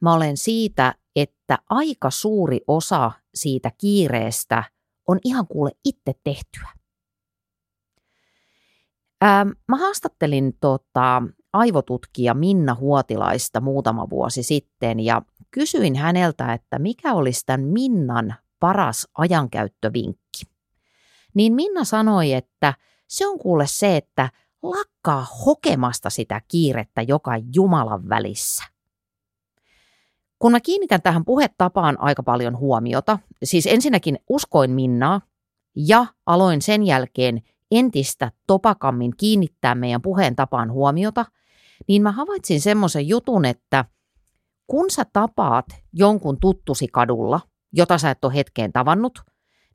mä 0.00 0.14
olen 0.14 0.36
siitä, 0.36 0.94
että 1.16 1.58
aika 1.70 2.10
suuri 2.10 2.60
osa 2.66 3.12
siitä 3.34 3.70
kiireestä 3.78 4.64
on 5.08 5.18
ihan 5.24 5.46
kuule 5.46 5.70
itse 5.84 6.12
tehtyä. 6.24 6.68
Ähm, 9.24 9.48
mä 9.68 9.76
haastattelin 9.76 10.56
tota, 10.60 11.22
aivotutkija 11.56 12.34
Minna 12.34 12.74
Huotilaista 12.74 13.60
muutama 13.60 14.10
vuosi 14.10 14.42
sitten 14.42 15.00
ja 15.00 15.22
kysyin 15.50 15.96
häneltä, 15.96 16.52
että 16.52 16.78
mikä 16.78 17.14
olisi 17.14 17.42
tämän 17.46 17.60
Minnan 17.60 18.34
paras 18.60 19.08
ajankäyttövinkki. 19.18 20.42
Niin 21.34 21.54
Minna 21.54 21.84
sanoi, 21.84 22.32
että 22.32 22.74
se 23.08 23.26
on 23.26 23.38
kuule 23.38 23.66
se, 23.66 23.96
että 23.96 24.30
lakkaa 24.62 25.26
hokemasta 25.46 26.10
sitä 26.10 26.40
kiirettä 26.48 27.02
joka 27.02 27.32
Jumalan 27.54 28.08
välissä. 28.08 28.64
Kun 30.38 30.52
mä 30.52 30.60
kiinnitän 30.60 31.02
tähän 31.02 31.24
puhetapaan 31.24 32.00
aika 32.00 32.22
paljon 32.22 32.58
huomiota, 32.58 33.18
siis 33.42 33.66
ensinnäkin 33.66 34.18
uskoin 34.28 34.70
Minnaa 34.70 35.20
ja 35.76 36.06
aloin 36.26 36.62
sen 36.62 36.82
jälkeen 36.82 37.42
entistä 37.70 38.32
topakammin 38.46 39.12
kiinnittää 39.16 39.74
meidän 39.74 40.02
puheen 40.02 40.36
tapaan 40.36 40.72
huomiota, 40.72 41.24
niin 41.88 42.02
mä 42.02 42.12
havaitsin 42.12 42.60
semmoisen 42.60 43.08
jutun, 43.08 43.44
että 43.44 43.84
kun 44.66 44.90
sä 44.90 45.04
tapaat 45.12 45.66
jonkun 45.92 46.40
tuttusi 46.40 46.86
kadulla, 46.88 47.40
jota 47.72 47.98
sä 47.98 48.10
et 48.10 48.24
ole 48.24 48.34
hetkeen 48.34 48.72
tavannut, 48.72 49.18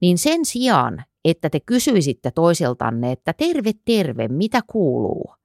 niin 0.02 0.18
sen 0.18 0.46
sijaan, 0.46 1.04
että 1.26 1.50
te 1.50 1.60
kysyisitte 1.60 2.32
toisiltanne, 2.32 3.12
että 3.12 3.34
terve, 3.34 3.72
terve, 3.86 4.28
mitä 4.28 4.62
kuuluu, 4.72 5.36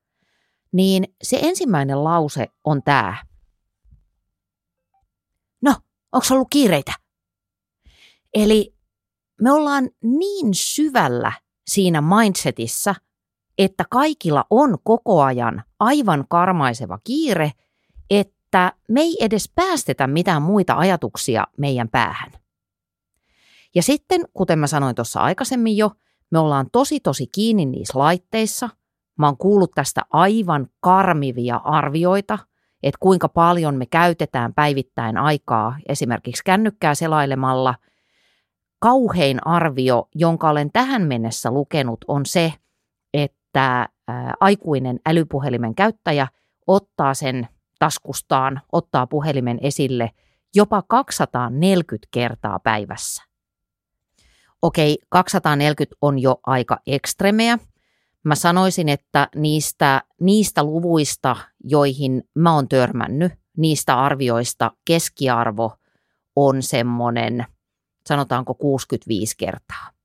niin 0.73 1.05
se 1.23 1.39
ensimmäinen 1.43 2.05
lause 2.05 2.47
on 2.65 2.83
tämä. 2.83 3.17
No, 5.63 5.75
onko 6.13 6.27
ollut 6.31 6.49
kiireitä? 6.51 6.93
Eli 8.35 8.75
me 9.41 9.53
ollaan 9.53 9.91
niin 10.03 10.55
syvällä 10.55 11.33
siinä 11.67 12.01
mindsetissä, 12.01 12.95
että 13.59 13.85
kaikilla 13.91 14.45
on 14.51 14.79
koko 14.85 15.23
ajan 15.23 15.63
aivan 15.81 16.25
karmaiseva 16.29 16.99
kiire, 17.05 17.53
että 18.11 18.73
me 18.89 19.01
ei 19.01 19.17
edes 19.21 19.53
päästetä 19.55 20.07
mitään 20.07 20.43
muita 20.43 20.75
ajatuksia 20.75 21.47
meidän 21.59 21.89
päähän. 21.89 22.33
Ja 23.75 23.83
sitten, 23.83 24.21
kuten 24.35 24.59
mä 24.59 24.67
sanoin 24.67 24.95
tuossa 24.95 25.21
aikaisemmin 25.21 25.77
jo, 25.77 25.91
me 26.31 26.39
ollaan 26.39 26.67
tosi 26.73 27.01
tosi 27.01 27.27
kiinni 27.27 27.67
niissä 27.67 27.99
laitteissa. 27.99 28.69
Mä 29.19 29.27
oon 29.27 29.37
kuullut 29.37 29.71
tästä 29.75 30.03
aivan 30.11 30.69
karmivia 30.81 31.57
arvioita, 31.57 32.39
että 32.83 32.99
kuinka 33.01 33.29
paljon 33.29 33.75
me 33.75 33.87
käytetään 33.87 34.55
päivittäin 34.55 35.17
aikaa 35.17 35.77
esimerkiksi 35.89 36.45
kännykkää 36.45 36.95
selailemalla– 36.95 37.75
kauhein 38.79 39.47
arvio, 39.47 40.09
jonka 40.15 40.51
olen 40.51 40.73
tähän 40.73 41.03
mennessä 41.03 41.51
lukenut, 41.51 42.05
on 42.09 42.27
se, 42.27 42.53
että 43.57 43.89
aikuinen 44.41 45.01
älypuhelimen 45.07 45.75
käyttäjä 45.75 46.29
ottaa 46.67 47.15
sen 47.15 47.49
taskustaan, 47.79 48.61
ottaa 48.73 49.07
puhelimen 49.07 49.59
esille 49.63 50.11
jopa 50.55 50.83
240 50.83 52.09
kertaa 52.11 52.59
päivässä. 52.59 53.23
Okei, 54.63 54.99
240 55.09 55.97
on 56.01 56.19
jo 56.19 56.41
aika 56.47 56.79
ekstremeä. 56.87 57.59
Mä 58.25 58.35
sanoisin, 58.35 58.89
että 58.89 59.29
niistä, 59.35 60.03
niistä 60.21 60.65
luvuista, 60.65 61.37
joihin 61.65 62.23
mä 62.35 62.55
oon 62.55 62.69
törmännyt, 62.69 63.33
niistä 63.57 64.01
arvioista 64.01 64.71
keskiarvo 64.85 65.73
on 66.37 66.63
semmoinen– 66.63 67.45
sanotaanko 68.07 68.55
65 68.55 69.35
kertaa. 69.39 69.96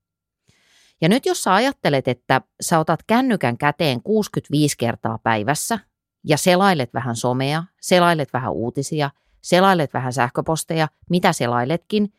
Ja 1.02 1.10
nyt 1.10 1.26
jos 1.26 1.44
sä 1.44 1.54
ajattelet, 1.54 2.08
että 2.08 2.42
sä 2.62 2.80
otat 2.80 3.00
kännykän 3.08 3.58
käteen 3.58 4.04
65 4.04 4.78
kertaa 4.78 5.20
päivässä 5.24 5.80
ja 6.24 6.38
selailet 6.38 6.94
vähän 6.94 7.16
somea, 7.16 7.64
selailet 7.82 8.34
vähän 8.34 8.54
uutisia, 8.54 9.10
selailet 9.42 9.94
vähän 9.94 10.14
sähköposteja, 10.14 10.88
mitä 11.10 11.34
selailetkin, 11.34 12.14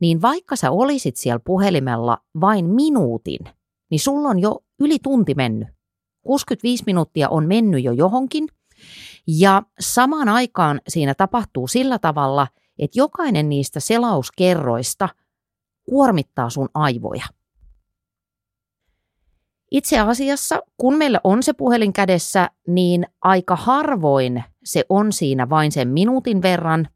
niin 0.00 0.22
vaikka 0.22 0.56
sä 0.56 0.70
olisit 0.70 1.16
siellä 1.16 1.40
puhelimella 1.44 2.18
vain 2.40 2.66
minuutin, 2.66 3.40
niin 3.90 4.00
sulla 4.00 4.28
on 4.28 4.38
jo 4.38 4.64
yli 4.80 4.98
tunti 5.02 5.34
mennyt. 5.34 5.68
65 6.22 6.82
minuuttia 6.86 7.28
on 7.28 7.46
mennyt 7.46 7.84
jo 7.84 7.92
johonkin– 7.92 8.48
ja 9.26 9.62
samaan 9.80 10.28
aikaan 10.28 10.80
siinä 10.88 11.14
tapahtuu 11.14 11.68
sillä 11.68 11.98
tavalla, 11.98 12.46
että 12.78 12.98
jokainen 12.98 13.48
niistä 13.48 13.80
selauskerroista 13.80 15.08
kuormittaa 15.88 16.50
sun 16.50 16.68
aivoja. 16.74 17.24
Itse 19.72 19.98
asiassa, 19.98 20.60
kun 20.76 20.96
meillä 20.96 21.20
on 21.24 21.42
se 21.42 21.52
puhelin 21.52 21.92
kädessä, 21.92 22.50
niin 22.66 23.06
aika 23.20 23.56
harvoin 23.56 24.44
se 24.64 24.84
on 24.88 25.12
siinä 25.12 25.50
vain 25.50 25.72
sen 25.72 25.88
minuutin 25.88 26.42
verran. 26.42 26.88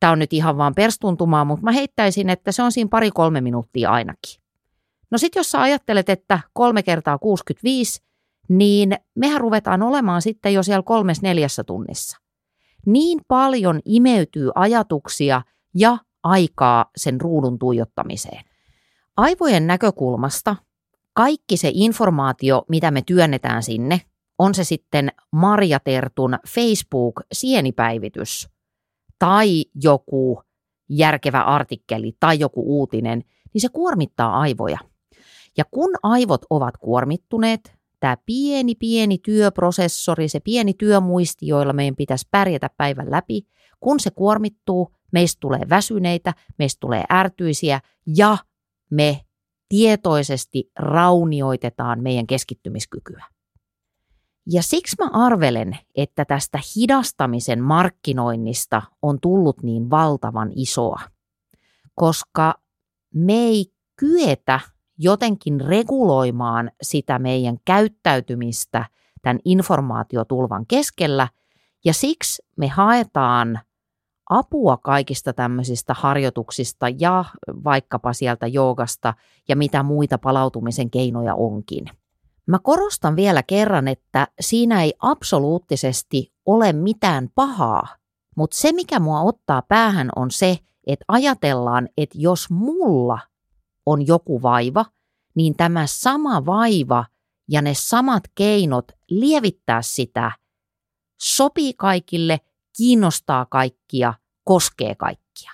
Tämä 0.00 0.12
on 0.12 0.18
nyt 0.18 0.32
ihan 0.32 0.58
vaan 0.58 0.74
perstuntumaa, 0.74 1.44
mutta 1.44 1.64
mä 1.64 1.72
heittäisin, 1.72 2.30
että 2.30 2.52
se 2.52 2.62
on 2.62 2.72
siinä 2.72 2.88
pari-kolme 2.88 3.40
minuuttia 3.40 3.90
ainakin. 3.90 4.42
No 5.10 5.18
sit 5.18 5.34
jos 5.34 5.50
sä 5.50 5.60
ajattelet, 5.60 6.08
että 6.08 6.40
kolme 6.52 6.82
kertaa 6.82 7.18
65, 7.18 8.02
niin 8.48 8.96
mehän 9.14 9.40
ruvetaan 9.40 9.82
olemaan 9.82 10.22
sitten 10.22 10.54
jo 10.54 10.62
siellä 10.62 10.82
kolmes 10.82 11.22
neljässä 11.22 11.64
tunnissa. 11.64 12.18
Niin 12.86 13.20
paljon 13.28 13.80
imeytyy 13.84 14.50
ajatuksia 14.54 15.42
ja 15.74 15.98
aikaa 16.22 16.90
sen 16.96 17.20
ruudun 17.20 17.58
tuijottamiseen. 17.58 18.44
Aivojen 19.16 19.66
näkökulmasta 19.66 20.56
kaikki 21.16 21.56
se 21.56 21.70
informaatio, 21.74 22.64
mitä 22.68 22.90
me 22.90 23.02
työnnetään 23.02 23.62
sinne, 23.62 24.00
on 24.38 24.54
se 24.54 24.64
sitten 24.64 25.08
Marja 25.32 25.80
Tertun 25.80 26.38
Facebook-sienipäivitys 26.48 28.48
tai 29.18 29.64
joku 29.82 30.42
järkevä 30.88 31.42
artikkeli 31.42 32.16
tai 32.20 32.38
joku 32.38 32.78
uutinen, 32.78 33.24
niin 33.54 33.60
se 33.60 33.68
kuormittaa 33.68 34.40
aivoja. 34.40 34.78
Ja 35.56 35.64
kun 35.70 35.90
aivot 36.02 36.40
ovat 36.50 36.76
kuormittuneet, 36.76 37.76
tämä 38.00 38.16
pieni, 38.26 38.74
pieni 38.74 39.18
työprosessori, 39.18 40.28
se 40.28 40.40
pieni 40.40 40.74
työmuisti, 40.74 41.46
joilla 41.46 41.72
meidän 41.72 41.96
pitäisi 41.96 42.28
pärjätä 42.30 42.70
päivän 42.76 43.10
läpi, 43.10 43.46
kun 43.80 44.00
se 44.00 44.10
kuormittuu, 44.10 44.88
meistä 45.12 45.40
tulee 45.40 45.62
väsyneitä, 45.68 46.34
meistä 46.58 46.80
tulee 46.80 47.04
ärtyisiä 47.12 47.80
ja 48.16 48.38
me 48.90 49.25
tietoisesti 49.68 50.70
raunioitetaan 50.78 52.02
meidän 52.02 52.26
keskittymiskykyä. 52.26 53.24
Ja 54.46 54.62
siksi 54.62 54.96
mä 54.98 55.10
arvelen, 55.12 55.78
että 55.94 56.24
tästä 56.24 56.60
hidastamisen 56.76 57.62
markkinoinnista 57.62 58.82
on 59.02 59.20
tullut 59.20 59.62
niin 59.62 59.90
valtavan 59.90 60.52
isoa, 60.54 61.00
koska 61.94 62.54
me 63.14 63.32
ei 63.32 63.66
kyetä 63.96 64.60
jotenkin 64.98 65.60
reguloimaan 65.60 66.70
sitä 66.82 67.18
meidän 67.18 67.56
käyttäytymistä 67.64 68.84
tämän 69.22 69.38
informaatiotulvan 69.44 70.66
keskellä, 70.66 71.28
ja 71.84 71.94
siksi 71.94 72.42
me 72.56 72.68
haetaan 72.68 73.60
apua 74.30 74.76
kaikista 74.76 75.32
tämmöisistä 75.32 75.94
harjoituksista 75.94 76.86
ja 76.98 77.24
vaikkapa 77.64 78.12
sieltä 78.12 78.46
joogasta 78.46 79.14
ja 79.48 79.56
mitä 79.56 79.82
muita 79.82 80.18
palautumisen 80.18 80.90
keinoja 80.90 81.34
onkin. 81.34 81.84
Mä 82.46 82.58
korostan 82.62 83.16
vielä 83.16 83.42
kerran, 83.42 83.88
että 83.88 84.28
siinä 84.40 84.82
ei 84.82 84.94
absoluuttisesti 84.98 86.32
ole 86.46 86.72
mitään 86.72 87.28
pahaa, 87.34 87.88
mutta 88.36 88.56
se 88.56 88.72
mikä 88.72 89.00
mua 89.00 89.20
ottaa 89.20 89.62
päähän 89.62 90.08
on 90.16 90.30
se, 90.30 90.58
että 90.86 91.04
ajatellaan, 91.08 91.88
että 91.96 92.18
jos 92.20 92.50
mulla 92.50 93.18
on 93.86 94.06
joku 94.06 94.42
vaiva, 94.42 94.84
niin 95.34 95.56
tämä 95.56 95.86
sama 95.86 96.46
vaiva 96.46 97.04
ja 97.50 97.62
ne 97.62 97.72
samat 97.74 98.22
keinot 98.34 98.84
lievittää 99.10 99.82
sitä 99.82 100.32
sopii 101.20 101.74
kaikille, 101.74 102.40
kiinnostaa 102.76 103.46
kaikkia, 103.46 104.14
koskee 104.44 104.94
kaikkia. 104.94 105.52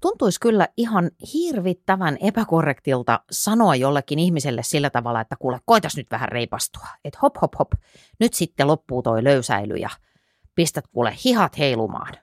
Tuntuisi 0.00 0.40
kyllä 0.40 0.68
ihan 0.76 1.10
hirvittävän 1.34 2.16
epäkorrektilta 2.20 3.20
sanoa 3.30 3.76
jollekin 3.76 4.18
ihmiselle 4.18 4.62
sillä 4.62 4.90
tavalla, 4.90 5.20
että 5.20 5.36
kuule, 5.36 5.60
koitas 5.64 5.96
nyt 5.96 6.06
vähän 6.10 6.28
reipastua. 6.28 6.86
Että 7.04 7.18
hop 7.22 7.34
hop 7.42 7.52
hop, 7.58 7.72
nyt 8.20 8.34
sitten 8.34 8.66
loppuu 8.66 9.02
toi 9.02 9.24
löysäily 9.24 9.74
ja 9.74 9.90
pistät 10.54 10.84
kuule 10.92 11.16
hihat 11.24 11.58
heilumaan. 11.58 12.14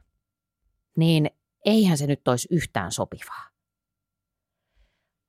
Niin 0.98 1.30
eihän 1.66 1.98
se 1.98 2.08
nyt 2.08 2.28
olisi 2.28 2.48
yhtään 2.52 2.92
sopivaa. 2.92 3.50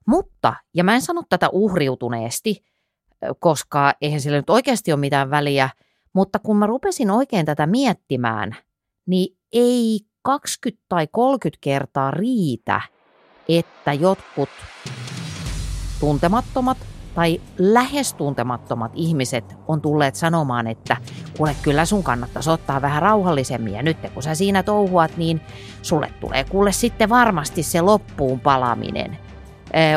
Mutta, 0.06 0.54
ja 0.74 0.84
mä 0.84 0.94
en 0.94 1.02
sano 1.02 1.22
tätä 1.28 1.48
uhriutuneesti, 1.52 2.64
koska 3.38 3.94
eihän 4.00 4.20
sillä 4.20 4.36
nyt 4.36 4.50
oikeasti 4.50 4.92
ole 4.92 5.00
mitään 5.00 5.30
väliä, 5.30 5.70
mutta 6.14 6.38
kun 6.38 6.56
mä 6.56 6.66
rupesin 6.66 7.10
oikein 7.10 7.46
tätä 7.46 7.66
miettimään, 7.66 8.56
niin 9.06 9.36
ei 9.52 10.00
20 10.22 10.84
tai 10.88 11.08
30 11.10 11.58
kertaa 11.60 12.10
riitä, 12.10 12.80
että 13.48 13.92
jotkut 13.92 14.48
tuntemattomat 16.00 16.78
tai 17.14 17.40
lähes 17.58 18.14
tuntemattomat 18.14 18.92
ihmiset 18.94 19.44
on 19.68 19.80
tulleet 19.80 20.14
sanomaan, 20.14 20.66
että 20.66 20.96
kuule 21.36 21.56
kyllä 21.62 21.84
sun 21.84 22.02
kannattaisi 22.02 22.50
ottaa 22.50 22.82
vähän 22.82 23.02
rauhallisemmin 23.02 23.74
ja 23.74 23.82
nyt 23.82 23.96
kun 24.14 24.22
sä 24.22 24.34
siinä 24.34 24.62
touhuat, 24.62 25.16
niin 25.16 25.40
sulle 25.82 26.12
tulee 26.20 26.44
kuule 26.44 26.72
sitten 26.72 27.08
varmasti 27.08 27.62
se 27.62 27.80
loppuun 27.80 28.40
palaminen– 28.40 29.18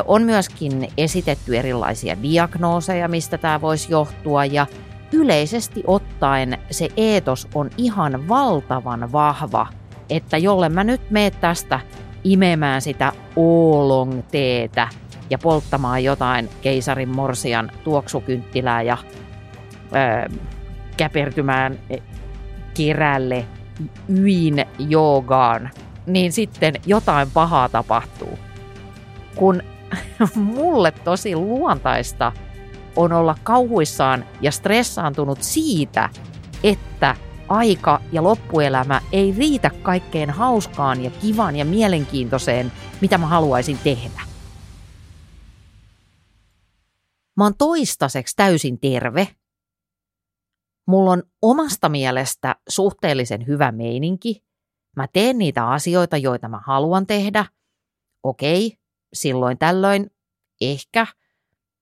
on 0.05 0.23
myöskin 0.23 0.87
esitetty 0.97 1.57
erilaisia 1.57 2.17
diagnooseja, 2.23 3.07
mistä 3.07 3.37
tämä 3.37 3.61
voisi 3.61 3.91
johtua 3.91 4.45
ja 4.45 4.67
yleisesti 5.13 5.83
ottaen 5.87 6.57
se 6.71 6.89
eetos 6.97 7.47
on 7.55 7.69
ihan 7.77 8.27
valtavan 8.27 9.11
vahva, 9.11 9.67
että 10.09 10.37
jolle 10.37 10.69
mä 10.69 10.83
nyt 10.83 11.11
mene 11.11 11.31
tästä 11.31 11.79
imemään 12.23 12.81
sitä 12.81 13.11
oolong 13.35 14.21
teetä 14.31 14.87
ja 15.29 15.37
polttamaan 15.37 16.03
jotain 16.03 16.49
keisarin 16.61 17.09
morsian 17.09 17.71
tuoksukynttilää 17.83 18.81
ja 18.81 18.97
ö, 19.75 20.29
käpertymään 20.97 21.79
kerälle 22.73 23.45
yin 24.09 24.65
joogaan, 24.79 25.69
niin 26.05 26.31
sitten 26.31 26.73
jotain 26.85 27.31
pahaa 27.31 27.69
tapahtuu. 27.69 28.39
Kun 29.35 29.61
mulle 30.35 30.91
tosi 30.91 31.35
luontaista 31.35 32.31
on 32.95 33.13
olla 33.13 33.35
kauhuissaan 33.43 34.25
ja 34.41 34.51
stressaantunut 34.51 35.43
siitä, 35.43 36.09
että 36.63 37.15
aika 37.47 38.01
ja 38.11 38.23
loppuelämä 38.23 39.01
ei 39.11 39.35
riitä 39.37 39.69
kaikkeen 39.81 40.29
hauskaan 40.29 41.03
ja 41.03 41.11
kivan 41.11 41.55
ja 41.55 41.65
mielenkiintoiseen, 41.65 42.71
mitä 43.01 43.17
mä 43.17 43.27
haluaisin 43.27 43.77
tehdä. 43.83 44.21
Mä 47.37 47.43
oon 47.43 47.55
toistaiseksi 47.57 48.35
täysin 48.35 48.79
terve. 48.79 49.27
Mulla 50.87 51.11
on 51.11 51.23
omasta 51.41 51.89
mielestä 51.89 52.55
suhteellisen 52.69 53.47
hyvä 53.47 53.71
meininki. 53.71 54.43
Mä 54.95 55.07
teen 55.13 55.37
niitä 55.37 55.69
asioita, 55.69 56.17
joita 56.17 56.47
mä 56.47 56.59
haluan 56.65 57.07
tehdä. 57.07 57.45
Okei, 58.23 58.77
silloin 59.13 59.57
tällöin 59.57 60.11
ehkä 60.61 61.07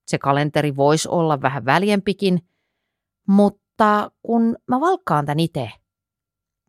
se 0.07 0.17
kalenteri 0.17 0.75
voisi 0.75 1.09
olla 1.09 1.41
vähän 1.41 1.65
väljempikin, 1.65 2.39
mutta 3.27 4.11
kun 4.21 4.55
mä 4.67 4.79
valkkaan 4.79 5.25
tämän 5.25 5.39
itse, 5.39 5.71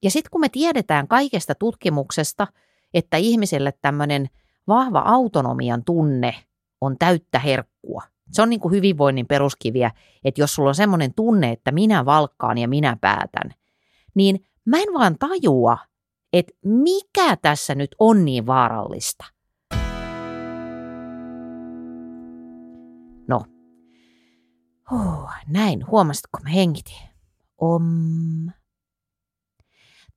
ja 0.02 0.10
sitten 0.10 0.30
kun 0.30 0.40
me 0.40 0.48
tiedetään 0.48 1.08
kaikesta 1.08 1.54
tutkimuksesta, 1.54 2.46
että 2.94 3.16
ihmiselle 3.16 3.72
tämmöinen 3.80 4.28
vahva 4.68 4.98
autonomian 4.98 5.84
tunne 5.84 6.34
on 6.80 6.98
täyttä 6.98 7.38
herkkua. 7.38 8.02
Se 8.32 8.42
on 8.42 8.50
niin 8.50 8.60
kuin 8.60 8.74
hyvinvoinnin 8.74 9.26
peruskiviä, 9.26 9.90
että 10.24 10.40
jos 10.40 10.54
sulla 10.54 10.68
on 10.68 10.74
semmoinen 10.74 11.14
tunne, 11.14 11.50
että 11.50 11.72
minä 11.72 12.04
valkkaan 12.04 12.58
ja 12.58 12.68
minä 12.68 12.96
päätän, 13.00 13.54
niin 14.14 14.46
mä 14.64 14.78
en 14.78 14.94
vaan 14.94 15.18
tajua, 15.18 15.78
että 16.32 16.52
mikä 16.64 17.36
tässä 17.36 17.74
nyt 17.74 17.90
on 17.98 18.24
niin 18.24 18.46
vaarallista– 18.46 19.24
Huh, 24.92 25.30
näin, 25.48 25.86
huomasitko 25.86 26.38
mä 26.42 26.50
hengitin? 26.50 27.08
Om. 27.60 27.82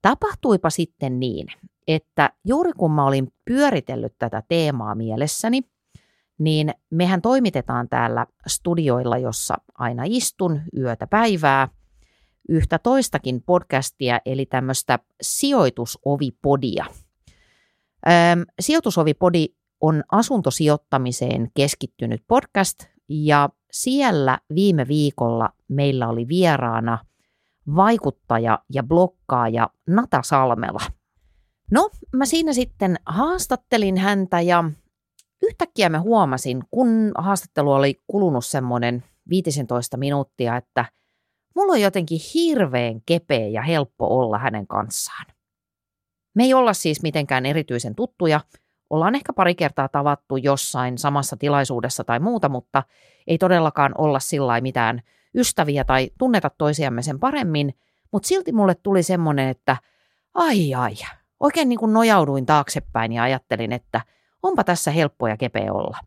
tapahtuipa 0.01 0.69
sitten 0.69 1.19
niin, 1.19 1.47
että 1.87 2.29
juuri 2.43 2.73
kun 2.73 2.91
mä 2.91 3.05
olin 3.05 3.33
pyöritellyt 3.45 4.15
tätä 4.19 4.43
teemaa 4.47 4.95
mielessäni, 4.95 5.61
niin 6.37 6.73
mehän 6.89 7.21
toimitetaan 7.21 7.89
täällä 7.89 8.25
studioilla, 8.47 9.17
jossa 9.17 9.55
aina 9.73 10.03
istun 10.05 10.61
yötä 10.77 11.07
päivää, 11.07 11.67
yhtä 12.49 12.79
toistakin 12.79 13.43
podcastia, 13.45 14.19
eli 14.25 14.45
tämmöistä 14.45 14.99
sijoitusovipodia. 15.21 16.85
Ähm, 18.07 18.41
sijoitusovipodi 18.59 19.47
on 19.81 20.03
asuntosijoittamiseen 20.11 21.51
keskittynyt 21.53 22.23
podcast, 22.27 22.83
ja 23.09 23.49
siellä 23.75 24.39
viime 24.55 24.87
viikolla 24.87 25.49
meillä 25.67 26.09
oli 26.09 26.27
vieraana 26.27 27.05
vaikuttaja 27.75 28.59
ja 28.73 28.83
blokkaaja 28.83 29.69
Nata 29.87 30.21
Salmela. 30.23 30.79
No, 31.71 31.89
mä 32.13 32.25
siinä 32.25 32.53
sitten 32.53 32.95
haastattelin 33.05 33.97
häntä 33.97 34.41
ja 34.41 34.63
yhtäkkiä 35.43 35.89
mä 35.89 36.01
huomasin, 36.01 36.63
kun 36.71 37.11
haastattelu 37.17 37.71
oli 37.71 38.01
kulunut 38.07 38.45
semmoinen 38.45 39.03
15 39.29 39.97
minuuttia, 39.97 40.57
että 40.57 40.85
mulla 41.55 41.73
on 41.73 41.81
jotenkin 41.81 42.19
hirveän 42.33 43.01
kepeä 43.05 43.47
ja 43.47 43.61
helppo 43.61 44.19
olla 44.19 44.37
hänen 44.37 44.67
kanssaan. 44.67 45.25
Me 46.35 46.43
ei 46.43 46.53
olla 46.53 46.73
siis 46.73 47.01
mitenkään 47.01 47.45
erityisen 47.45 47.95
tuttuja, 47.95 48.41
ollaan 48.89 49.15
ehkä 49.15 49.33
pari 49.33 49.55
kertaa 49.55 49.87
tavattu 49.87 50.37
jossain 50.37 50.97
samassa 50.97 51.37
tilaisuudessa 51.37 52.03
tai 52.03 52.19
muuta, 52.19 52.49
mutta 52.49 52.83
ei 53.27 53.37
todellakaan 53.37 53.91
olla 53.97 54.19
sillä 54.19 54.61
mitään 54.61 55.01
ystäviä 55.35 55.83
tai 55.83 56.09
tunneta 56.17 56.49
toisiamme 56.49 57.01
sen 57.01 57.19
paremmin, 57.19 57.73
mutta 58.11 58.27
silti 58.27 58.51
mulle 58.51 58.75
tuli 58.75 59.03
semmoinen, 59.03 59.49
että 59.49 59.77
ai 60.33 60.73
ai, 60.73 60.93
oikein 61.39 61.69
niin 61.69 61.79
kuin 61.79 61.93
nojauduin 61.93 62.45
taaksepäin 62.45 63.11
ja 63.11 63.23
ajattelin, 63.23 63.71
että 63.71 64.01
onpa 64.43 64.63
tässä 64.63 64.91
helppo 64.91 65.27
ja 65.27 65.37
kepeä 65.37 65.73
olla. 65.73 65.97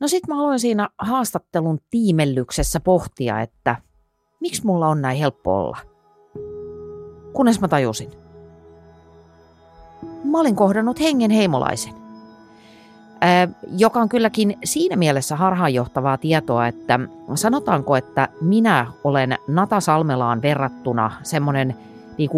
No 0.00 0.08
sit 0.08 0.26
mä 0.28 0.40
aloin 0.40 0.60
siinä 0.60 0.88
haastattelun 0.98 1.78
tiimellyksessä 1.90 2.80
pohtia, 2.80 3.40
että 3.40 3.76
miksi 4.40 4.66
mulla 4.66 4.88
on 4.88 5.02
näin 5.02 5.18
helppo 5.18 5.56
olla. 5.56 5.78
Kunnes 7.32 7.60
mä 7.60 7.68
tajusin. 7.68 8.29
Mä 10.24 10.40
olin 10.40 10.56
kohdannut 10.56 11.00
hengen 11.00 11.30
heimolaisen, 11.30 11.92
joka 13.78 14.00
on 14.00 14.08
kylläkin 14.08 14.58
siinä 14.64 14.96
mielessä 14.96 15.36
harhaanjohtavaa 15.36 16.18
tietoa, 16.18 16.66
että 16.66 17.00
sanotaanko, 17.34 17.96
että 17.96 18.28
minä 18.40 18.86
olen 19.04 19.38
Nata 19.48 19.80
Salmelaan 19.80 20.42
verrattuna 20.42 21.10
semmoinen 21.22 21.74
niin 22.18 22.30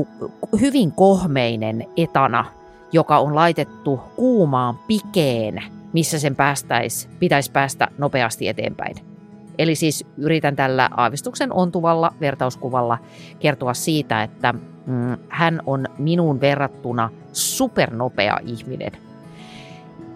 hyvin 0.61 0.93
kohmeinen 0.93 1.87
etana, 1.97 2.45
joka 2.93 3.19
on 3.19 3.35
laitettu 3.35 4.01
kuumaan 4.17 4.79
pikeen, 4.87 5.63
missä 5.93 6.19
sen 6.19 6.37
päästäisi, 6.37 7.09
pitäisi 7.19 7.53
päästä 7.53 7.89
nopeasti 7.99 8.49
eteenpäin. 8.49 8.97
Eli 9.59 9.75
siis 9.75 10.07
yritän 10.17 10.57
tällä 10.57 10.89
aavistuksen 10.97 11.53
ontuvalla 11.53 12.13
vertauskuvalla 12.21 12.99
kertoa 13.41 13.75
siitä, 13.75 14.23
että 14.23 14.55
hän 15.29 15.61
on 15.67 15.87
minuun 15.99 16.41
verrattuna 16.41 17.11
supernopea 17.33 18.39
ihminen. 18.47 18.93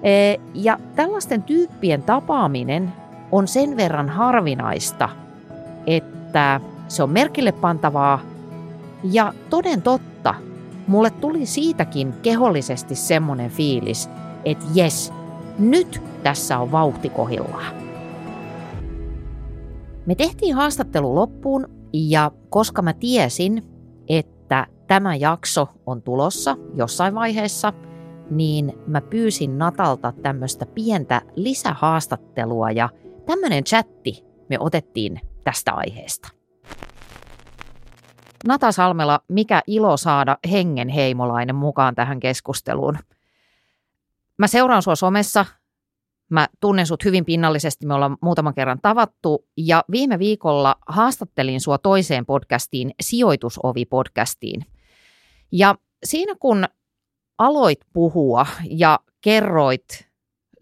E, 0.03 0.37
ja 0.55 0.79
tällaisten 0.95 1.43
tyyppien 1.43 2.03
tapaaminen 2.03 2.93
on 3.33 3.49
sen 3.49 3.77
verran 3.77 4.09
harvinaista, 4.09 5.09
että 5.87 6.61
se 6.89 7.03
on 7.03 7.11
merkille 7.11 7.53
pantavaa 7.53 8.21
ja 9.03 9.33
toden 9.51 9.83
totta, 9.83 10.35
mulle 10.87 11.11
tuli 11.11 11.47
siitäkin 11.47 12.15
kehollisesti 12.23 12.95
semmoinen 12.95 13.51
fiilis, 13.51 14.11
että 14.45 14.65
jes, 14.75 15.13
nyt 15.59 16.03
tässä 16.23 16.59
on 16.59 16.73
vauhti 16.73 17.09
kohillaan. 17.09 17.75
Me 20.07 20.15
tehtiin 20.15 20.55
haastattelu 20.55 21.15
loppuun 21.15 21.69
ja 21.93 22.31
koska 22.49 22.83
mä 22.83 22.93
tiesin, 22.93 23.63
että 24.09 24.36
tämä 24.87 25.15
jakso 25.15 25.69
on 25.87 26.03
tulossa 26.03 26.57
jossain 26.75 27.15
vaiheessa, 27.15 27.73
niin 28.31 28.73
mä 28.87 29.01
pyysin 29.01 29.59
Natalta 29.59 30.13
tämmöistä 30.23 30.67
pientä 30.67 31.23
lisähaastattelua 31.37 32.71
ja 32.71 32.89
tämmöinen 33.27 33.65
chatti 33.65 34.25
me 34.49 34.57
otettiin 34.61 35.21
tästä 35.45 35.73
aiheesta. 35.73 36.29
Nata 38.47 38.73
Salmela, 38.73 39.21
mikä 39.29 39.63
ilo 39.67 39.97
saada 39.97 40.39
hengenheimolainen 40.51 41.55
mukaan 41.55 41.95
tähän 41.95 42.21
keskusteluun. 42.21 42.99
Mä 44.39 44.47
seuraan 44.47 44.83
sua 44.83 44.97
somessa, 44.97 45.45
mä 46.31 46.49
tunnen 46.61 46.87
sut 46.87 47.05
hyvin 47.05 47.25
pinnallisesti, 47.25 47.87
me 47.87 47.95
ollaan 47.95 48.17
muutaman 48.21 48.55
kerran 48.55 48.79
tavattu 48.83 49.47
ja 49.57 49.85
viime 49.91 50.19
viikolla 50.19 50.77
haastattelin 50.87 51.61
sua 51.61 51.79
toiseen 51.79 52.27
podcastiin, 52.27 52.91
Sijoitusovi-podcastiin. 53.03 54.65
Ja 55.53 55.75
siinä 56.05 56.35
kun 56.41 56.65
aloit 57.39 57.81
puhua 57.93 58.47
ja 58.71 59.01
kerroit 59.21 60.09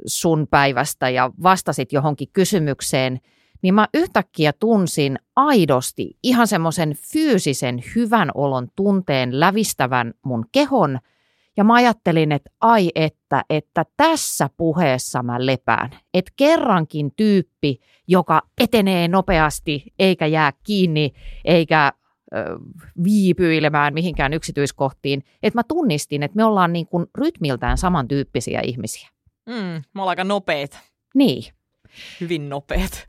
sun 0.07 0.47
päivästä 0.51 1.11
ja 1.11 1.31
vastasit 1.43 1.93
johonkin 1.93 2.29
kysymykseen– 2.33 3.21
niin 3.65 3.75
mä 3.75 3.89
yhtäkkiä 3.95 4.53
tunsin 4.53 5.19
aidosti 5.37 6.19
ihan 6.23 6.47
semmoisen 6.47 6.95
fyysisen 7.13 7.85
hyvän 7.95 8.31
olon 8.35 8.69
tunteen 8.77 9.41
lävistävän 9.41 10.15
mun 10.25 10.45
kehon. 10.53 10.99
Ja 11.57 11.65
mä 11.65 11.75
ajattelin, 11.75 12.33
että 12.33 12.51
ai 12.61 12.91
että, 12.95 13.45
että 13.51 13.85
tässä 13.97 14.51
puheessa 14.57 15.23
mä 15.23 15.47
lepään. 15.47 15.91
Että 16.15 16.33
kerrankin 16.37 17.13
tyyppi, 17.17 17.81
joka 18.09 18.43
etenee 18.61 19.09
nopeasti 19.09 19.93
eikä 19.99 20.27
jää 20.27 20.53
kiinni 20.67 21.13
eikä 21.45 21.93
viipyilemään 23.05 23.95
mihinkään 23.95 24.33
yksityiskohtiin. 24.33 25.25
Että 25.43 25.59
mä 25.59 25.63
tunnistin, 25.69 26.23
että 26.23 26.37
me 26.37 26.45
ollaan 26.45 26.73
niin 26.73 26.87
kuin 26.87 27.07
rytmiltään 27.19 27.79
samantyyppisiä 27.79 28.61
ihmisiä. 28.61 29.09
Mm, 29.47 29.55
me 29.55 29.83
ollaan 29.95 30.09
aika 30.09 30.25
nopeita. 30.25 30.79
Niin. 31.15 31.45
Hyvin 32.21 32.49
nopeat. 32.49 33.09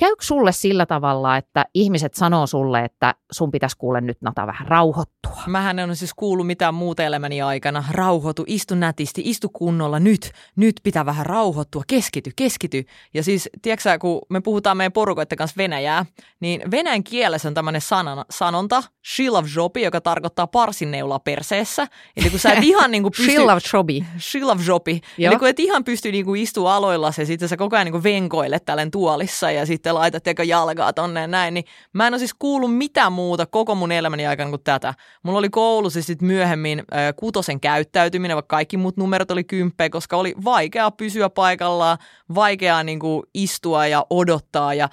Käykö 0.00 0.24
sulle 0.24 0.52
sillä 0.52 0.86
tavalla, 0.86 1.36
että 1.36 1.64
ihmiset 1.74 2.14
sanoo 2.14 2.46
sulle, 2.46 2.84
että 2.84 3.14
sun 3.32 3.50
pitäisi 3.50 3.76
kuule 3.78 4.00
nyt 4.00 4.22
Nata 4.22 4.46
vähän 4.46 4.68
rauhoittua? 4.68 5.42
Mähän 5.46 5.78
en 5.78 5.84
ole 5.88 5.94
siis 5.94 6.14
kuullut 6.14 6.46
mitään 6.46 6.74
muuta 6.74 7.02
elämäni 7.02 7.42
aikana. 7.42 7.84
Rauhoitu, 7.90 8.44
istu 8.46 8.74
nätisti, 8.74 9.22
istu 9.24 9.48
kunnolla, 9.48 10.00
nyt, 10.00 10.32
nyt 10.56 10.80
pitää 10.82 11.06
vähän 11.06 11.26
rauhoittua, 11.26 11.82
keskity, 11.86 12.30
keskity. 12.36 12.84
Ja 13.14 13.22
siis, 13.22 13.48
tiedätkö 13.62 13.98
kun 13.98 14.20
me 14.28 14.40
puhutaan 14.40 14.76
meidän 14.76 14.92
porukoiden 14.92 15.38
kanssa 15.38 15.56
venäjää, 15.56 16.06
niin 16.40 16.70
venäjän 16.70 17.04
kielessä 17.04 17.48
on 17.48 17.54
tämmöinen 17.54 17.80
sanana, 19.02 19.30
sanonta, 19.30 19.48
shilavjobi, 19.50 19.82
joka 19.82 20.00
tarkoittaa 20.00 20.46
parsinneulaa 20.46 21.18
perseessä. 21.18 21.86
Eli 22.16 22.30
kun 22.30 22.38
sä 22.38 22.52
et 22.52 22.64
ihan 22.64 22.90
niin 22.92 23.02
kuin 23.02 23.12
pysty... 23.16 23.32
Shilavjobi. 23.32 24.06
Shilavjobi. 24.18 25.00
Eli 25.18 25.36
kun 25.36 25.48
et 25.48 25.60
ihan 25.60 25.84
pysty 25.84 26.12
niin 26.12 26.24
kuin 26.24 26.42
istua 26.42 26.76
aloilla 26.76 27.12
ja 27.18 27.26
sitten 27.26 27.48
sä 27.48 27.56
koko 27.56 27.76
ajan 27.76 27.84
niin 27.84 27.92
kuin 27.92 28.02
venkoilet 28.02 28.64
tällä 28.64 28.86
tuolissa 28.92 29.50
ja 29.50 29.66
sitten 29.66 29.94
laitat 29.94 30.22
teko 30.22 30.42
jalkaa 30.42 30.92
tonne 30.92 31.20
ja 31.20 31.26
näin, 31.26 31.54
niin 31.54 31.64
mä 31.92 32.06
en 32.06 32.14
ole 32.14 32.18
siis 32.18 32.34
kuullut 32.34 32.76
mitään 32.76 33.12
muuta 33.12 33.46
koko 33.46 33.74
mun 33.74 33.92
elämäni 33.92 34.26
aikana 34.26 34.50
kuin 34.50 34.62
tätä. 34.64 34.94
Mulla 35.22 35.38
oli 35.38 35.50
koulussa 35.50 36.02
sitten 36.02 36.28
myöhemmin 36.28 36.78
äh, 36.78 37.14
kutosen 37.16 37.60
käyttäytyminen, 37.60 38.36
vaikka 38.36 38.56
kaikki 38.56 38.76
muut 38.76 38.96
numerot 38.96 39.30
oli 39.30 39.44
kymppejä, 39.44 39.90
koska 39.90 40.16
oli 40.16 40.34
vaikeaa 40.44 40.90
pysyä 40.90 41.30
paikallaan, 41.30 41.98
vaikeaa 42.34 42.82
niin 42.82 42.98
kuin 42.98 43.22
istua 43.34 43.86
ja 43.86 44.06
odottaa 44.10 44.74
ja 44.74 44.88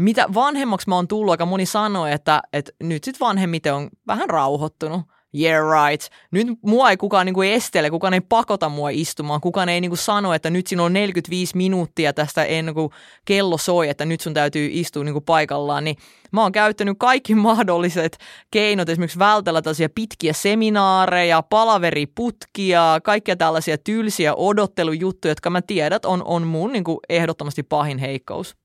mitä 0.00 0.26
vanhemmaksi 0.34 0.88
mä 0.88 0.94
oon 0.94 1.08
tullut, 1.08 1.30
aika 1.30 1.46
moni 1.46 1.66
sanoi, 1.66 2.12
että, 2.12 2.42
että 2.52 2.72
nyt 2.82 3.04
sitten 3.04 3.26
vanhemmiten 3.26 3.74
on 3.74 3.88
vähän 4.06 4.30
rauhoittunut. 4.30 5.00
Yeah 5.38 5.88
right, 5.88 6.06
nyt 6.30 6.48
mua 6.62 6.90
ei 6.90 6.96
kukaan 6.96 7.26
niinku 7.26 7.42
estele, 7.42 7.90
kukaan 7.90 8.14
ei 8.14 8.20
pakota 8.20 8.68
mua 8.68 8.90
istumaan, 8.90 9.40
kukaan 9.40 9.68
ei 9.68 9.80
niinku 9.80 9.96
sano, 9.96 10.34
että 10.34 10.50
nyt 10.50 10.66
siinä 10.66 10.82
on 10.82 10.92
45 10.92 11.56
minuuttia 11.56 12.12
tästä 12.12 12.44
ennen 12.44 12.74
kuin 12.74 12.90
kello 13.24 13.58
soi, 13.58 13.88
että 13.88 14.04
nyt 14.04 14.20
sun 14.20 14.34
täytyy 14.34 14.68
istua 14.72 15.04
niinku 15.04 15.20
paikallaan, 15.20 15.84
niin 15.84 15.96
mä 16.32 16.42
oon 16.42 16.52
käyttänyt 16.52 16.96
kaikki 16.98 17.34
mahdolliset 17.50 18.18
keinot, 18.50 18.88
esimerkiksi 18.88 19.18
vältellä 19.18 19.62
tällaisia 19.62 19.88
pitkiä 19.94 20.32
seminaareja, 20.32 21.42
palaveriputkia, 21.42 23.00
kaikkia 23.04 23.36
tällaisia 23.36 23.78
tylsiä 23.78 24.34
odottelujuttuja, 24.34 25.30
jotka 25.30 25.50
mä 25.50 25.62
tiedät 25.62 26.04
on, 26.04 26.22
on 26.24 26.46
mun 26.46 26.72
niinku 26.72 27.00
ehdottomasti 27.08 27.62
pahin 27.62 27.98
heikkous. 27.98 28.56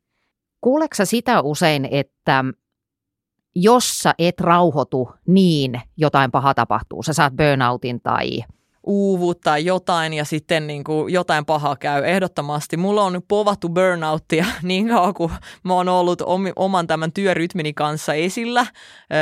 Kuuleeko 0.65 0.95
sitä 1.03 1.41
usein, 1.41 1.87
että 1.91 2.43
jos 3.55 3.99
sä 3.99 4.13
et 4.19 4.39
rauhoitu, 4.39 5.09
niin 5.27 5.81
jotain 5.97 6.31
paha 6.31 6.53
tapahtuu. 6.53 7.03
Sä 7.03 7.13
saat 7.13 7.33
burnoutin 7.33 8.01
tai 8.01 8.43
uuvut 8.83 9.41
tai 9.41 9.65
jotain 9.65 10.13
ja 10.13 10.25
sitten 10.25 10.67
niin 10.67 10.83
kuin 10.83 11.13
jotain 11.13 11.45
pahaa 11.45 11.75
käy 11.75 12.03
ehdottomasti. 12.05 12.77
Mulla 12.77 13.03
on 13.03 13.21
povattu 13.27 13.69
burnouttia 13.69 14.45
niin 14.63 14.87
kauan 14.87 15.13
kuin 15.13 15.31
mä 15.63 15.73
oon 15.73 15.89
ollut 15.89 16.21
oman 16.55 16.87
tämän 16.87 17.11
työrytmini 17.11 17.73
kanssa 17.73 18.13
esillä, 18.13 18.65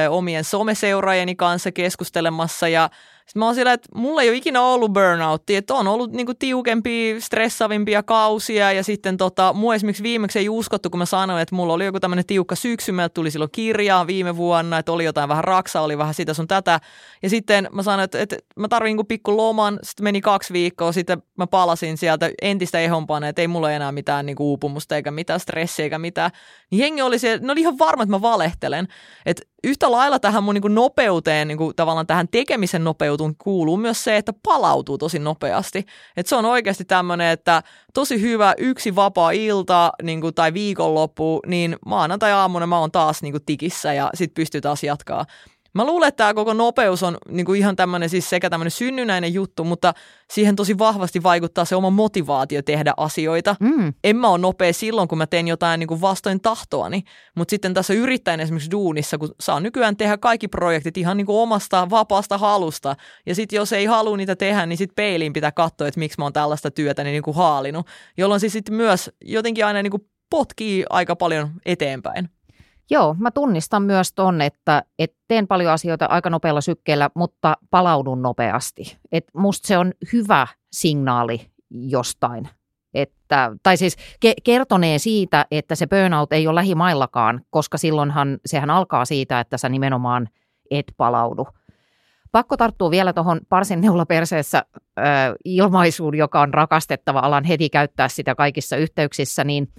omien 0.09 0.43
someseuraajeni 0.43 1.35
kanssa 1.35 1.71
keskustelemassa 1.71 2.67
ja 2.67 2.89
sitten 3.25 3.39
mä 3.39 3.45
oon 3.45 3.55
sillä, 3.55 3.73
että 3.73 3.89
mulla 3.95 4.21
ei 4.21 4.29
ole 4.29 4.37
ikinä 4.37 4.61
ollut 4.61 4.93
burnoutti, 4.93 5.55
että 5.55 5.73
on 5.73 5.87
ollut 5.87 6.11
niinku 6.11 6.33
tiukempia, 6.33 7.21
stressavimpia 7.21 8.03
kausia 8.03 8.71
ja 8.71 8.83
sitten 8.83 9.17
tota, 9.17 9.53
mua 9.53 9.75
esimerkiksi 9.75 10.03
viimeksi 10.03 10.39
ei 10.39 10.49
uskottu, 10.49 10.89
kun 10.89 10.97
mä 10.97 11.05
sanoin, 11.05 11.41
että 11.41 11.55
mulla 11.55 11.73
oli 11.73 11.85
joku 11.85 11.99
tämmöinen 11.99 12.25
tiukka 12.25 12.55
syksy, 12.55 12.91
meillä 12.91 13.09
tuli 13.09 13.31
silloin 13.31 13.51
kirjaa 13.51 14.07
viime 14.07 14.37
vuonna, 14.37 14.77
että 14.77 14.91
oli 14.91 15.05
jotain 15.05 15.29
vähän 15.29 15.43
raksa, 15.43 15.81
oli 15.81 15.97
vähän 15.97 16.13
sitä 16.13 16.33
sun 16.33 16.47
tätä. 16.47 16.79
Ja 17.23 17.29
sitten 17.29 17.69
mä 17.71 17.83
sanoin, 17.83 18.03
että, 18.03 18.19
että 18.19 18.37
mä 18.55 18.67
tarvin 18.67 18.89
niinku 18.89 19.03
pikku 19.03 19.37
loman, 19.37 19.79
sitten 19.83 20.03
meni 20.03 20.21
kaksi 20.21 20.53
viikkoa, 20.53 20.91
sitten 20.91 21.23
mä 21.37 21.47
palasin 21.47 21.97
sieltä 21.97 22.31
entistä 22.41 22.79
ehompana, 22.79 23.27
että 23.27 23.41
ei 23.41 23.47
mulla 23.47 23.71
enää 23.71 23.91
mitään 23.91 24.25
niinku 24.25 24.49
uupumusta 24.49 24.95
eikä 24.95 25.11
mitään 25.11 25.39
stressiä 25.39 25.83
eikä 25.83 25.99
mitään. 25.99 26.31
Niin 26.71 26.79
jengi 26.79 27.01
oli 27.01 27.19
siellä, 27.19 27.45
ne 27.45 27.51
oli 27.51 27.59
ihan 27.59 27.79
varma, 27.79 28.03
että 28.03 28.15
mä 28.15 28.21
valehtelen. 28.21 28.87
Että 29.25 29.52
yhtä 29.63 29.91
lailla 29.91 30.19
tähän 30.19 30.43
mun 30.43 30.53
niin 30.53 30.75
nopeuteen, 30.75 31.47
niin 31.47 31.57
kuin 31.57 31.75
tavallaan 31.75 32.07
tähän 32.07 32.27
tekemisen 32.27 32.83
nopeutuun 32.83 33.35
kuuluu 33.37 33.77
myös 33.77 34.03
se, 34.03 34.17
että 34.17 34.33
palautuu 34.43 34.97
tosi 34.97 35.19
nopeasti. 35.19 35.85
Et 36.17 36.27
se 36.27 36.35
on 36.35 36.45
oikeasti 36.45 36.85
tämmöinen, 36.85 37.27
että 37.27 37.63
tosi 37.93 38.21
hyvä 38.21 38.53
yksi 38.57 38.95
vapaa 38.95 39.31
ilta 39.31 39.91
niin 40.03 40.21
kuin, 40.21 40.33
tai 40.33 40.53
viikonloppu, 40.53 41.39
niin 41.47 41.77
maanantai-aamuna 41.85 42.67
mä 42.67 42.79
oon 42.79 42.91
taas 42.91 43.21
niin 43.21 43.33
kuin, 43.33 43.45
tikissä 43.45 43.93
ja 43.93 44.09
sit 44.13 44.33
pystyy 44.33 44.61
taas 44.61 44.83
jatkaa. 44.83 45.25
Mä 45.73 45.85
luulen, 45.85 46.07
että 46.07 46.17
tämä 46.17 46.33
koko 46.33 46.53
nopeus 46.53 47.03
on 47.03 47.17
niin 47.29 47.45
kuin 47.45 47.59
ihan 47.59 47.75
tämmöinen 47.75 48.09
siis 48.09 48.29
sekä 48.29 48.49
tämmöinen 48.49 48.71
synnynäinen 48.71 49.33
juttu, 49.33 49.63
mutta 49.63 49.93
siihen 50.33 50.55
tosi 50.55 50.77
vahvasti 50.77 51.23
vaikuttaa 51.23 51.65
se 51.65 51.75
oma 51.75 51.89
motivaatio 51.89 52.61
tehdä 52.61 52.93
asioita. 52.97 53.55
Mm. 53.59 53.93
En 54.03 54.15
mä 54.15 54.27
ole 54.27 54.37
nopea 54.37 54.73
silloin, 54.73 55.07
kun 55.07 55.17
mä 55.17 55.27
teen 55.27 55.47
jotain 55.47 55.79
niin 55.79 55.87
kuin 55.87 56.01
vastoin 56.01 56.41
tahtoani, 56.41 57.03
mutta 57.35 57.49
sitten 57.49 57.73
tässä 57.73 57.93
yrittäjän 57.93 58.39
esimerkiksi 58.39 58.71
duunissa, 58.71 59.17
kun 59.17 59.35
saa 59.39 59.59
nykyään 59.59 59.97
tehdä 59.97 60.17
kaikki 60.17 60.47
projektit 60.47 60.97
ihan 60.97 61.17
niin 61.17 61.25
kuin 61.25 61.37
omasta 61.37 61.89
vapaasta 61.89 62.37
halusta, 62.37 62.95
ja 63.25 63.35
sitten 63.35 63.57
jos 63.57 63.73
ei 63.73 63.85
halua 63.85 64.17
niitä 64.17 64.35
tehdä, 64.35 64.65
niin 64.65 64.77
sitten 64.77 64.95
peiliin 64.95 65.33
pitää 65.33 65.51
katsoa, 65.51 65.87
että 65.87 65.99
miksi 65.99 66.19
mä 66.19 66.25
oon 66.25 66.33
tällaista 66.33 66.71
työtä 66.71 67.03
niin 67.03 67.23
kuin 67.23 67.35
haalinut, 67.37 67.87
jolloin 68.17 68.39
siis 68.39 68.53
sitten 68.53 68.75
myös 68.75 69.11
jotenkin 69.25 69.65
aina 69.65 69.81
niin 69.81 69.91
kuin 69.91 70.09
potkii 70.29 70.85
aika 70.89 71.15
paljon 71.15 71.51
eteenpäin. 71.65 72.29
Joo, 72.89 73.15
mä 73.19 73.31
tunnistan 73.31 73.83
myös 73.83 74.13
ton, 74.13 74.41
että, 74.41 74.83
että 74.99 75.17
teen 75.27 75.47
paljon 75.47 75.71
asioita 75.71 76.05
aika 76.05 76.29
nopealla 76.29 76.61
sykkeellä, 76.61 77.09
mutta 77.15 77.57
palaudun 77.69 78.21
nopeasti. 78.21 78.97
Et 79.11 79.25
musta 79.33 79.67
se 79.67 79.77
on 79.77 79.93
hyvä 80.13 80.47
signaali 80.71 81.47
jostain. 81.69 82.49
Että, 82.93 83.51
tai 83.63 83.77
siis 83.77 83.95
ke- 84.25 84.41
kertonee 84.43 84.99
siitä, 84.99 85.45
että 85.51 85.75
se 85.75 85.87
burnout 85.87 86.33
ei 86.33 86.47
ole 86.47 86.55
lähimaillakaan, 86.55 87.41
koska 87.49 87.77
silloinhan 87.77 88.39
sehän 88.45 88.69
alkaa 88.69 89.05
siitä, 89.05 89.39
että 89.39 89.57
sä 89.57 89.69
nimenomaan 89.69 90.29
et 90.71 90.93
palaudu. 90.97 91.47
Pakko 92.31 92.57
tarttua 92.57 92.91
vielä 92.91 93.13
tuohon 93.13 93.41
parsin 93.49 93.81
neulaperseessä 93.81 94.57
äh, 94.99 95.05
ilmaisuun, 95.45 96.17
joka 96.17 96.41
on 96.41 96.53
rakastettava 96.53 97.19
alan 97.19 97.43
heti 97.43 97.69
käyttää 97.69 98.07
sitä 98.07 98.35
kaikissa 98.35 98.77
yhteyksissä, 98.77 99.43
niin– 99.43 99.67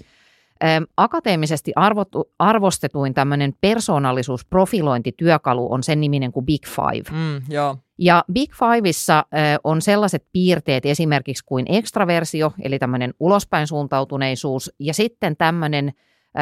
Akateemisesti 0.97 1.73
arvotu, 1.77 2.31
arvostetuin 2.39 3.15
tämmöinen 3.15 3.55
persoonallisuusprofilointityökalu 3.61 5.73
on 5.73 5.83
sen 5.83 6.01
niminen 6.01 6.33
kuin 6.33 6.47
Big 6.47 6.67
Five. 6.67 7.19
Mm, 7.19 7.43
joo. 7.49 7.77
Ja 7.99 8.25
Big 8.33 8.55
Fiveissa 8.55 9.25
on 9.65 9.83
sellaiset 9.83 10.27
piirteet 10.33 10.87
esimerkiksi 10.87 11.45
kuin 11.45 11.67
ekstraversio, 11.69 12.53
eli 12.63 12.79
tämmöinen 12.79 13.15
ulospäin 13.21 13.67
suuntautuneisuus, 13.67 14.73
ja 14.79 14.95
sitten 14.95 15.37
tämmöinen, 15.37 15.93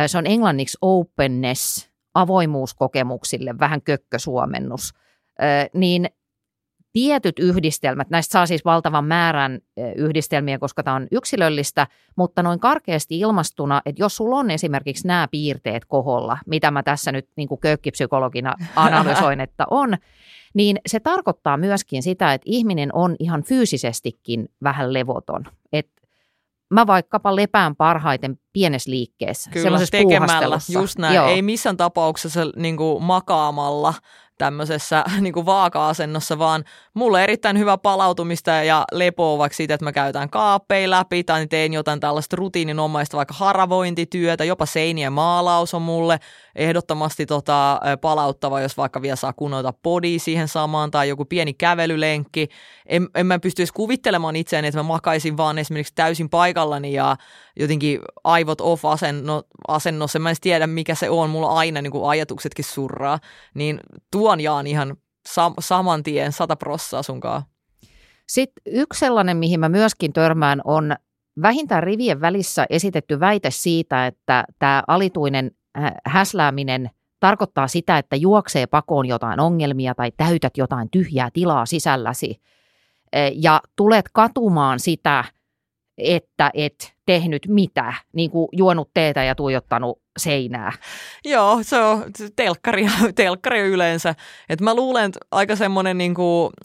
se 0.07 0.19
on 0.19 0.27
englanniksi 0.27 0.79
openness, 0.81 1.91
avoimuuskokemuksille, 2.15 3.59
vähän 3.59 3.83
kökkösuomennus, 3.83 4.95
niin 5.75 6.11
tietyt 6.93 7.39
yhdistelmät, 7.39 8.11
näistä 8.11 8.33
saa 8.33 8.47
siis 8.47 8.65
valtavan 8.65 9.05
määrän 9.05 9.59
yhdistelmiä, 9.97 10.59
koska 10.59 10.83
tämä 10.83 10.97
on 10.97 11.07
yksilöllistä, 11.13 11.87
mutta 12.17 12.43
noin 12.43 12.61
karkeasti 12.61 13.21
ilmastuna, 13.21 13.83
että 13.87 14.03
jos 14.03 14.17
sulla 14.17 14.37
on 14.37 14.51
esimerkiksi 14.51 15.07
nämä 15.07 15.29
piirteet 15.31 15.85
koholla, 15.85 16.39
mitä 16.47 16.71
mä 16.71 16.83
tässä 16.83 17.13
nyt 17.13 17.29
niin 17.37 17.49
kuin 17.49 17.61
kökkipsykologina 17.61 18.55
analysoin, 18.77 19.41
että 19.41 19.65
on, 19.71 19.97
niin 20.55 20.79
se 20.87 21.01
tarkoittaa 21.01 21.57
myöskin 21.57 22.03
sitä, 22.03 22.35
että 22.35 22.45
ihminen 22.51 22.91
on 22.95 23.17
ihan 23.19 23.43
fyysisestikin 23.43 24.49
vähän 24.63 24.93
levoton. 24.93 25.45
että 25.73 26.03
mä 26.71 26.87
vaikkapa 26.87 27.37
lepään 27.37 27.77
parhaiten 27.77 28.39
pienessä 28.53 28.91
liikkeessä, 28.91 29.51
Kyllä, 29.51 29.79
tekemällä, 29.91 30.59
just 30.73 30.99
näin. 30.99 31.15
Joo. 31.15 31.29
Ei 31.29 31.43
missään 31.43 31.77
tapauksessa 31.77 32.41
niin 32.57 32.77
kuin 32.77 33.03
makaamalla 33.03 33.95
tämmöisessä 34.39 35.05
niin 35.21 35.33
kuin 35.33 35.47
vaaka-asennossa, 35.47 36.39
vaan 36.39 36.65
mulle 36.95 37.25
erittäin 37.25 37.59
hyvä 37.59 37.79
palautumista 37.79 38.51
ja 38.51 38.85
lepoa 38.93 39.39
vaikka 39.39 39.57
siitä, 39.57 39.75
että 39.75 39.85
mä 39.85 39.93
käytän 39.93 40.31
kaappeja 40.31 40.91
läpi 40.91 41.25
tai 41.25 41.47
teen 41.47 41.73
jotain 41.73 42.01
tällaista 42.01 42.37
rutiininomaista 42.37 43.17
vaikka 43.17 43.35
haravointityötä, 43.35 44.45
jopa 44.45 44.67
seinien 44.67 45.13
maalaus 45.13 45.75
on 45.75 45.83
mulle 45.83 46.19
ehdottomasti 46.55 47.27
tota, 47.27 47.81
palauttava, 48.01 48.61
jos 48.61 48.77
vaikka 48.77 49.03
vielä 49.03 49.17
saa 49.17 49.33
kunnoita 49.33 49.73
podi 49.83 50.19
siihen 50.19 50.49
samaan 50.49 50.91
tai 50.91 51.09
joku 51.09 51.25
pieni 51.25 51.55
kävelylenkki. 51.55 52.49
En, 52.87 53.09
en 53.15 53.27
mä 53.27 53.39
pystyisi 53.39 53.73
kuvittelemaan 53.73 54.37
itseäni, 54.37 54.69
että 54.69 54.79
mä 54.79 54.83
makaisin 54.83 55.37
vaan 55.37 55.59
esimerkiksi 55.59 55.95
täysin 55.95 56.31
paikallani 56.31 56.93
ja 56.93 57.17
jotenkin 57.57 58.01
aivot 58.25 58.61
off 58.61 58.85
asenno, 58.85 59.43
asennossa. 59.69 60.19
Mä 60.19 60.31
en 60.31 60.37
tiedä, 60.41 60.67
mikä 60.67 60.95
se 60.95 61.11
on. 61.11 61.31
Mulla 61.31 61.49
aina 61.49 61.83
niin 61.83 61.91
kuin 61.91 62.09
ajatuksetkin 62.09 62.65
surraa. 62.65 63.19
Niin 63.55 63.81
tuon 64.11 64.22
jaan 64.41 64.67
ihan 64.67 64.97
sam- 65.29 65.55
saman 65.59 66.03
tien 66.03 66.33
sata 66.33 66.57
prossaa 66.57 67.03
sunkaan. 67.03 67.43
Sitten 68.29 68.63
yksi 68.67 68.99
sellainen, 68.99 69.37
mihin 69.37 69.61
mä 69.61 69.69
myöskin 69.69 70.13
törmään, 70.13 70.61
on 70.65 70.97
vähintään 71.43 71.83
rivien 71.83 72.21
välissä 72.21 72.67
esitetty 72.71 73.21
väite 73.21 73.51
siitä, 73.51 74.07
että 74.07 74.45
tämä 74.59 74.83
alituinen 74.87 75.51
häslääminen 76.07 76.91
tarkoittaa 77.21 77.69
sitä, 77.69 77.99
että 77.99 78.17
juoksee 78.17 78.67
pakoon 78.67 79.07
jotain 79.07 79.41
ongelmia 79.41 79.95
tai 79.95 80.13
täytät 80.17 80.57
jotain 80.57 80.91
tyhjää 80.91 81.29
tilaa 81.33 81.67
sisälläsi 81.67 82.41
ja 83.35 83.61
tulet 83.77 84.07
katumaan 84.13 84.81
sitä, 84.81 85.25
että 85.99 86.51
et 86.55 86.95
tehnyt 87.07 87.43
mitä, 87.49 87.95
niin 88.13 88.31
kuin 88.31 88.49
juonut 88.53 88.91
teetä 88.95 89.25
ja 89.25 89.35
tuijottanut 89.35 90.03
seinää. 90.19 90.73
Joo, 91.25 91.59
se 91.63 91.77
on 91.77 92.05
telkkari, 92.37 92.87
telkkari 93.15 93.61
yleensä. 93.61 94.15
Et 94.49 94.61
mä 94.61 94.75
luulen, 94.75 95.05
että 95.05 95.19
aika 95.31 95.57
semmoinen 95.57 95.99
niin 95.99 96.15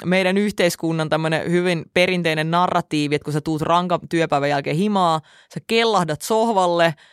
meidän 0.06 0.38
yhteiskunnan 0.38 1.10
tämmöinen 1.10 1.52
hyvin 1.52 1.86
perinteinen 1.94 2.52
narratiivi, 2.52 3.16
että 3.16 3.24
kun 3.24 3.34
sä 3.34 3.42
tuut 3.42 3.62
rankan 3.62 4.00
työpäivän 4.10 4.50
jälkeen 4.50 4.76
himaa, 4.76 5.22
sä 5.54 5.60
kellahdat 5.68 6.22
sohvalle– 6.22 6.94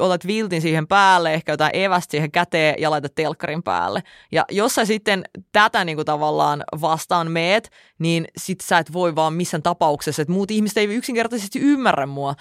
otat 0.00 0.26
viltin 0.26 0.62
siihen 0.62 0.86
päälle, 0.86 1.34
ehkä 1.34 1.52
jotain 1.52 1.76
evästä 1.76 2.10
siihen 2.10 2.32
käteen 2.32 2.74
ja 2.78 2.90
laitat 2.90 3.14
telkkarin 3.14 3.62
päälle. 3.62 4.02
Ja 4.32 4.44
jos 4.50 4.74
sä 4.74 4.84
sitten 4.84 5.24
tätä 5.52 5.84
niin 5.84 5.96
kuin 5.96 6.06
tavallaan 6.06 6.64
vastaan 6.80 7.30
meet, 7.30 7.70
niin 7.98 8.28
sit 8.36 8.60
sä 8.60 8.78
et 8.78 8.92
voi 8.92 9.14
vaan 9.14 9.34
missään 9.34 9.62
tapauksessa, 9.62 10.22
että 10.22 10.32
muut 10.32 10.50
ihmiset 10.50 10.78
ei 10.78 10.94
yksinkertaisesti 10.94 11.58
ymmärrä 11.58 12.06
mua. 12.06 12.34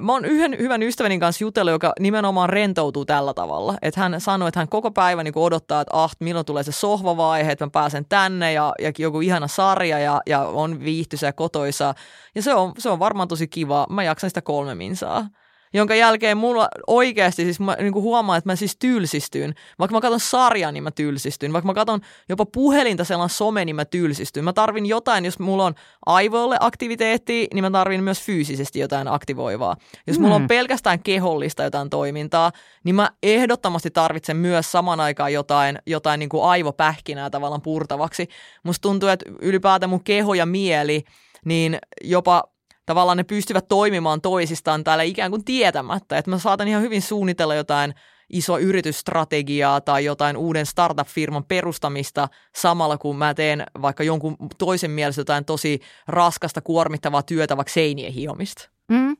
Mä 0.00 0.12
oon 0.12 0.24
yhden 0.24 0.58
hyvän 0.58 0.82
ystäväni 0.82 1.18
kanssa 1.18 1.44
jutellut, 1.44 1.72
joka 1.72 1.92
nimenomaan 2.00 2.48
rentoutuu 2.48 3.04
tällä 3.04 3.34
tavalla. 3.34 3.74
Että 3.82 4.00
hän 4.00 4.20
sanoi, 4.20 4.48
että 4.48 4.60
hän 4.60 4.68
koko 4.68 4.90
päivä 4.90 5.22
niin 5.22 5.32
odottaa, 5.36 5.80
että 5.80 6.02
ah, 6.02 6.10
milloin 6.20 6.46
tulee 6.46 6.62
se 6.62 6.72
sohvavaihe, 6.72 7.52
että 7.52 7.66
mä 7.66 7.70
pääsen 7.70 8.04
tänne 8.08 8.52
ja, 8.52 8.72
ja 8.78 8.92
joku 8.98 9.20
ihana 9.20 9.48
sarja 9.48 9.98
ja, 9.98 10.20
ja 10.26 10.40
on 10.40 10.84
viihtyisä 10.84 11.26
ja 11.26 11.32
kotoisa. 11.32 11.94
Ja 12.34 12.42
se 12.42 12.54
on, 12.54 12.72
se 12.78 12.88
on 12.88 12.98
varmaan 12.98 13.28
tosi 13.28 13.48
kiva. 13.48 13.86
Mä 13.90 14.02
jaksan 14.02 14.30
sitä 14.30 14.42
kolme 14.42 14.74
minsaa 14.74 15.26
jonka 15.74 15.94
jälkeen 15.94 16.36
mulla 16.36 16.68
oikeasti 16.86 17.44
siis 17.44 17.60
mä 17.60 17.76
niin 17.80 17.94
huomaan, 17.94 18.38
että 18.38 18.50
mä 18.50 18.56
siis 18.56 18.76
tylsistyn. 18.78 19.54
Vaikka 19.78 19.94
mä 19.94 20.00
katson 20.00 20.20
sarjaa, 20.20 20.72
niin 20.72 20.82
mä 20.82 20.90
tylsistyn. 20.90 21.52
Vaikka 21.52 21.66
mä 21.66 21.74
katson 21.74 22.00
jopa 22.28 22.46
puhelinta 22.46 23.04
sellainen 23.04 23.34
some, 23.34 23.64
niin 23.64 23.76
mä 23.76 23.84
tylsistyn. 23.84 24.44
Mä 24.44 24.52
tarvin 24.52 24.86
jotain, 24.86 25.24
jos 25.24 25.38
mulla 25.38 25.64
on 25.64 25.74
aivoille 26.06 26.56
aktiviteetti, 26.60 27.48
niin 27.54 27.64
mä 27.64 27.70
tarvin 27.70 28.04
myös 28.04 28.22
fyysisesti 28.22 28.78
jotain 28.78 29.08
aktivoivaa. 29.08 29.76
Jos 30.06 30.18
mulla 30.18 30.34
on 30.34 30.42
mm. 30.42 30.48
pelkästään 30.48 31.02
kehollista 31.02 31.62
jotain 31.62 31.90
toimintaa, 31.90 32.52
niin 32.84 32.94
mä 32.94 33.10
ehdottomasti 33.22 33.90
tarvitsen 33.90 34.36
myös 34.36 34.72
saman 34.72 35.00
aikaan 35.00 35.32
jotain, 35.32 35.78
jotain 35.86 36.18
niin 36.18 36.28
kuin 36.28 36.44
aivopähkinää 36.44 37.30
tavallaan 37.30 37.62
purtavaksi. 37.62 38.28
Musta 38.62 38.82
tuntuu, 38.82 39.08
että 39.08 39.30
ylipäätään 39.42 39.90
mun 39.90 40.04
keho 40.04 40.34
ja 40.34 40.46
mieli, 40.46 41.04
niin 41.44 41.78
jopa 42.04 42.44
tavallaan 42.88 43.16
ne 43.16 43.24
pystyvät 43.24 43.68
toimimaan 43.68 44.20
toisistaan 44.20 44.84
täällä 44.84 45.02
ikään 45.02 45.30
kuin 45.30 45.44
tietämättä. 45.44 46.18
Että 46.18 46.30
mä 46.30 46.38
saatan 46.38 46.68
ihan 46.68 46.82
hyvin 46.82 47.02
suunnitella 47.02 47.54
jotain 47.54 47.94
iso 48.30 48.58
yritysstrategiaa 48.58 49.80
tai 49.80 50.04
jotain 50.04 50.36
uuden 50.36 50.66
startup-firman 50.66 51.44
perustamista 51.44 52.28
samalla 52.54 52.98
kun 52.98 53.16
mä 53.16 53.34
teen 53.34 53.64
vaikka 53.82 54.02
jonkun 54.04 54.36
toisen 54.58 54.90
mielestä 54.90 55.20
jotain 55.20 55.44
tosi 55.44 55.80
raskasta 56.06 56.60
kuormittavaa 56.60 57.22
työtä, 57.22 57.56
vaikka 57.56 57.72
seinien 57.72 58.12
hiomista. 58.12 58.70
Mm. 58.88 59.16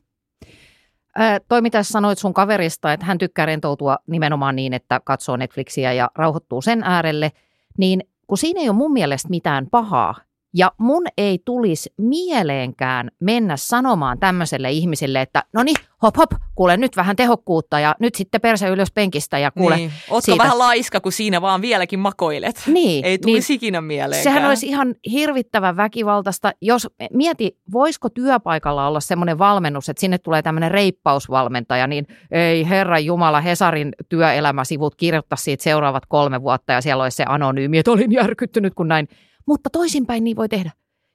Toi 1.47 1.61
mitä 1.61 1.83
sanoit 1.83 2.19
sun 2.19 2.33
kaverista, 2.33 2.93
että 2.93 3.05
hän 3.05 3.17
tykkää 3.17 3.45
rentoutua 3.45 3.97
nimenomaan 4.07 4.55
niin, 4.55 4.73
että 4.73 5.01
katsoo 5.03 5.37
Netflixiä 5.37 5.93
ja 5.93 6.11
rauhoittuu 6.15 6.61
sen 6.61 6.83
äärelle, 6.83 7.31
niin 7.77 8.03
kun 8.27 8.37
siinä 8.37 8.61
ei 8.61 8.69
ole 8.69 8.77
mun 8.77 8.93
mielestä 8.93 9.29
mitään 9.29 9.67
pahaa, 9.71 10.15
ja 10.53 10.71
mun 10.77 11.03
ei 11.17 11.39
tulisi 11.45 11.93
mieleenkään 11.97 13.11
mennä 13.19 13.57
sanomaan 13.57 14.19
tämmöiselle 14.19 14.71
ihmiselle, 14.71 15.21
että 15.21 15.43
no 15.53 15.63
niin, 15.63 15.75
hop 16.03 16.17
hop, 16.17 16.31
kuule 16.55 16.77
nyt 16.77 16.95
vähän 16.95 17.15
tehokkuutta 17.15 17.79
ja 17.79 17.95
nyt 17.99 18.15
sitten 18.15 18.41
perse 18.41 18.67
ylös 18.67 18.91
penkistä 18.91 19.39
ja 19.39 19.51
kuule 19.51 19.75
niin. 19.75 19.91
Ootko 20.09 20.25
siitä. 20.25 20.43
vähän 20.43 20.59
laiska, 20.59 20.99
kun 20.99 21.11
siinä 21.11 21.41
vaan 21.41 21.61
vieläkin 21.61 21.99
makoilet? 21.99 22.63
Niin, 22.67 23.05
Ei 23.05 23.17
tulisi 23.17 23.53
niin, 23.53 23.57
ikinä 23.57 23.81
mieleenkään. 23.81 24.23
Sehän 24.23 24.49
olisi 24.49 24.67
ihan 24.67 24.95
hirvittävän 25.11 25.77
väkivaltaista. 25.77 26.51
Jos 26.61 26.87
mieti, 27.13 27.57
voisiko 27.71 28.09
työpaikalla 28.09 28.87
olla 28.87 28.99
semmoinen 28.99 29.37
valmennus, 29.37 29.89
että 29.89 30.01
sinne 30.01 30.17
tulee 30.17 30.41
tämmöinen 30.41 30.71
reippausvalmentaja, 30.71 31.87
niin 31.87 32.07
ei 32.31 32.69
herra 32.69 32.99
Jumala 32.99 33.41
Hesarin 33.41 33.91
työelämäsivut 34.09 34.95
kirjoittaa 34.95 35.37
siitä 35.37 35.63
seuraavat 35.63 36.03
kolme 36.05 36.41
vuotta 36.41 36.73
ja 36.73 36.81
siellä 36.81 37.03
olisi 37.03 37.15
se 37.15 37.25
anonyymi, 37.27 37.77
että 37.77 37.91
olin 37.91 38.11
järkyttynyt 38.11 38.73
kun 38.73 38.87
näin. 38.87 39.07
Mutta 39.49 39.69
toisinpäin 39.69 40.23
niin 40.23 40.37
voi 40.37 40.49
tehdä. 40.49 40.71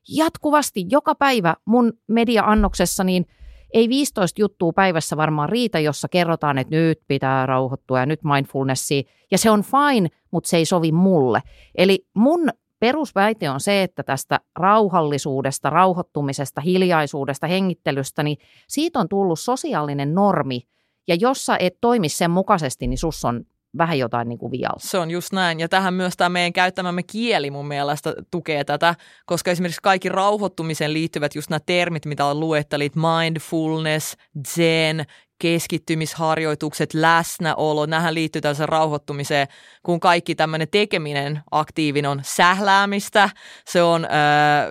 Jatkuvasti, 0.09 0.85
joka 0.91 1.15
päivä 1.15 1.57
mun 1.65 1.93
media-annoksessa, 2.07 3.05
niin 3.05 3.27
ei 3.75 3.89
15 3.89 4.41
juttua 4.41 4.73
päivässä 4.73 5.17
varmaan 5.17 5.49
riitä, 5.49 5.81
jossa 5.81 6.09
kerrotaan, 6.09 6.59
että 6.59 6.75
nyt 6.75 7.01
pitää 7.09 7.47
rauhoittua 7.47 8.01
ja 8.01 8.07
nyt 8.07 8.21
mindfulnessia. 8.25 9.03
Ja 9.31 9.39
se 9.39 9.51
on 9.51 9.63
fine, 9.63 10.09
mutta 10.31 10.49
se 10.49 10.57
ei 10.57 10.65
sovi 10.65 10.93
mulle. 10.93 11.43
Eli 11.75 12.07
mun 12.15 12.49
perusväite 12.81 13.51
on 13.51 13.61
se, 13.61 13.83
että 13.83 14.03
tästä 14.03 14.41
rauhallisuudesta, 14.57 15.71
rauhoittumisesta, 15.71 16.61
hiljaisuudesta, 16.61 17.47
hengittelystä, 17.47 18.23
niin 18.23 18.37
siitä 18.69 18.99
on 18.99 19.09
tullut 19.09 19.41
sosiaalinen 19.41 20.15
normi. 20.15 20.61
Ja 21.09 21.15
jos 21.15 21.47
sä 21.47 21.57
et 21.61 21.77
toimi 21.81 22.09
sen 22.09 22.31
mukaisesti, 22.31 22.87
niin 22.87 22.99
sus 22.99 23.25
on 23.25 23.45
vähän 23.79 23.99
jotain 23.99 24.29
niin 24.29 24.39
kuin 24.39 24.53
vialla. 24.53 24.79
Se 24.79 24.99
on 24.99 25.11
just 25.11 25.33
näin. 25.33 25.61
Ja 25.61 25.69
tähän 25.69 25.95
myös 25.95 26.17
tämä 26.17 26.29
meidän 26.29 26.53
käyttämämme 26.53 27.03
kieli 27.03 27.51
mun 27.51 27.69
mielestä 27.69 28.15
tukee 28.31 28.65
tätä, 28.65 28.95
koska 29.27 29.51
esimerkiksi 29.51 29.83
kaikki 29.83 30.09
rauhoittumiseen 30.09 30.93
liittyvät 30.93 31.35
just 31.35 31.51
nämä 31.51 31.61
termit, 31.67 32.07
mitä 32.07 32.35
luettelit, 32.35 32.93
mindfulness, 32.97 34.17
zen, 34.49 35.05
keskittymisharjoitukset, 35.39 36.95
läsnäolo, 36.95 37.87
nähän 37.87 38.15
liittyy 38.15 38.43
tällaiseen 38.43 38.69
rauhoittumiseen, 38.69 39.49
kun 39.83 40.01
kaikki 40.01 40.35
tämmöinen 40.35 40.69
tekeminen 40.71 41.41
aktiivinen 41.51 42.11
on 42.11 42.21
sähläämistä, 42.25 43.31
se 43.67 43.83
on 43.83 44.05
ö, 44.05 44.09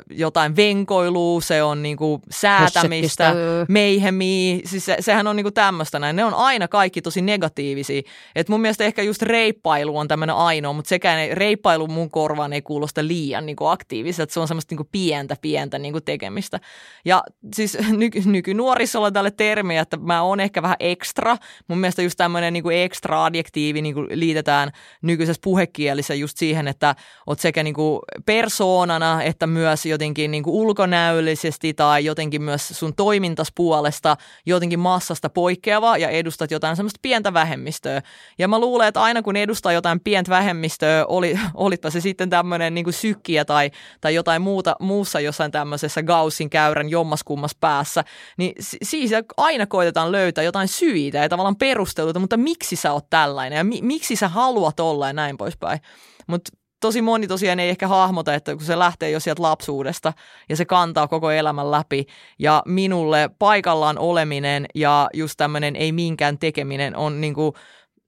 jotain 0.09 0.55
venkoilua, 0.55 1.41
se 1.41 1.64
on 1.64 1.84
niinku 1.84 2.22
säätämistä, 2.32 3.34
meihemiä, 3.68 4.59
siis 4.66 4.86
se, 4.86 4.97
sehän 4.99 5.28
on 5.28 5.36
niinku 5.36 5.51
tämmöistä 5.51 5.99
näin. 5.99 6.16
Ne 6.16 6.26
on 6.26 6.34
aina 6.34 6.68
kaikki 6.68 7.01
tosi 7.01 7.22
negatiivisia. 7.22 8.01
Et 8.36 8.49
mun 8.49 8.61
mielestä 8.61 8.84
ehkä 8.84 9.01
just 9.01 9.22
reippailu 9.22 9.97
on 9.97 10.07
tämmöinen 10.07 10.36
ainoa, 10.36 10.74
mutta 10.74 10.89
sekään 10.89 11.20
ei, 11.20 11.36
reippailu 11.36 11.88
mun 11.88 12.11
korvaan 12.11 12.53
ei 12.53 12.61
kuulosta 12.61 13.07
liian 13.07 13.45
niinku 13.45 13.66
aktiivista, 13.66 14.26
se 14.30 14.39
on 14.39 14.47
semmoista 14.47 14.74
niinku 14.74 14.89
pientä, 14.91 15.36
pientä 15.41 15.80
niinku 15.80 16.01
tekemistä. 16.01 16.59
Ja 17.05 17.24
siis 17.55 17.78
nyky, 17.97 18.22
nykynuorissa 18.26 18.99
on 18.99 19.14
tälle 19.14 19.32
termiä, 19.32 19.82
että 19.82 19.97
mä 19.97 20.22
oon 20.22 20.39
ehkä 20.39 20.53
vähän 20.62 20.78
ekstra. 20.80 21.38
Mun 21.68 21.78
mielestä 21.78 22.01
just 22.01 22.18
tämmöinen 22.18 22.54
niin 22.54 22.72
ekstra 22.72 23.26
adjektiivi 23.26 23.82
niin 23.82 23.95
kuin 23.95 24.08
liitetään 24.12 24.72
nykyisessä 25.01 25.41
puhekielissä 25.43 26.14
just 26.14 26.38
siihen, 26.38 26.68
että 26.68 26.95
oot 27.28 27.39
sekä 27.39 27.64
niin 27.64 27.74
kuin 27.74 27.99
persoonana 28.26 29.24
että 29.24 29.47
myös 29.47 29.86
jotenkin 29.86 30.32
niin 30.32 30.43
kuin 30.43 30.54
ulkonäöllisesti 30.54 31.74
tai 31.74 32.06
jotenkin 32.06 32.41
myös 32.41 32.68
sun 32.68 32.95
toimintas 32.95 33.47
puolesta 33.56 34.18
jotenkin 34.45 34.80
massasta 34.80 35.30
poikkeava 35.30 35.97
ja 35.97 36.10
edustat 36.10 36.51
jotain 36.51 36.76
semmoista 36.76 36.99
pientä 37.01 37.34
vähemmistöä. 37.34 38.01
Ja 38.38 38.47
mä 38.47 38.60
luulen, 38.60 38.88
että 38.88 39.01
aina 39.01 39.22
kun 39.22 39.36
edustaa 39.36 39.72
jotain 39.72 39.99
pientä 39.99 40.30
vähemmistöä, 40.30 41.06
oli, 41.06 41.39
olitpa 41.54 41.89
se 41.89 42.01
sitten 42.01 42.30
tämmöinen 42.30 42.74
niin 42.74 42.84
kuin 42.84 42.93
sykkiä 42.93 43.45
tai, 43.45 43.72
tai 44.01 44.16
jotain 44.16 44.41
muuta 44.41 44.76
muussa 44.80 45.20
jossain 45.20 45.51
tämmöisessä 45.51 46.04
Gaussin 46.04 46.49
käyrän 46.49 46.89
jommaskummas 46.89 47.56
päässä, 47.56 48.04
niin 48.38 48.54
siis 48.60 49.12
aina 49.38 49.66
koitetaan 49.66 50.12
löytää 50.12 50.43
jotain 50.44 50.68
syitä 50.68 51.18
ja 51.18 51.30
tavallaan 51.30 51.56
perusteluita, 51.56 52.20
mutta 52.20 52.38
miksi 52.38 52.76
sä 52.76 52.94
oot 52.94 53.10
tällainen 53.10 53.58
ja 53.58 53.64
mi- 53.64 53.82
miksi 53.82 54.16
sä 54.16 54.28
haluat 54.28 54.80
olla 54.80 55.08
ja 55.08 55.14
näin 55.14 55.38
poispäin. 55.38 55.80
Mutta 56.28 56.52
tosi 56.84 57.02
moni 57.02 57.28
tosiaan 57.28 57.60
ei 57.60 57.70
ehkä 57.70 57.88
hahmota, 57.88 58.34
että 58.34 58.56
kun 58.56 58.66
se 58.66 58.80
lähtee 58.80 59.10
jo 59.10 59.20
sieltä 59.20 59.41
lapsuudesta 59.41 60.14
ja 60.50 60.56
se 60.56 60.66
kantaa 60.66 61.08
koko 61.08 61.32
elämän 61.32 61.72
läpi. 61.72 62.06
Ja 62.39 62.64
minulle 62.66 63.30
paikallaan 63.39 63.98
oleminen 63.98 64.66
ja 64.76 65.10
just 65.14 65.34
tämmöinen 65.38 65.76
ei 65.76 65.91
minkään 65.91 66.39
tekeminen 66.39 66.96
on 66.96 67.22
niinku, 67.22 67.54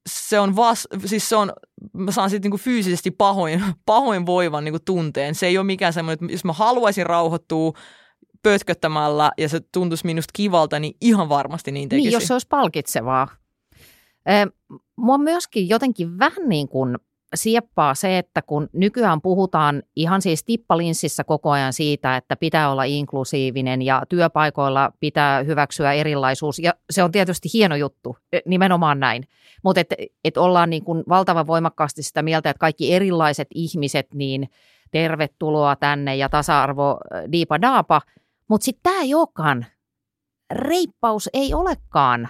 se 0.10 0.40
on 0.40 0.56
vas, 0.56 0.88
siis 1.06 1.30
se 1.30 1.36
on, 1.36 1.54
mä 1.94 2.12
saan 2.12 2.30
sitten 2.30 2.50
niinku 2.50 2.64
fyysisesti 2.64 3.12
pahoin, 3.12 3.64
pahoin 3.86 4.26
voivan 4.26 4.64
niinku 4.64 4.80
tunteen. 4.86 5.36
Se 5.36 5.48
ei 5.48 5.58
ole 5.58 5.66
mikään 5.66 5.94
semmoinen, 5.94 6.26
että 6.26 6.34
jos 6.34 6.46
mä 6.46 6.54
haluaisin 6.54 7.06
rauhoittua, 7.06 7.74
pötköttämällä 8.46 9.32
ja 9.38 9.50
se 9.50 9.60
tuntuisi 9.72 10.06
minusta 10.06 10.32
kivalta, 10.34 10.80
niin 10.80 10.94
ihan 11.02 11.30
varmasti 11.30 11.72
niin 11.72 11.90
tekisi. 11.90 12.08
Niin, 12.08 12.14
jos 12.14 12.28
se 12.28 12.34
olisi 12.34 12.48
palkitsevaa. 12.48 13.28
Mua 14.96 15.18
myöskin 15.18 15.70
jotenkin 15.70 16.20
vähän 16.20 16.50
niin 16.50 16.68
kuin 16.68 16.98
sieppaa 17.36 17.96
se, 17.96 18.18
että 18.18 18.42
kun 18.42 18.70
nykyään 18.74 19.22
puhutaan 19.22 19.84
ihan 19.96 20.22
siis 20.22 20.44
tippalinssissä 20.44 21.24
koko 21.24 21.52
ajan 21.52 21.74
siitä, 21.74 22.18
että 22.18 22.36
pitää 22.36 22.72
olla 22.72 22.84
inklusiivinen 22.84 23.82
ja 23.82 24.04
työpaikoilla 24.10 24.92
pitää 25.00 25.44
hyväksyä 25.44 25.94
erilaisuus, 25.94 26.60
ja 26.60 26.74
se 26.90 27.04
on 27.04 27.12
tietysti 27.12 27.50
hieno 27.54 27.76
juttu, 27.76 28.18
e, 28.34 28.40
nimenomaan 28.46 29.00
näin, 29.00 29.24
mutta 29.64 29.82
että 29.82 29.96
et 30.24 30.38
ollaan 30.38 30.70
niin 30.70 30.84
kuin 30.84 31.04
valtavan 31.10 31.48
voimakkaasti 31.48 32.04
sitä 32.04 32.22
mieltä, 32.22 32.50
että 32.50 32.60
kaikki 32.60 32.94
erilaiset 32.94 33.48
ihmiset, 33.56 34.08
niin 34.14 34.50
tervetuloa 34.92 35.76
tänne 35.76 36.16
ja 36.16 36.30
tasa-arvo 36.30 36.98
diipa 37.32 37.62
daapa– 37.62 38.02
mutta 38.50 38.66
sitten 38.66 38.84
tämä 38.84 39.02
ei 39.02 39.14
olekaan, 39.14 39.66
reippaus 40.54 41.30
ei 41.34 41.54
olekaan 41.54 42.30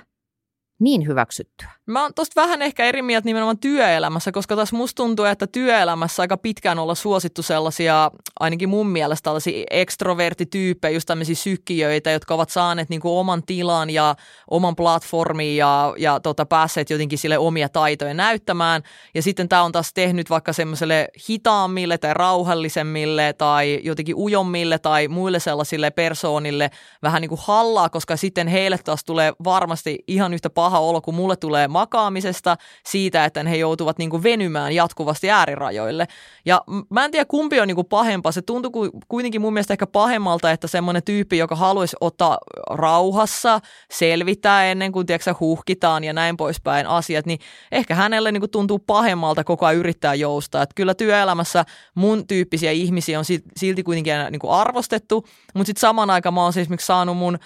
niin 0.80 1.08
hyväksyttyä. 1.08 1.72
Mä 1.88 2.02
oon 2.02 2.14
tosta 2.14 2.42
vähän 2.42 2.62
ehkä 2.62 2.86
eri 2.86 3.02
mieltä 3.02 3.26
nimenomaan 3.26 3.58
työelämässä, 3.58 4.32
koska 4.32 4.56
taas 4.56 4.74
musta 4.74 4.96
tuntuu, 5.04 5.26
että 5.26 5.48
työelämässä 5.48 6.24
aika 6.24 6.38
pitkään 6.38 6.80
olla 6.80 6.96
suosittu 6.96 7.42
sellaisia, 7.42 8.12
ainakin 8.40 8.70
mun 8.70 8.88
mielestä 8.88 9.24
tällaisia 9.24 9.64
ekstrovertityyppejä, 9.70 10.94
just 10.94 11.06
tämmöisiä 11.08 11.36
sykkiöitä, 11.36 12.12
jotka 12.12 12.34
ovat 12.34 12.50
saaneet 12.50 12.90
niinku 12.90 13.20
oman 13.20 13.44
tilan 13.44 13.90
ja 13.90 14.16
oman 14.52 14.76
platformin 14.76 15.58
ja, 15.58 15.94
ja 15.98 16.20
tota, 16.20 16.46
päässeet 16.46 16.90
jotenkin 16.90 17.20
sille 17.20 17.38
omia 17.38 17.70
taitoja 17.70 18.14
näyttämään. 18.14 18.84
Ja 19.14 19.22
sitten 19.22 19.50
tämä 19.50 19.64
on 19.64 19.72
taas 19.72 19.94
tehnyt 19.94 20.30
vaikka 20.30 20.54
semmoiselle 20.54 21.08
hitaammille 21.30 21.98
tai 21.98 22.14
rauhallisemmille 22.14 23.34
tai 23.38 23.80
jotenkin 23.84 24.16
ujommille 24.16 24.80
tai 24.80 25.08
muille 25.08 25.40
sellaisille 25.40 25.92
persoonille 25.92 26.72
vähän 27.04 27.22
niin 27.22 27.30
kuin 27.30 27.42
hallaa, 27.44 27.90
koska 27.90 28.18
sitten 28.18 28.48
heille 28.48 28.78
taas 28.78 29.04
tulee 29.04 29.34
varmasti 29.44 30.04
ihan 30.08 30.34
yhtä 30.34 30.50
paha 30.50 30.80
olo, 30.80 31.02
kun 31.02 31.16
mulle 31.16 31.36
tulee 31.36 31.68
makaamisesta, 31.80 32.58
siitä, 32.86 33.26
että 33.26 33.44
he 33.44 33.56
joutuvat 33.56 33.98
niin 33.98 34.10
kuin 34.10 34.24
venymään 34.24 34.76
jatkuvasti 34.76 35.32
äärirajoille. 35.32 36.08
Ja 36.46 36.62
mä 36.90 37.06
en 37.06 37.12
tiedä, 37.12 37.26
kumpi 37.26 37.60
on 37.60 37.68
niin 37.68 37.76
kuin 37.76 37.88
pahempaa. 37.88 38.32
Se 38.32 38.42
tuntuu 38.42 38.72
kuitenkin 39.08 39.42
mun 39.42 39.54
mielestä 39.54 39.74
ehkä 39.74 39.88
pahemmalta, 39.88 40.52
että 40.52 40.68
semmoinen 40.68 41.04
tyyppi, 41.04 41.38
joka 41.38 41.56
haluaisi 41.56 41.96
ottaa 42.02 42.38
rauhassa, 42.70 43.60
selvittää 43.92 44.66
ennen 44.66 44.92
kuin 44.92 45.06
tiedätkö, 45.06 45.36
huhkitaan 45.40 46.04
ja 46.04 46.14
näin 46.14 46.38
poispäin 46.38 46.88
asiat, 46.88 47.26
niin 47.26 47.40
ehkä 47.72 47.96
hänelle 47.96 48.32
niin 48.32 48.42
kuin 48.42 48.52
tuntuu 48.52 48.80
pahemmalta 48.80 49.44
koko 49.44 49.66
ajan 49.66 49.80
yrittää 49.80 50.16
joustaa. 50.16 50.64
Että 50.64 50.76
kyllä 50.76 50.94
työelämässä 50.94 51.66
mun 51.96 52.28
tyyppisiä 52.28 52.72
ihmisiä 52.72 53.20
on 53.20 53.26
silti 53.58 53.84
kuitenkin 53.84 54.14
niin 54.30 54.40
kuin 54.40 54.52
arvostettu, 54.52 55.26
mutta 55.54 55.68
sitten 55.68 55.82
saman 55.82 56.10
aikaan 56.10 56.34
mä 56.34 56.44
oon 56.44 56.54
siis 56.54 56.62
esimerkiksi 56.62 56.88
saanut 56.88 57.18
mun, 57.18 57.38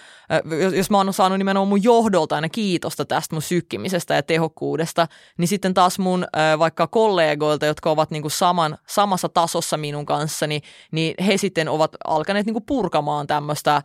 jos 0.75 0.89
mä 0.89 0.97
oon 0.97 1.13
saanut 1.13 1.38
nimenomaan 1.38 1.67
mun 1.67 1.84
johdolta 1.84 2.36
aina 2.36 2.49
kiitosta 2.49 3.05
tästä 3.05 3.36
mun 3.36 3.41
sykkimisestä 3.41 4.17
tehokkuudesta, 4.24 5.07
niin 5.38 5.47
sitten 5.47 5.74
taas 5.74 5.99
mun 5.99 6.26
vaikka 6.59 6.88
kollegoilta, 6.88 7.65
jotka 7.65 7.91
ovat 7.91 8.11
niin 8.11 8.22
kuin 8.22 8.32
saman, 8.32 8.78
samassa 8.88 9.30
tasossa 9.30 9.78
minun 9.78 10.05
kanssani, 10.05 10.61
niin 10.91 11.15
he 11.26 11.38
sitten 11.38 11.70
ovat 11.70 11.91
alkaneet 12.05 12.45
niin 12.45 12.53
kuin 12.53 12.65
purkamaan 12.65 13.28
tämmöistä 13.28 13.82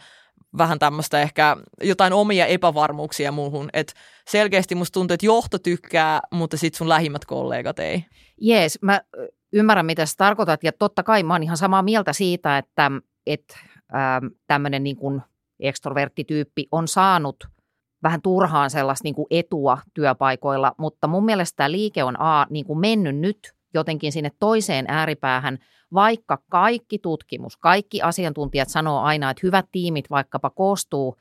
vähän 0.59 0.79
tämmöistä 0.79 1.21
ehkä 1.21 1.57
jotain 1.83 2.13
omia 2.13 2.47
epävarmuuksia 2.47 3.33
muuhun. 3.33 3.69
Et 3.73 3.95
selkeästi 4.29 4.75
musta 4.75 4.93
tuntuu, 4.93 5.15
että 5.15 5.27
johto 5.27 5.59
tykkää, 5.59 6.21
mutta 6.31 6.57
sitten 6.57 6.79
sun 6.79 6.89
lähimmät 6.89 7.25
kollegat 7.25 7.79
ei. 7.79 8.05
Jees, 8.41 8.79
mä 8.83 9.01
ymmärrän 9.53 9.87
mitä 9.87 10.07
sä 10.07 10.15
tarkoitat 10.17 10.65
ja 10.65 10.73
totta 10.73 11.03
kai 11.03 11.23
mä 11.23 11.35
oon 11.35 11.43
ihan 11.43 11.57
samaa 11.57 11.83
mieltä 11.83 12.13
siitä, 12.13 12.59
että, 12.59 12.91
että 13.27 13.59
ähm, 13.95 14.27
tämmöinen 14.47 14.83
niin 14.83 14.97
kuin 14.97 15.23
on 16.73 16.89
saanut 16.89 17.37
vähän 18.05 18.23
turhaan 18.23 18.71
sellaista 18.71 19.07
niin 19.07 19.15
kuin 19.15 19.27
etua 19.31 19.79
työpaikoilla, 19.95 20.73
mutta 20.79 21.07
mun 21.07 21.25
mielestä 21.25 21.57
tämä 21.57 21.71
liike 21.71 22.05
on 22.05 22.21
A, 22.21 22.47
niin 22.51 22.65
kuin 22.65 22.79
mennyt 22.79 23.17
nyt 23.17 23.39
jotenkin 23.75 24.13
sinne 24.13 24.31
toiseen 24.39 24.85
ääripäähän, 24.89 25.59
vaikka 25.95 26.39
kaikki 26.51 26.99
tutkimus, 26.99 27.57
kaikki 27.57 28.03
asiantuntijat 28.03 28.69
sanoo 28.69 29.01
aina, 29.01 29.31
että 29.31 29.41
hyvät 29.43 29.67
tiimit 29.73 30.11
vaikkapa 30.11 30.51
koostuu 30.51 31.17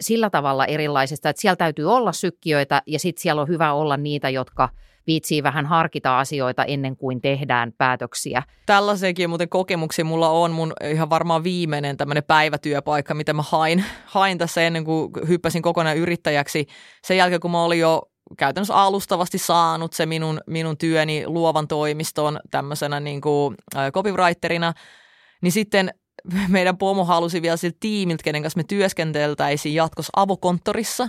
sillä 0.00 0.30
tavalla 0.30 0.66
erilaisista, 0.66 1.28
että 1.28 1.40
siellä 1.42 1.56
täytyy 1.56 1.92
olla 1.92 2.12
sykkiöitä 2.12 2.82
ja 2.86 2.98
sitten 2.98 3.22
siellä 3.22 3.42
on 3.42 3.48
hyvä 3.48 3.72
olla 3.72 3.96
niitä, 3.96 4.28
jotka 4.28 4.68
viitsii 5.08 5.42
vähän 5.42 5.66
harkita 5.66 6.18
asioita 6.18 6.64
ennen 6.64 6.96
kuin 6.96 7.20
tehdään 7.20 7.72
päätöksiä. 7.78 8.42
Tällaisiakin 8.66 9.28
muuten 9.28 9.48
kokemuksia 9.48 10.04
mulla 10.04 10.28
on 10.28 10.50
mun 10.50 10.72
ihan 10.90 11.10
varmaan 11.10 11.44
viimeinen 11.44 11.96
tämmöinen 11.96 12.24
päivätyöpaikka, 12.24 13.14
mitä 13.14 13.32
mä 13.32 13.42
hain, 13.42 13.84
hain 14.06 14.38
tässä 14.38 14.62
ennen 14.62 14.84
kuin 14.84 15.10
hyppäsin 15.28 15.62
kokonaan 15.62 15.96
yrittäjäksi. 15.96 16.66
Sen 17.06 17.16
jälkeen, 17.16 17.40
kun 17.40 17.50
mä 17.50 17.64
olin 17.64 17.80
jo 17.80 18.02
käytännössä 18.36 18.74
alustavasti 18.74 19.38
saanut 19.38 19.92
se 19.92 20.06
minun, 20.06 20.40
minun 20.46 20.78
työni 20.78 21.26
luovan 21.26 21.68
toimiston 21.68 22.38
tämmöisenä 22.50 23.00
niin 23.00 23.20
kuin, 23.20 23.54
copywriterina, 23.92 24.72
niin 25.42 25.52
sitten 25.52 25.94
meidän 26.48 26.78
pomo 26.78 27.04
halusi 27.04 27.42
vielä 27.42 27.56
siltä 27.56 27.76
tiimiltä, 27.80 28.22
kenen 28.22 28.42
kanssa 28.42 28.58
me 28.58 28.64
työskenteltäisiin 28.64 29.74
jatkossa 29.74 30.10
avokonttorissa, 30.16 31.08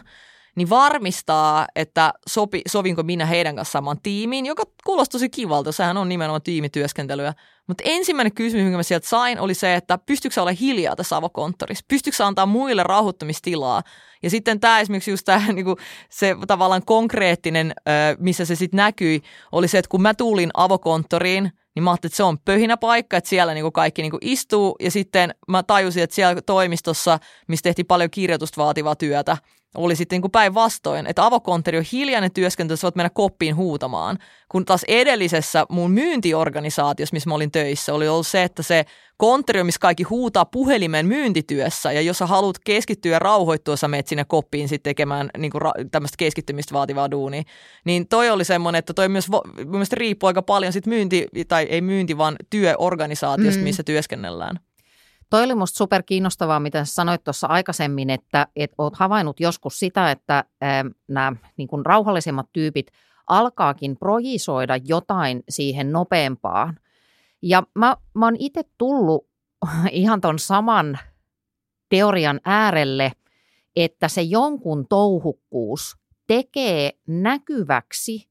niin 0.60 0.70
varmistaa, 0.70 1.68
että 1.76 2.14
sopi, 2.28 2.62
sovinko 2.68 3.03
minä 3.03 3.26
heidän 3.26 3.55
kanssa 3.55 3.72
saman 3.72 4.01
tiimiin, 4.03 4.45
joka 4.45 4.64
kuulosti 4.86 5.12
tosi 5.12 5.30
kivalta, 5.30 5.72
sehän 5.72 5.97
on 5.97 6.10
nimenomaan 6.10 6.41
tiimityöskentelyä. 6.41 7.34
Mutta 7.68 7.84
ensimmäinen 7.86 8.34
kysymys, 8.34 8.64
minkä 8.64 8.78
mä 8.78 8.84
sieltä 8.84 9.07
sain, 9.07 9.39
oli 9.39 9.53
se, 9.53 9.76
että 9.76 9.97
pystyykö 9.97 10.34
sä 10.34 10.41
olla 10.41 10.51
hiljaa 10.51 10.95
tässä 10.95 11.18
avokonttorissa? 11.18 11.86
Pystyykö 11.88 12.18
sä 12.18 12.28
antaa 12.28 12.45
muille 12.45 12.84
rauhoittumistilaa? 12.84 13.84
Ja 14.24 14.30
sitten 14.30 14.60
tämä 14.60 14.80
esimerkiksi 14.80 15.12
just 15.12 15.26
tämä 15.26 15.45
niinku, 15.53 15.76
se 16.10 16.36
tavallaan 16.47 16.86
konkreettinen, 16.86 17.74
missä 18.18 18.45
se 18.45 18.55
sitten 18.55 18.78
näkyi, 18.78 19.22
oli 19.51 19.68
se, 19.68 19.78
että 19.78 19.89
kun 19.89 20.01
mä 20.01 20.14
tulin 20.14 20.49
avokonttoriin, 20.53 21.51
niin 21.76 21.84
mä 21.84 21.91
ajattelin, 21.91 22.10
että 22.10 22.18
se 22.18 22.24
on 22.24 22.39
pöhinä 22.39 22.78
paikka, 22.78 23.18
että 23.18 23.30
siellä 23.30 23.53
niinku 23.53 23.72
kaikki 23.72 24.01
niinku 24.01 24.18
istuu. 24.22 24.76
Ja 24.80 24.91
sitten 24.91 25.34
mä 25.47 25.64
tajusin, 25.64 26.03
että 26.03 26.16
siellä 26.16 26.41
toimistossa, 26.41 27.20
missä 27.47 27.64
tehtiin 27.64 27.86
paljon 27.86 28.10
kirjoitusta 28.10 28.64
vaativaa 28.64 28.95
työtä, 28.95 29.38
oli 29.78 29.95
sitten 29.95 30.22
niin 30.22 30.32
päinvastoin, 30.32 31.07
että 31.07 31.26
avokontteri 31.26 31.78
on 31.78 31.84
hiljainen 31.91 32.32
työskentely, 32.32 32.74
että 32.74 32.86
voit 32.86 32.95
mennä 32.95 33.09
koppiin 33.09 33.55
huutamaan. 33.55 34.17
Kun 34.49 34.65
taas 34.65 34.84
edellisessä 34.88 35.65
mun 35.70 35.91
myyntiorganisaatiossa, 35.91 37.13
missä 37.13 37.30
mä 37.30 37.36
olin 37.36 37.51
töissä, 37.51 37.93
oli 37.93 38.07
ollut 38.07 38.28
se, 38.28 38.43
että 38.43 38.63
se 38.63 38.86
kontteri, 39.17 39.63
missä 39.63 39.80
kaikki 39.80 40.03
huutaa 40.03 40.45
puhelimen 40.45 41.05
myyntityössä, 41.05 41.91
ja 41.91 42.01
jos 42.01 42.17
sä 42.17 42.26
haluat 42.26 42.59
keskittyä 42.65 43.11
ja 43.11 43.20
rauhoittua, 43.20 43.76
sä 43.76 43.88
menet 43.88 44.07
sinne 44.07 44.26
koppiin 44.26 44.70
sitten 44.70 44.89
tekemään 44.89 45.30
niin 45.38 45.51
kuin 45.51 45.61
ra- 45.61 45.89
tämmöistä 45.91 46.15
keskittymistä 46.17 46.74
vaativaa 46.74 47.11
duunia. 47.11 47.43
Niin 47.86 48.07
toi 48.07 48.30
oli 48.30 48.45
semmoinen, 48.45 48.80
että 48.80 48.93
toi 48.93 49.09
myös 49.09 49.28
vo- 49.32 49.88
riippuu 49.93 50.28
aika 50.28 50.41
paljon 50.41 50.74
sit 50.74 50.86
myynti, 50.86 51.28
tai 51.47 51.63
ei 51.63 51.82
myynti, 51.82 52.17
vaan 52.17 52.36
työorganisaatiosta, 52.49 53.59
mm. 53.59 53.63
missä 53.63 53.84
työskennellään. 53.84 54.59
Toi 55.30 55.43
oli 55.43 55.55
musta 55.55 55.77
super 55.77 56.03
kiinnostavaa, 56.03 56.59
mitä 56.59 56.86
sanoit 56.86 57.23
tuossa 57.23 57.47
aikaisemmin, 57.47 58.09
että, 58.09 58.47
että 58.55 58.75
oot 58.77 58.95
havainnut 58.95 59.39
joskus 59.39 59.80
sitä, 59.80 60.11
että 60.11 60.43
nämä 61.07 61.34
niin 61.57 61.69
rauhallisemmat 61.86 62.49
tyypit 62.53 62.88
alkaakin 63.27 63.97
projisoida 63.97 64.77
jotain 64.77 65.43
siihen 65.49 65.91
nopeampaan. 65.91 66.80
Ja 67.41 67.63
mä, 67.75 67.97
mä 68.13 68.25
oon 68.25 68.36
itse 68.39 68.61
tullut 68.77 69.27
ihan 69.91 70.21
ton 70.21 70.39
saman 70.39 70.99
teorian 71.89 72.39
äärelle, 72.45 73.11
että 73.75 74.07
se 74.07 74.21
jonkun 74.21 74.88
touhukkuus 74.88 75.97
tekee 76.27 76.91
näkyväksi 77.07 78.30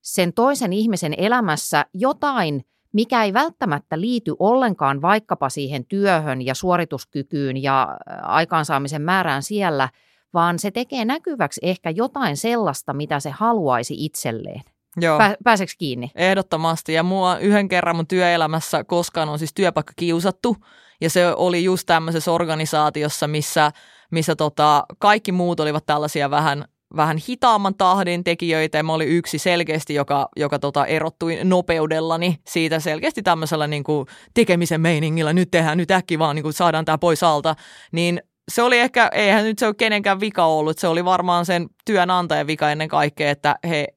sen 0.00 0.32
toisen 0.32 0.72
ihmisen 0.72 1.14
elämässä 1.18 1.86
jotain– 1.94 2.64
mikä 2.92 3.24
ei 3.24 3.32
välttämättä 3.32 4.00
liity 4.00 4.34
ollenkaan 4.38 5.02
vaikkapa 5.02 5.48
siihen 5.48 5.84
työhön 5.84 6.42
ja 6.42 6.54
suorituskykyyn 6.54 7.62
ja 7.62 7.96
aikaansaamisen 8.22 9.02
määrään 9.02 9.42
siellä, 9.42 9.88
vaan 10.34 10.58
se 10.58 10.70
tekee 10.70 11.04
näkyväksi 11.04 11.60
ehkä 11.64 11.90
jotain 11.90 12.36
sellaista, 12.36 12.92
mitä 12.92 13.20
se 13.20 13.30
haluaisi 13.30 14.04
itselleen. 14.04 14.62
Joo. 14.96 15.18
Pää, 15.18 15.34
pääseekö 15.44 15.72
kiinni? 15.78 16.10
Ehdottomasti. 16.14 16.92
Ja 16.92 17.02
mua 17.02 17.38
yhden 17.38 17.68
kerran 17.68 17.96
mun 17.96 18.06
työelämässä 18.06 18.84
koskaan 18.84 19.28
on 19.28 19.38
siis 19.38 19.54
työpaikka 19.54 19.92
kiusattu. 19.96 20.56
Ja 21.00 21.10
se 21.10 21.34
oli 21.36 21.64
just 21.64 21.86
tämmöisessä 21.86 22.32
organisaatiossa, 22.32 23.28
missä, 23.28 23.72
missä 24.10 24.36
tota, 24.36 24.86
kaikki 24.98 25.32
muut 25.32 25.60
olivat 25.60 25.86
tällaisia 25.86 26.30
vähän 26.30 26.64
vähän 26.96 27.16
hitaamman 27.28 27.74
tahdin 27.74 28.24
tekijöitä 28.24 28.78
ja 28.78 28.82
mä 28.82 28.92
olin 28.92 29.08
yksi 29.08 29.38
selkeästi, 29.38 29.94
joka, 29.94 30.28
joka 30.36 30.58
tota 30.58 30.86
erottui 30.86 31.38
nopeudellani 31.44 32.36
siitä 32.48 32.80
selkeästi 32.80 33.22
tämmöisellä 33.22 33.66
niin 33.66 33.84
kuin 33.84 34.06
tekemisen 34.34 34.80
meiningillä, 34.80 35.32
nyt 35.32 35.50
tehdään, 35.50 35.78
nyt 35.78 35.90
äkki 35.90 36.18
vaan 36.18 36.36
niin 36.36 36.42
kuin 36.42 36.52
saadaan 36.52 36.84
tämä 36.84 36.98
pois 36.98 37.22
alta, 37.22 37.56
niin 37.92 38.22
se 38.48 38.62
oli 38.62 38.78
ehkä, 38.78 39.10
eihän 39.12 39.44
nyt 39.44 39.58
se 39.58 39.66
ole 39.66 39.74
kenenkään 39.74 40.20
vika 40.20 40.44
ollut, 40.44 40.78
se 40.78 40.88
oli 40.88 41.04
varmaan 41.04 41.46
sen 41.46 41.66
työnantajan 41.84 42.46
vika 42.46 42.70
ennen 42.70 42.88
kaikkea, 42.88 43.30
että 43.30 43.56
he 43.68 43.88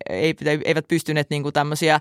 eivät 0.66 0.88
pystyneet 0.88 1.30
niin 1.30 1.44
kuin 1.44 1.54
tämmöisiä 1.54 2.00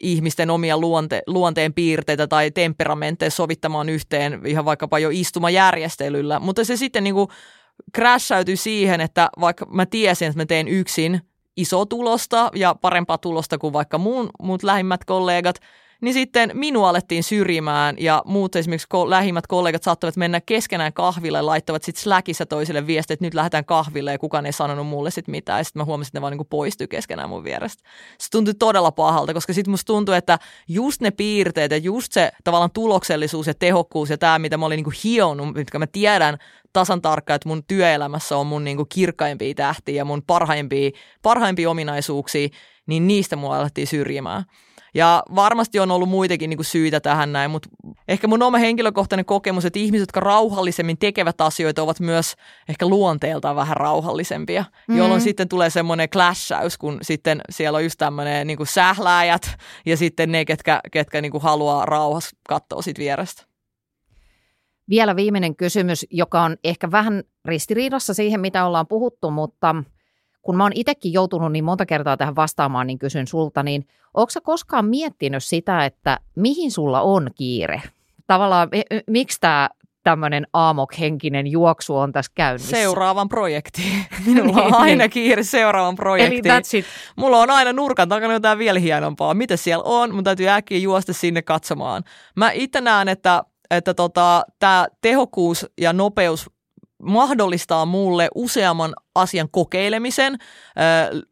ihmisten 0.00 0.50
omia 0.50 0.78
luonte, 0.78 1.22
luonteen 1.26 1.74
piirteitä 1.74 2.26
tai 2.26 2.50
temperamentteja 2.50 3.30
sovittamaan 3.30 3.88
yhteen 3.88 4.46
ihan 4.46 4.64
vaikkapa 4.64 4.98
jo 4.98 5.08
istumajärjestelyllä, 5.12 6.40
mutta 6.40 6.64
se 6.64 6.76
sitten 6.76 7.04
niin 7.04 7.14
kuin 7.14 7.28
crashäytyi 7.96 8.56
siihen, 8.56 9.00
että 9.00 9.30
vaikka 9.40 9.66
mä 9.66 9.86
tiesin, 9.86 10.28
että 10.28 10.40
mä 10.40 10.46
teen 10.46 10.68
yksin 10.68 11.20
iso 11.56 11.86
tulosta 11.86 12.50
ja 12.54 12.74
parempaa 12.74 13.18
tulosta 13.18 13.58
kuin 13.58 13.72
vaikka 13.72 13.98
muun, 13.98 14.30
muut 14.42 14.62
lähimmät 14.62 15.04
kollegat, 15.04 15.56
niin 16.00 16.14
sitten 16.14 16.50
minua 16.54 16.88
alettiin 16.88 17.22
syrjimään 17.22 17.96
ja 17.98 18.22
muut 18.26 18.56
esimerkiksi 18.56 18.88
ko- 18.94 19.10
lähimmät 19.10 19.46
kollegat 19.46 19.82
saattavat 19.82 20.16
mennä 20.16 20.40
keskenään 20.40 20.92
kahville 20.92 21.38
ja 21.38 21.46
laittavat 21.46 21.82
sitten 21.82 22.02
Slackissa 22.02 22.46
toiselle 22.46 22.86
viestiä, 22.86 23.14
että 23.14 23.24
nyt 23.24 23.34
lähdetään 23.34 23.64
kahville 23.64 24.12
ja 24.12 24.18
kukaan 24.18 24.46
ei 24.46 24.52
sanonut 24.52 24.86
mulle 24.86 25.10
sitten 25.10 25.32
mitään 25.32 25.60
ja 25.60 25.64
sitten 25.64 25.80
mä 25.80 25.84
huomasin, 25.84 26.08
että 26.08 26.18
ne 26.18 26.22
vaan 26.22 26.36
niin 26.36 26.46
poistui 26.50 26.88
keskenään 26.88 27.28
mun 27.28 27.44
vierestä. 27.44 27.82
Se 28.18 28.30
tuntui 28.30 28.54
todella 28.54 28.92
pahalta, 28.92 29.34
koska 29.34 29.52
sitten 29.52 29.70
musta 29.70 29.86
tuntui, 29.86 30.16
että 30.16 30.38
just 30.68 31.00
ne 31.00 31.10
piirteet 31.10 31.70
ja 31.70 31.76
just 31.76 32.12
se 32.12 32.32
tavallaan 32.44 32.70
tuloksellisuus 32.70 33.46
ja 33.46 33.54
tehokkuus 33.54 34.10
ja 34.10 34.18
tämä, 34.18 34.38
mitä 34.38 34.56
mä 34.56 34.66
olin 34.66 34.76
niin 34.76 34.84
kuin 34.84 34.96
hionut, 35.04 35.54
mitkä 35.54 35.78
mä 35.78 35.86
tiedän 35.86 36.38
tasan 36.72 37.02
tarkkaan, 37.02 37.36
että 37.36 37.48
mun 37.48 37.64
työelämässä 37.64 38.36
on 38.36 38.46
mun 38.46 38.64
niin 38.64 38.76
kuin 38.76 38.88
kirkkaimpia 38.88 39.54
tähtiä 39.54 39.94
ja 39.94 40.04
mun 40.04 40.22
parhaimpia, 40.26 40.90
parhaimpia 41.22 41.70
ominaisuuksia, 41.70 42.48
niin 42.86 43.06
niistä 43.06 43.36
mua 43.36 43.58
alettiin 43.58 43.86
syrjimään. 43.86 44.44
Ja 44.94 45.22
varmasti 45.34 45.80
on 45.80 45.90
ollut 45.90 46.08
muitakin 46.08 46.50
niin 46.50 46.58
kuin 46.58 46.64
syitä 46.64 47.00
tähän 47.00 47.32
näin, 47.32 47.50
mutta 47.50 47.68
ehkä 48.08 48.26
mun 48.26 48.42
oma 48.42 48.58
henkilökohtainen 48.58 49.24
kokemus, 49.24 49.64
että 49.64 49.78
ihmiset, 49.78 50.02
jotka 50.02 50.20
rauhallisemmin 50.20 50.98
tekevät 50.98 51.40
asioita, 51.40 51.82
ovat 51.82 52.00
myös 52.00 52.34
ehkä 52.68 52.86
luonteeltaan 52.86 53.56
vähän 53.56 53.76
rauhallisempia, 53.76 54.62
mm-hmm. 54.62 54.98
jolloin 54.98 55.20
sitten 55.20 55.48
tulee 55.48 55.70
semmoinen 55.70 56.08
clashaus, 56.08 56.78
kun 56.78 56.98
sitten 57.02 57.40
siellä 57.50 57.76
on 57.76 57.84
just 57.84 57.98
tämmöinen 57.98 58.46
niin 58.46 58.56
kuin 58.56 58.66
sählääjät 58.66 59.56
ja 59.86 59.96
sitten 59.96 60.32
ne, 60.32 60.44
ketkä, 60.44 60.80
ketkä 60.92 61.20
niin 61.20 61.32
kuin 61.32 61.42
haluaa 61.42 61.86
rauhassa 61.86 62.36
katsoa 62.48 62.82
sit 62.82 62.98
vierestä. 62.98 63.42
Vielä 64.88 65.16
viimeinen 65.16 65.56
kysymys, 65.56 66.06
joka 66.10 66.42
on 66.42 66.56
ehkä 66.64 66.90
vähän 66.90 67.22
ristiriidassa 67.44 68.14
siihen, 68.14 68.40
mitä 68.40 68.66
ollaan 68.66 68.86
puhuttu, 68.86 69.30
mutta– 69.30 69.74
kun 70.48 70.56
mä 70.56 70.62
oon 70.62 70.72
itsekin 70.74 71.12
joutunut 71.12 71.52
niin 71.52 71.64
monta 71.64 71.86
kertaa 71.86 72.16
tähän 72.16 72.36
vastaamaan, 72.36 72.86
niin 72.86 72.98
kysyn 72.98 73.26
sulta, 73.26 73.62
niin 73.62 73.86
onko 74.14 74.30
sä 74.30 74.40
koskaan 74.40 74.84
miettinyt 74.84 75.44
sitä, 75.44 75.84
että 75.84 76.18
mihin 76.36 76.70
sulla 76.70 77.00
on 77.00 77.30
kiire? 77.34 77.82
Tavallaan, 78.26 78.68
miksi 79.06 79.40
tämä 79.40 79.70
tämmöinen 80.02 80.46
aamokhenkinen 80.52 81.46
juoksu 81.46 81.96
on 81.96 82.12
tässä 82.12 82.32
käynnissä? 82.34 82.76
Seuraavan 82.76 83.28
projektiin. 83.28 84.04
Minulla 84.26 84.62
on 84.62 84.74
aina 84.74 85.08
kiire 85.08 85.42
seuraavan 85.42 85.96
projektiin. 85.96 86.46
Eli 86.46 86.58
that's 86.58 86.78
it. 86.78 86.84
Mulla 87.16 87.38
on 87.38 87.50
aina 87.50 87.72
nurkan 87.72 88.08
takana 88.08 88.32
jotain 88.32 88.58
vielä 88.58 88.78
hienompaa. 88.78 89.34
Mitä 89.34 89.56
siellä 89.56 89.84
on? 89.84 90.14
Mun 90.14 90.24
täytyy 90.24 90.48
äkkiä 90.48 90.78
juosta 90.78 91.12
sinne 91.12 91.42
katsomaan. 91.42 92.02
Mä 92.36 92.50
itse 92.50 92.80
näen, 92.80 93.08
että 93.08 93.42
että 93.70 93.94
tota, 93.94 94.44
tämä 94.58 94.86
tehokkuus 95.00 95.66
ja 95.80 95.92
nopeus 95.92 96.50
mahdollistaa 97.02 97.86
mulle 97.86 98.28
useamman 98.34 98.94
asian 99.14 99.48
kokeilemisen, 99.50 100.38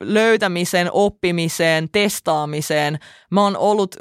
löytämisen, 0.01 0.89
oppimiseen, 0.93 1.89
testaamiseen. 1.93 2.99
Mä 3.31 3.43
oon 3.43 3.57
ollut, 3.57 3.97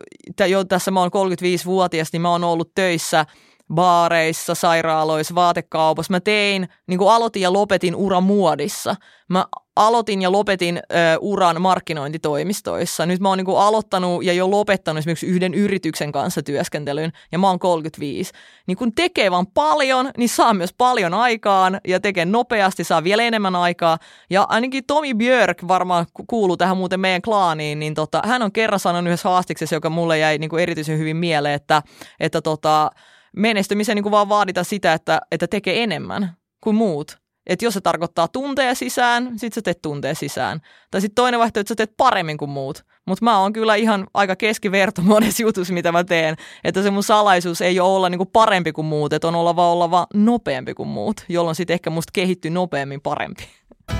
jo 0.47 0.63
tässä 0.63 0.91
mä 0.91 0.99
oon 0.99 1.11
35-vuotias, 1.13 2.09
niin 2.13 2.21
mä 2.21 2.29
oon 2.29 2.43
ollut 2.43 2.71
töissä 2.75 3.25
baareissa, 3.73 4.55
sairaaloissa, 4.55 5.35
vaatekaupassa. 5.35 6.13
Mä 6.13 6.19
tein, 6.19 6.69
niin 6.87 6.97
kuin 6.97 7.11
aloitin 7.11 7.41
ja 7.41 7.53
lopetin 7.53 7.95
ura 7.95 8.21
muodissa. 8.21 8.95
Mä 9.29 9.45
aloitin 9.75 10.21
ja 10.21 10.31
lopetin 10.31 10.77
ö, 10.77 10.81
uran 11.19 11.61
markkinointitoimistoissa. 11.61 13.05
Nyt 13.05 13.19
mä 13.19 13.29
oon 13.29 13.37
niin 13.37 13.45
kuin 13.45 13.57
aloittanut 13.57 14.23
ja 14.23 14.33
jo 14.33 14.51
lopettanut 14.51 14.99
esimerkiksi 14.99 15.27
yhden 15.27 15.53
yrityksen 15.53 16.11
kanssa 16.11 16.43
työskentelyn 16.43 17.11
ja 17.31 17.39
mä 17.39 17.47
oon 17.47 17.59
35. 17.59 18.31
Niin 18.67 18.77
kun 18.77 18.95
tekee 18.95 19.31
vaan 19.31 19.47
paljon, 19.47 20.11
niin 20.17 20.29
saa 20.29 20.53
myös 20.53 20.73
paljon 20.77 21.13
aikaan 21.13 21.81
ja 21.87 21.99
tekee 21.99 22.25
nopeasti, 22.25 22.83
saa 22.83 23.03
vielä 23.03 23.23
enemmän 23.23 23.55
aikaa. 23.55 23.97
Ja 24.29 24.45
ainakin 24.49 24.83
Tomi 24.85 25.13
Björk 25.13 25.67
varmaan 25.67 26.05
kuuluu 26.27 26.57
tähän 26.57 26.77
muuten 26.77 26.99
meidän 26.99 27.21
klaaniin, 27.21 27.79
niin 27.79 27.93
tota, 27.93 28.21
hän 28.25 28.41
on 28.41 28.51
kerran 28.51 28.79
sanonut 28.79 29.07
yhdessä 29.07 29.29
haastiksessa, 29.29 29.75
joka 29.75 29.89
mulle 29.89 30.17
jäi 30.17 30.37
niin 30.37 30.49
kuin 30.49 30.63
erityisen 30.63 30.99
hyvin 30.99 31.17
mieleen, 31.17 31.55
että, 31.55 31.81
että 32.19 32.41
tota, 32.41 32.91
menestymisen 33.37 33.95
niin 33.95 34.03
kuin 34.03 34.11
vaan 34.11 34.29
vaadita 34.29 34.63
sitä, 34.63 34.93
että, 34.93 35.21
että 35.31 35.47
tekee 35.47 35.83
enemmän 35.83 36.37
kuin 36.61 36.75
muut. 36.75 37.17
Että 37.47 37.65
jos 37.65 37.73
se 37.73 37.81
tarkoittaa 37.81 38.27
tunteja 38.27 38.75
sisään, 38.75 39.39
sit 39.39 39.53
sä 39.53 39.61
teet 39.61 39.81
tunteja 39.81 40.15
sisään. 40.15 40.61
Tai 40.91 41.01
sitten 41.01 41.15
toinen 41.15 41.39
vaihtoehto, 41.39 41.59
että 41.59 41.71
sä 41.71 41.75
teet 41.75 41.97
paremmin 41.97 42.37
kuin 42.37 42.49
muut. 42.51 42.85
Mutta 43.07 43.25
mä 43.25 43.39
oon 43.39 43.53
kyllä 43.53 43.75
ihan 43.75 44.07
aika 44.13 44.35
keskiverto 44.35 45.01
monessa 45.01 45.43
jutussa, 45.47 45.73
mitä 45.73 45.91
mä 45.91 46.03
teen. 46.03 46.35
Että 46.63 46.83
se 46.83 46.91
mun 46.91 47.03
salaisuus 47.03 47.61
ei 47.61 47.79
ole 47.79 47.95
olla 47.95 48.09
niinku 48.09 48.25
parempi 48.25 48.71
kuin 48.71 48.85
muut, 48.85 49.13
että 49.13 49.27
on 49.27 49.35
olla 49.35 49.55
vaan 49.55 49.71
olla 49.71 49.91
vaan 49.91 50.07
nopeampi 50.13 50.73
kuin 50.73 50.89
muut, 50.89 51.25
jolloin 51.29 51.55
sitten 51.55 51.73
ehkä 51.73 51.89
musta 51.89 52.11
kehittyy 52.13 52.51
nopeammin 52.51 53.01
parempi. 53.01 53.43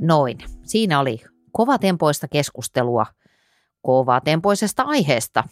Noin. 0.00 0.38
Siinä 0.62 1.00
oli 1.00 1.20
kovatempoista 1.52 2.28
keskustelua 2.28 3.06
kovatempoisesta 3.82 4.82
aiheesta. 4.82 5.44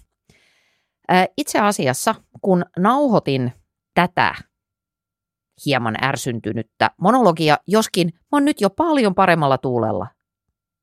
Itse 1.36 1.58
asiassa, 1.58 2.14
kun 2.42 2.64
nauhoitin 2.78 3.52
tätä 3.94 4.34
hieman 5.66 5.96
ärsyntynyttä 6.04 6.90
monologia, 7.00 7.58
joskin 7.66 8.10
mä 8.14 8.20
oon 8.32 8.44
nyt 8.44 8.60
jo 8.60 8.70
paljon 8.70 9.14
paremmalla 9.14 9.58
tuulella. 9.58 10.06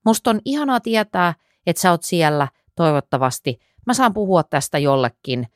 Musta 0.05 0.29
on 0.29 0.39
ihanaa 0.45 0.79
tietää, 0.79 1.33
että 1.67 1.81
sä 1.81 1.91
oot 1.91 2.03
siellä, 2.03 2.47
toivottavasti. 2.75 3.59
Mä 3.85 3.93
saan 3.93 4.13
puhua 4.13 4.43
tästä 4.43 4.77
jollekin, 4.77 5.47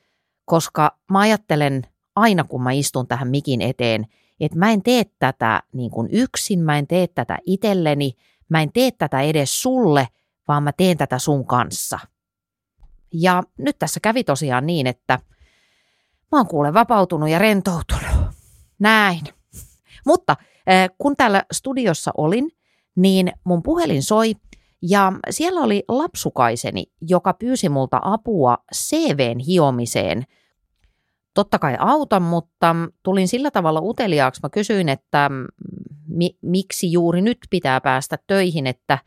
koska 0.46 0.98
mä 1.12 1.20
ajattelen 1.20 1.82
aina, 2.16 2.44
kun 2.44 2.64
mä 2.64 2.72
istun 2.72 3.08
tähän 3.08 3.28
mikin 3.28 3.62
eteen, 3.62 4.08
että 4.40 4.58
mä 4.58 4.72
en 4.72 4.84
tee 4.84 5.04
tätä 5.20 5.64
niin 5.74 5.92
kuin 5.92 6.10
yksin, 6.12 6.60
mä 6.60 6.78
en 6.78 6.88
tee 6.88 7.08
tätä 7.08 7.38
itselleni, 7.46 8.12
mä 8.50 8.62
en 8.62 8.72
tee 8.72 8.92
tätä 8.92 9.22
edes 9.22 9.62
sulle, 9.62 10.08
vaan 10.48 10.64
mä 10.64 10.72
teen 10.72 10.98
tätä 10.98 11.20
sun 11.20 11.48
kanssa. 11.48 12.00
Ja 13.22 13.44
nyt 13.58 13.80
tässä 13.80 14.00
kävi 14.00 14.24
tosiaan 14.24 14.66
niin, 14.66 14.88
että 14.88 15.20
mä 16.32 16.38
oon 16.38 16.48
kuule 16.48 16.74
vapautunut 16.74 17.30
ja 17.30 17.40
rentoutunut. 17.40 18.04
Näin. 18.80 19.22
Mutta 20.06 20.36
kun 20.98 21.16
täällä 21.16 21.44
studiossa 21.52 22.12
olin, 22.18 22.52
niin 22.96 23.32
mun 23.44 23.64
puhelin 23.64 24.04
soi 24.04 24.34
ja 24.82 25.14
siellä 25.30 25.62
oli 25.62 25.84
lapsukaiseni, 25.88 26.84
joka 27.02 27.34
pyysi 27.34 27.70
multa 27.70 28.00
apua 28.04 28.58
CVn 28.76 29.40
hiomiseen. 29.40 30.24
Totta 31.34 31.60
kai 31.60 31.76
autan, 31.80 32.22
mutta 32.22 32.76
tulin 33.04 33.28
sillä 33.28 33.52
tavalla 33.52 33.82
uteliaaksi. 33.82 34.42
Mä 34.44 34.50
kysyin, 34.50 34.90
että 34.90 35.30
mi- 36.08 36.38
miksi 36.42 36.92
juuri 36.92 37.22
nyt 37.22 37.38
pitää 37.50 37.82
päästä 37.82 38.18
töihin, 38.28 38.68
että 38.68 39.00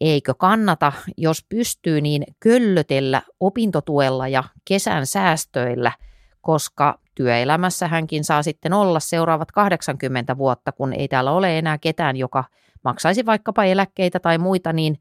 eikö 0.00 0.34
kannata, 0.34 0.92
jos 1.16 1.44
pystyy, 1.48 2.00
niin 2.00 2.24
köllötellä 2.40 3.22
opintotuella 3.40 4.28
ja 4.28 4.44
kesän 4.64 5.06
säästöillä, 5.06 5.92
koska 6.40 6.98
työelämässä 7.14 7.88
hänkin 7.88 8.24
saa 8.24 8.42
sitten 8.42 8.72
olla 8.72 9.00
seuraavat 9.00 9.52
80 9.52 10.38
vuotta, 10.38 10.72
kun 10.72 10.92
ei 10.92 11.08
täällä 11.08 11.32
ole 11.32 11.58
enää 11.58 11.78
ketään, 11.78 12.16
joka 12.16 12.44
maksaisi 12.84 13.26
vaikkapa 13.26 13.64
eläkkeitä 13.64 14.20
tai 14.20 14.38
muita, 14.38 14.72
niin 14.72 15.00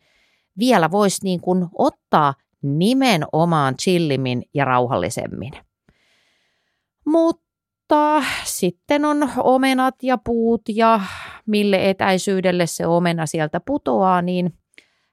vielä 0.59 0.91
voisi 0.91 1.23
niin 1.23 1.41
kuin 1.41 1.67
ottaa 1.77 2.33
nimenomaan 2.61 3.77
chillimmin 3.77 4.43
ja 4.53 4.65
rauhallisemmin. 4.65 5.51
Mutta 7.05 8.23
sitten 8.43 9.05
on 9.05 9.29
omenat 9.37 9.95
ja 10.03 10.17
puut 10.17 10.61
ja 10.69 11.01
mille 11.45 11.89
etäisyydelle 11.89 12.67
se 12.67 12.87
omena 12.87 13.25
sieltä 13.25 13.59
putoaa, 13.59 14.21
niin 14.21 14.53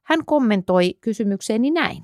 hän 0.02 0.24
kommentoi 0.24 0.94
kysymykseeni 1.00 1.70
näin. 1.70 2.02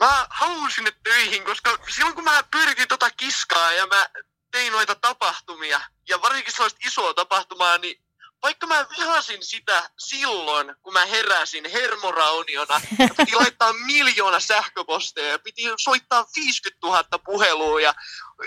Mä 0.00 0.26
haluan 0.30 0.70
sinne 0.70 0.92
töihin, 1.02 1.44
koska 1.44 1.78
silloin 1.94 2.14
kun 2.14 2.24
mä 2.24 2.42
pyöritin 2.50 2.88
tota 2.88 3.10
kiskaa 3.10 3.72
ja 3.72 3.86
mä 3.86 4.06
tein 4.50 4.72
noita 4.72 4.94
tapahtumia, 4.94 5.80
ja 6.08 6.22
varsinkin 6.22 6.52
sellaista 6.52 6.78
isoa 6.86 7.14
tapahtumaa, 7.14 7.78
niin 7.78 8.06
vaikka 8.42 8.66
mä 8.66 8.86
vihasin 8.98 9.42
sitä 9.42 9.90
silloin, 9.98 10.74
kun 10.82 10.92
mä 10.92 11.06
heräsin 11.06 11.70
hermorauniona, 11.70 12.80
ja 12.98 13.08
piti 13.16 13.34
laittaa 13.34 13.72
miljoona 13.72 14.40
sähköposteja 14.40 15.28
ja 15.28 15.38
piti 15.38 15.62
soittaa 15.76 16.26
50 16.36 16.86
000 16.86 17.04
puhelua 17.24 17.80
ja 17.80 17.94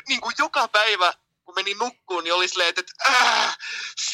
niin 0.08 0.22
kuin 0.22 0.36
joka 0.38 0.68
päivä, 0.68 1.14
kun 1.43 1.56
menin 1.56 1.78
nukkuun, 1.78 2.24
niin 2.24 2.34
oli 2.34 2.47
silleen, 2.47 2.70
että 2.70 2.84
äh, 3.10 3.58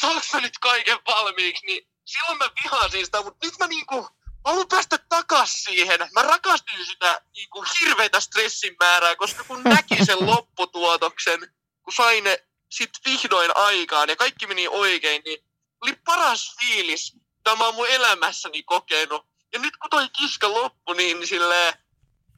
saanko 0.00 0.40
nyt 0.40 0.58
kaiken 0.58 0.98
valmiiksi, 1.06 1.66
niin 1.66 1.88
silloin 2.06 2.38
mä 2.38 2.50
vihasin 2.64 3.04
sitä, 3.04 3.22
mutta 3.22 3.46
nyt 3.46 3.58
mä 3.58 3.66
niinku 3.66 4.08
mä 4.46 4.50
haluan 4.50 4.68
päästä 4.68 4.98
takas 5.08 5.52
siihen. 5.52 6.00
Mä 6.14 6.22
rakastin 6.22 6.86
sitä 6.86 7.20
niin 7.36 7.50
kuin 7.50 7.66
hirveätä 7.80 8.20
stressin 8.20 8.76
määrää, 8.80 9.16
koska 9.16 9.44
kun 9.44 9.62
näki 9.74 10.04
sen 10.04 10.26
lopputuotoksen, 10.26 11.40
kun 11.82 11.92
sain 11.92 12.24
ne 12.24 12.44
sit 12.70 12.90
vihdoin 13.04 13.56
aikaan 13.56 14.08
ja 14.08 14.16
kaikki 14.16 14.46
meni 14.46 14.68
oikein, 14.68 15.22
niin 15.24 15.44
oli 15.80 15.96
paras 16.04 16.56
fiilis, 16.60 17.14
mitä 17.14 17.56
mä 17.56 17.64
oon 17.64 17.74
mun 17.74 17.88
elämässäni 17.88 18.62
kokenut. 18.62 19.26
Ja 19.52 19.58
nyt 19.58 19.76
kun 19.76 19.90
toi 19.90 20.08
kiska 20.08 20.50
loppu, 20.50 20.92
niin 20.92 21.26
silleen, 21.26 21.74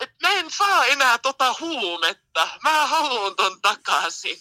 että 0.00 0.28
mä 0.28 0.32
en 0.32 0.50
saa 0.50 0.86
enää 0.86 1.18
tota 1.18 1.54
huumetta. 1.60 2.48
Mä 2.64 2.86
haluan 2.86 3.36
ton 3.36 3.60
takaisin. 3.62 4.38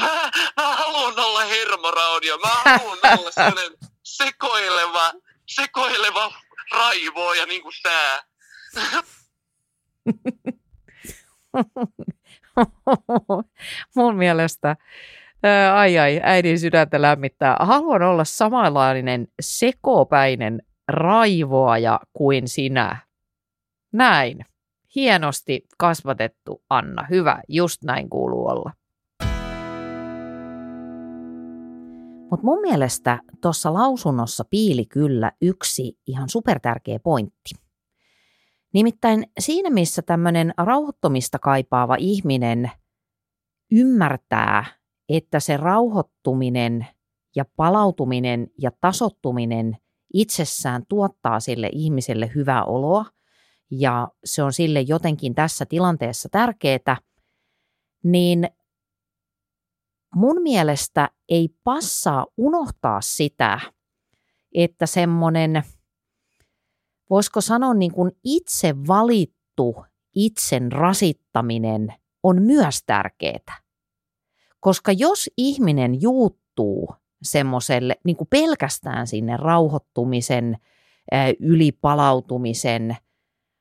Mä, 0.00 0.30
mä 0.56 0.76
haluan 0.76 1.18
olla 1.18 1.44
hermoraudio. 1.44 2.38
Mä 2.38 2.48
haluan 2.48 2.98
olla 3.18 3.30
sellainen 3.40 3.78
sekoileva, 4.16 5.12
sekoileva 5.46 6.32
raivoa 6.72 7.34
ja 7.34 7.46
niin 7.46 7.62
kuin 7.62 7.74
sää. 7.82 8.22
Mun 13.96 14.16
mielestä, 14.16 14.76
ai 15.74 15.98
ai, 15.98 16.20
äidin 16.22 16.58
sydäntä 16.58 17.02
lämmittää. 17.02 17.56
Haluan 17.60 18.02
olla 18.02 18.24
samanlainen 18.24 19.28
sekopäinen 19.40 20.62
raivoaja 20.88 22.00
kuin 22.12 22.48
sinä. 22.48 22.96
Näin. 23.92 24.46
Hienosti 24.94 25.66
kasvatettu, 25.78 26.62
Anna. 26.70 27.06
Hyvä, 27.10 27.42
just 27.48 27.82
näin 27.82 28.10
kuuluu 28.10 28.48
olla. 28.48 28.72
Mutta 32.32 32.46
mun 32.46 32.60
mielestä 32.60 33.18
tuossa 33.40 33.74
lausunnossa 33.74 34.44
piili 34.50 34.86
kyllä 34.86 35.32
yksi 35.42 35.98
ihan 36.06 36.28
supertärkeä 36.28 36.98
pointti. 36.98 37.54
Nimittäin 38.74 39.26
siinä, 39.38 39.70
missä 39.70 40.02
tämmöinen 40.02 40.54
rauhoittomista 40.58 41.38
kaipaava 41.38 41.96
ihminen 41.98 42.70
ymmärtää, 43.72 44.64
että 45.08 45.40
se 45.40 45.56
rauhoittuminen 45.56 46.86
ja 47.36 47.44
palautuminen 47.56 48.50
ja 48.58 48.70
tasottuminen 48.80 49.76
itsessään 50.14 50.82
tuottaa 50.88 51.40
sille 51.40 51.70
ihmiselle 51.72 52.30
hyvää 52.34 52.64
oloa 52.64 53.04
ja 53.70 54.08
se 54.24 54.42
on 54.42 54.52
sille 54.52 54.80
jotenkin 54.80 55.34
tässä 55.34 55.66
tilanteessa 55.66 56.28
tärkeää, 56.28 56.96
niin 58.04 58.48
mun 60.14 60.42
mielestä 60.42 61.10
ei 61.28 61.48
passaa 61.64 62.26
unohtaa 62.36 63.00
sitä, 63.00 63.60
että 64.54 64.86
semmoinen, 64.86 65.62
voisiko 67.10 67.40
sanoa 67.40 67.74
niin 67.74 67.92
kuin 67.92 68.12
itse 68.24 68.74
valittu 68.88 69.84
itsen 70.14 70.72
rasittaminen 70.72 71.94
on 72.22 72.42
myös 72.42 72.82
tärkeää. 72.86 73.62
Koska 74.60 74.92
jos 74.92 75.30
ihminen 75.36 76.02
juuttuu 76.02 76.94
semmoiselle 77.22 77.96
niin 78.04 78.16
kuin 78.16 78.28
pelkästään 78.28 79.06
sinne 79.06 79.36
rauhoittumisen, 79.36 80.56
ylipalautumisen, 81.40 82.96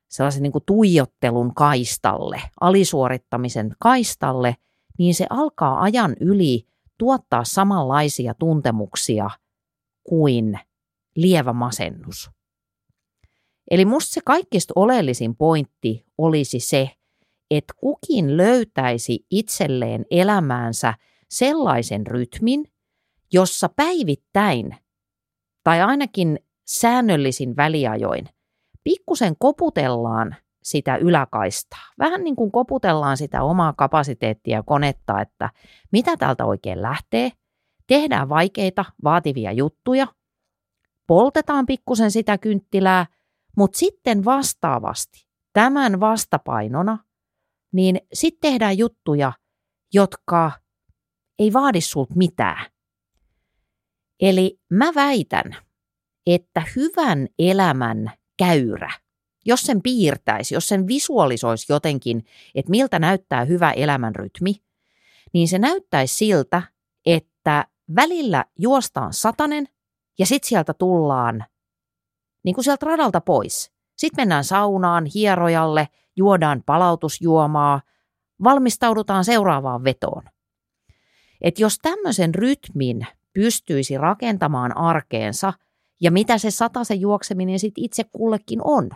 sellaisen 0.10 0.44
niin 0.44 0.52
kuin 0.52 0.64
tuijottelun 0.66 1.54
kaistalle, 1.54 2.42
alisuorittamisen 2.62 3.76
kaistalle– 3.80 4.56
niin 5.02 5.16
se 5.16 5.26
alkaa 5.30 5.82
ajan 5.82 6.16
yli 6.20 6.68
tuottaa 6.98 7.44
samanlaisia 7.44 8.34
tuntemuksia 8.34 9.30
kuin 10.04 10.60
lievä 11.16 11.54
masennus. 11.54 12.30
Eli 13.72 13.86
musta 13.86 14.14
se 14.14 14.22
kaikista 14.26 14.74
oleellisin 14.76 15.36
pointti 15.36 16.06
olisi 16.18 16.60
se, 16.60 16.90
että 17.52 17.74
kukin 17.78 18.38
löytäisi 18.38 19.26
itselleen 19.32 20.06
elämäänsä 20.12 20.94
sellaisen 21.30 22.08
rytmin, 22.08 22.66
jossa 23.34 23.70
päivittäin 23.76 24.78
tai 25.64 25.82
ainakin 25.82 26.40
säännöllisin 26.68 27.56
väliajoin 27.56 28.26
pikkusen 28.84 29.36
koputellaan 29.40 30.36
sitä 30.64 30.96
yläkaistaa. 30.96 31.88
Vähän 32.00 32.24
niin 32.24 32.36
kuin 32.36 32.52
koputellaan 32.52 33.18
sitä 33.18 33.44
omaa 33.44 33.74
kapasiteettia 33.74 34.58
ja 34.58 34.64
konetta, 34.64 35.22
että 35.22 35.50
mitä 35.92 36.18
täältä 36.18 36.46
oikein 36.46 36.82
lähtee. 36.82 37.32
Tehdään 37.88 38.30
vaikeita, 38.30 38.86
vaativia 39.04 39.52
juttuja, 39.52 40.08
poltetaan 41.08 41.66
pikkusen 41.66 42.12
sitä 42.12 42.38
kynttilää, 42.38 43.06
mutta 43.58 43.78
sitten 43.78 44.26
vastaavasti 44.26 45.28
tämän 45.54 46.00
vastapainona, 46.00 46.98
niin 47.74 48.00
sitten 48.14 48.52
tehdään 48.52 48.78
juttuja, 48.78 49.34
jotka 49.94 50.52
ei 51.40 51.54
vaadi 51.54 51.82
sulta 51.82 52.14
mitään. 52.16 52.66
Eli 54.20 54.60
mä 54.70 54.92
väitän, 54.96 55.56
että 56.26 56.64
hyvän 56.76 57.28
elämän 57.40 58.12
käyrä, 58.38 58.92
jos 59.46 59.62
sen 59.62 59.82
piirtäisi, 59.82 60.54
jos 60.54 60.68
sen 60.68 60.88
visualisoisi 60.88 61.74
jotenkin, 61.74 62.26
että 62.56 62.70
miltä 62.70 63.00
näyttää 63.00 63.46
hyvä 63.46 63.72
elämän 63.72 64.16
rytmi, 64.16 64.56
niin 65.34 65.48
se 65.48 65.60
näyttäisi 65.60 66.16
siltä, 66.16 66.62
että 67.06 67.66
välillä 67.96 68.46
juostaan 68.60 69.14
satanen 69.14 69.68
ja 70.20 70.26
sitten 70.26 70.50
sieltä 70.50 70.74
tullaan 70.74 71.46
niin 72.44 72.56
kuin 72.56 72.66
sieltä 72.66 72.86
radalta 72.86 73.22
pois. 73.22 73.72
Sitten 73.98 74.22
mennään 74.22 74.44
saunaan, 74.44 75.06
hierojalle, 75.06 75.88
juodaan 76.16 76.64
palautusjuomaa, 76.66 77.82
valmistaudutaan 78.44 79.26
seuraavaan 79.26 79.84
vetoon. 79.84 80.24
Et 81.42 81.60
jos 81.60 81.78
tämmöisen 81.82 82.36
rytmin 82.36 83.08
pystyisi 83.34 83.98
rakentamaan 83.98 84.78
arkeensa 84.78 85.54
ja 86.02 86.12
mitä 86.12 86.38
se 86.38 86.50
se 86.84 86.94
juokseminen 86.94 87.60
sitten 87.60 87.84
itse 87.84 88.04
kullekin 88.04 88.60
on, 88.64 88.90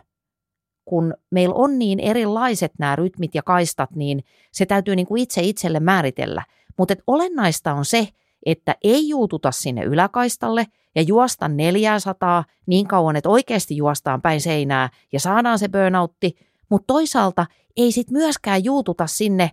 kun 0.86 1.14
meillä 1.32 1.56
on 1.56 1.80
niin 1.80 2.00
erilaiset 2.00 2.72
nämä 2.80 2.96
rytmit 2.96 3.36
ja 3.36 3.44
kaistat, 3.44 3.92
niin 3.96 4.24
se 4.52 4.66
täytyy 4.66 4.96
niin 4.96 5.08
kuin 5.08 5.22
itse 5.22 5.42
itselle 5.42 5.80
määritellä. 5.80 6.44
Mutta 6.78 6.96
olennaista 7.08 7.74
on 7.74 7.86
se, 7.86 8.08
että 8.46 8.76
ei 8.84 9.10
juututa 9.10 9.52
sinne 9.52 9.84
yläkaistalle 9.84 10.66
ja 10.96 11.02
juosta 11.02 11.48
400 11.48 12.44
niin 12.66 12.88
kauan, 12.88 13.16
että 13.16 13.30
oikeasti 13.30 13.78
juostaan 13.78 14.22
päin 14.22 14.42
seinää 14.42 14.90
ja 15.14 15.20
saadaan 15.20 15.60
se 15.60 15.68
burnoutti, 15.70 16.36
mutta 16.70 16.88
toisaalta 16.88 17.46
ei 17.78 17.92
sit 17.92 18.12
myöskään 18.12 18.64
juututa 18.64 19.08
sinne, 19.08 19.52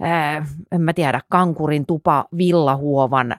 ää, 0.00 0.46
en 0.72 0.80
mä 0.80 0.92
tiedä, 0.92 1.20
kankurin 1.28 1.86
tupa 1.86 2.24
villahuovan 2.36 3.36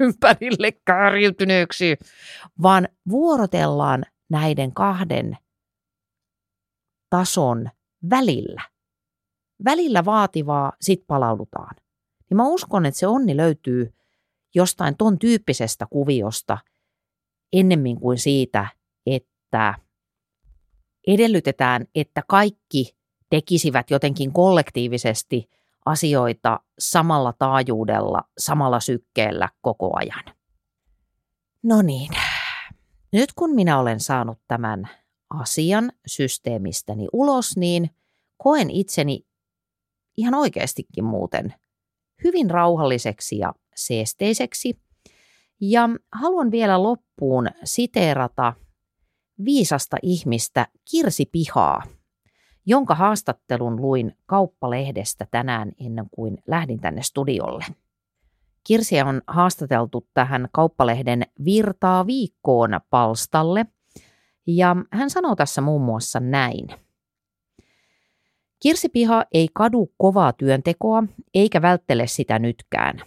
ympärille 0.00 0.72
kärjytyneeksi, 0.84 1.96
vaan 2.62 2.88
vuorotellaan 3.10 4.04
näiden 4.32 4.74
kahden 4.74 5.38
tason 7.10 7.70
välillä. 8.10 8.62
Välillä 9.64 10.04
vaativaa, 10.04 10.72
sit 10.80 11.04
palaudutaan. 11.06 11.76
Niin 12.30 12.36
mä 12.36 12.48
uskon, 12.48 12.86
että 12.86 13.00
se 13.00 13.06
onni 13.06 13.36
löytyy 13.36 13.94
jostain 14.54 14.96
ton 14.96 15.18
tyyppisestä 15.18 15.86
kuviosta 15.90 16.58
ennemmin 17.52 18.00
kuin 18.00 18.18
siitä, 18.18 18.66
että 19.06 19.74
edellytetään, 21.06 21.86
että 21.94 22.22
kaikki 22.28 22.96
tekisivät 23.30 23.90
jotenkin 23.90 24.32
kollektiivisesti 24.32 25.50
asioita 25.86 26.60
samalla 26.78 27.32
taajuudella, 27.32 28.22
samalla 28.38 28.80
sykkeellä 28.80 29.48
koko 29.60 29.90
ajan. 29.94 30.24
No 31.62 31.82
niin, 31.82 32.10
nyt 33.12 33.32
kun 33.32 33.54
minä 33.54 33.78
olen 33.78 34.00
saanut 34.00 34.38
tämän 34.48 34.88
asian 35.30 35.92
systeemistäni 36.06 37.06
ulos, 37.12 37.56
niin 37.56 37.90
koen 38.36 38.70
itseni 38.70 39.26
ihan 40.16 40.34
oikeastikin 40.34 41.04
muuten 41.04 41.54
hyvin 42.24 42.50
rauhalliseksi 42.50 43.38
ja 43.38 43.54
seesteiseksi. 43.74 44.80
Ja 45.60 45.88
haluan 46.12 46.50
vielä 46.50 46.82
loppuun 46.82 47.48
siteerata 47.64 48.52
viisasta 49.44 49.96
ihmistä 50.02 50.66
Kirsi 50.90 51.26
Pihaa, 51.26 51.82
jonka 52.66 52.94
haastattelun 52.94 53.76
luin 53.80 54.16
kauppalehdestä 54.26 55.26
tänään 55.30 55.72
ennen 55.80 56.06
kuin 56.10 56.38
lähdin 56.46 56.80
tänne 56.80 57.02
studiolle. 57.02 57.64
Kirsiä 58.64 59.06
on 59.06 59.22
haastateltu 59.26 60.08
tähän 60.14 60.48
kauppalehden 60.52 61.22
Virtaa 61.44 62.06
viikkoon 62.06 62.80
palstalle, 62.90 63.66
ja 64.46 64.76
hän 64.92 65.10
sanoo 65.10 65.36
tässä 65.36 65.60
muun 65.60 65.82
muassa 65.82 66.20
näin. 66.20 66.68
Kirsi 68.62 68.88
Piha 68.88 69.24
ei 69.32 69.48
kadu 69.54 69.92
kovaa 69.96 70.32
työntekoa 70.32 71.04
eikä 71.34 71.62
välttele 71.62 72.06
sitä 72.06 72.38
nytkään. 72.38 73.00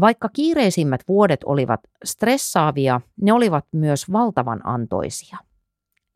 Vaikka 0.00 0.28
kiireisimmät 0.28 1.00
vuodet 1.08 1.40
olivat 1.44 1.80
stressaavia, 2.04 3.00
ne 3.22 3.32
olivat 3.32 3.66
myös 3.72 4.12
valtavan 4.12 4.60
antoisia. 4.64 5.36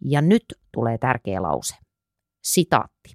Ja 0.04 0.22
nyt 0.22 0.44
tulee 0.72 0.98
tärkeä 0.98 1.42
lause. 1.42 1.74
Sitaatti. 2.42 3.14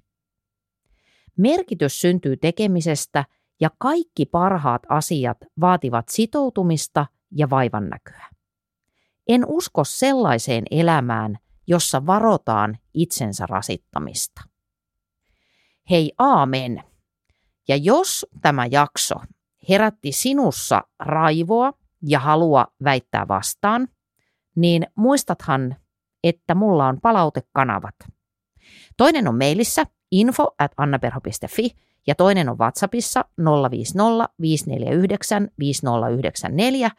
Merkitys 1.36 2.00
syntyy 2.00 2.36
tekemisestä 2.36 3.24
ja 3.60 3.70
kaikki 3.78 4.26
parhaat 4.26 4.82
asiat 4.88 5.38
vaativat 5.60 6.08
sitoutumista 6.08 7.06
ja 7.30 7.50
vaivannäköä. 7.50 8.26
En 9.28 9.44
usko 9.46 9.84
sellaiseen 9.84 10.64
elämään, 10.70 11.38
jossa 11.66 12.06
varotaan 12.06 12.78
itsensä 12.94 13.46
rasittamista. 13.46 14.42
Hei 15.90 16.12
aamen! 16.18 16.84
Ja 17.68 17.76
jos 17.76 18.26
tämä 18.42 18.66
jakso 18.66 19.14
herätti 19.68 20.12
sinussa 20.12 20.82
raivoa 20.98 21.72
ja 22.02 22.20
halua 22.20 22.66
väittää 22.84 23.28
vastaan, 23.28 23.88
niin 24.56 24.86
muistathan, 24.94 25.76
että 26.24 26.54
mulla 26.54 26.86
on 26.86 27.00
palautekanavat. 27.00 27.94
Toinen 28.96 29.28
on 29.28 29.38
mailissa 29.38 29.84
info 30.10 30.54
at 30.58 30.72
annaperho.fi 30.76 31.85
ja 32.06 32.14
toinen 32.14 32.48
on 32.48 32.58
WhatsAppissa 32.58 33.24
050 33.70 34.28
549 34.40 35.48
5094, 35.58 36.90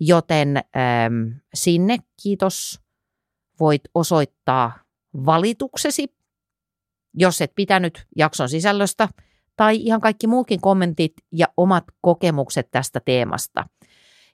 joten 0.00 0.56
ähm, 0.56 1.38
sinne 1.54 1.96
kiitos 2.22 2.80
voit 3.60 3.82
osoittaa 3.94 4.72
valituksesi, 5.26 6.16
jos 7.14 7.40
et 7.40 7.52
pitänyt 7.54 8.06
jakson 8.16 8.48
sisällöstä, 8.48 9.08
tai 9.56 9.76
ihan 9.76 10.00
kaikki 10.00 10.26
muutkin 10.26 10.60
kommentit 10.60 11.12
ja 11.32 11.46
omat 11.56 11.84
kokemukset 12.00 12.68
tästä 12.70 13.00
teemasta. 13.04 13.64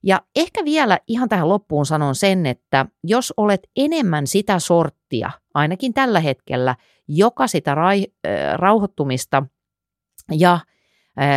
Ja 0.03 0.21
ehkä 0.37 0.65
vielä 0.65 0.99
ihan 1.07 1.29
tähän 1.29 1.49
loppuun 1.49 1.87
sanon 1.87 2.15
sen, 2.15 2.47
että 2.47 2.87
jos 3.05 3.35
olet 3.37 3.61
enemmän 3.77 4.27
sitä 4.27 4.59
sorttia, 4.59 5.31
ainakin 5.55 5.95
tällä 5.95 6.21
hetkellä, 6.21 6.77
joka 7.09 7.47
sitä 7.47 7.77
rauhoittumista 8.57 9.43
ja 10.41 10.59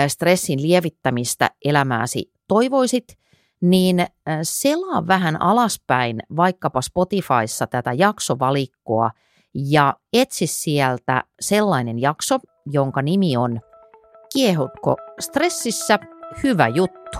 stressin 0.07 0.61
lievittämistä 0.61 1.49
elämääsi 1.65 2.31
toivoisit, 2.47 3.17
niin 3.61 4.07
selaa 4.43 5.07
vähän 5.07 5.41
alaspäin 5.41 6.19
vaikkapa 6.35 6.81
Spotifyssa 6.81 7.67
tätä 7.67 7.93
jaksovalikkoa 7.93 9.11
ja 9.53 9.93
etsi 10.13 10.47
sieltä 10.47 11.23
sellainen 11.39 11.99
jakso, 11.99 12.39
jonka 12.65 13.01
nimi 13.01 13.37
on 13.37 13.59
Kiehutko 14.33 14.95
stressissä? 15.19 15.99
Hyvä 16.43 16.67
juttu. 16.67 17.17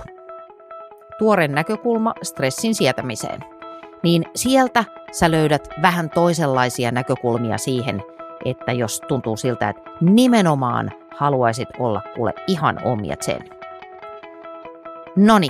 Tuoren 1.18 1.52
näkökulma 1.52 2.14
stressin 2.22 2.74
sietämiseen. 2.74 3.40
Niin 4.02 4.24
sieltä 4.34 4.84
sä 5.12 5.30
löydät 5.30 5.68
vähän 5.82 6.10
toisenlaisia 6.10 6.90
näkökulmia 6.90 7.58
siihen, 7.58 8.02
että 8.44 8.72
jos 8.72 9.00
tuntuu 9.08 9.36
siltä, 9.36 9.68
että 9.68 9.90
nimenomaan 10.00 10.90
haluaisit 11.16 11.68
olla 11.78 12.02
kuule 12.14 12.34
ihan 12.46 12.84
omia 12.84 13.16
sen. 13.20 13.40
Noni, 15.16 15.48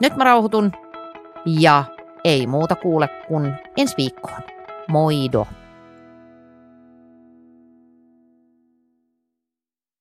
nyt 0.00 0.16
mä 0.16 0.24
rauhoitun 0.24 0.72
ja 1.46 1.84
ei 2.24 2.46
muuta 2.46 2.74
kuule 2.76 3.08
kuin 3.28 3.54
ensi 3.76 3.94
viikkoon. 3.96 4.40
Moido! 4.88 5.46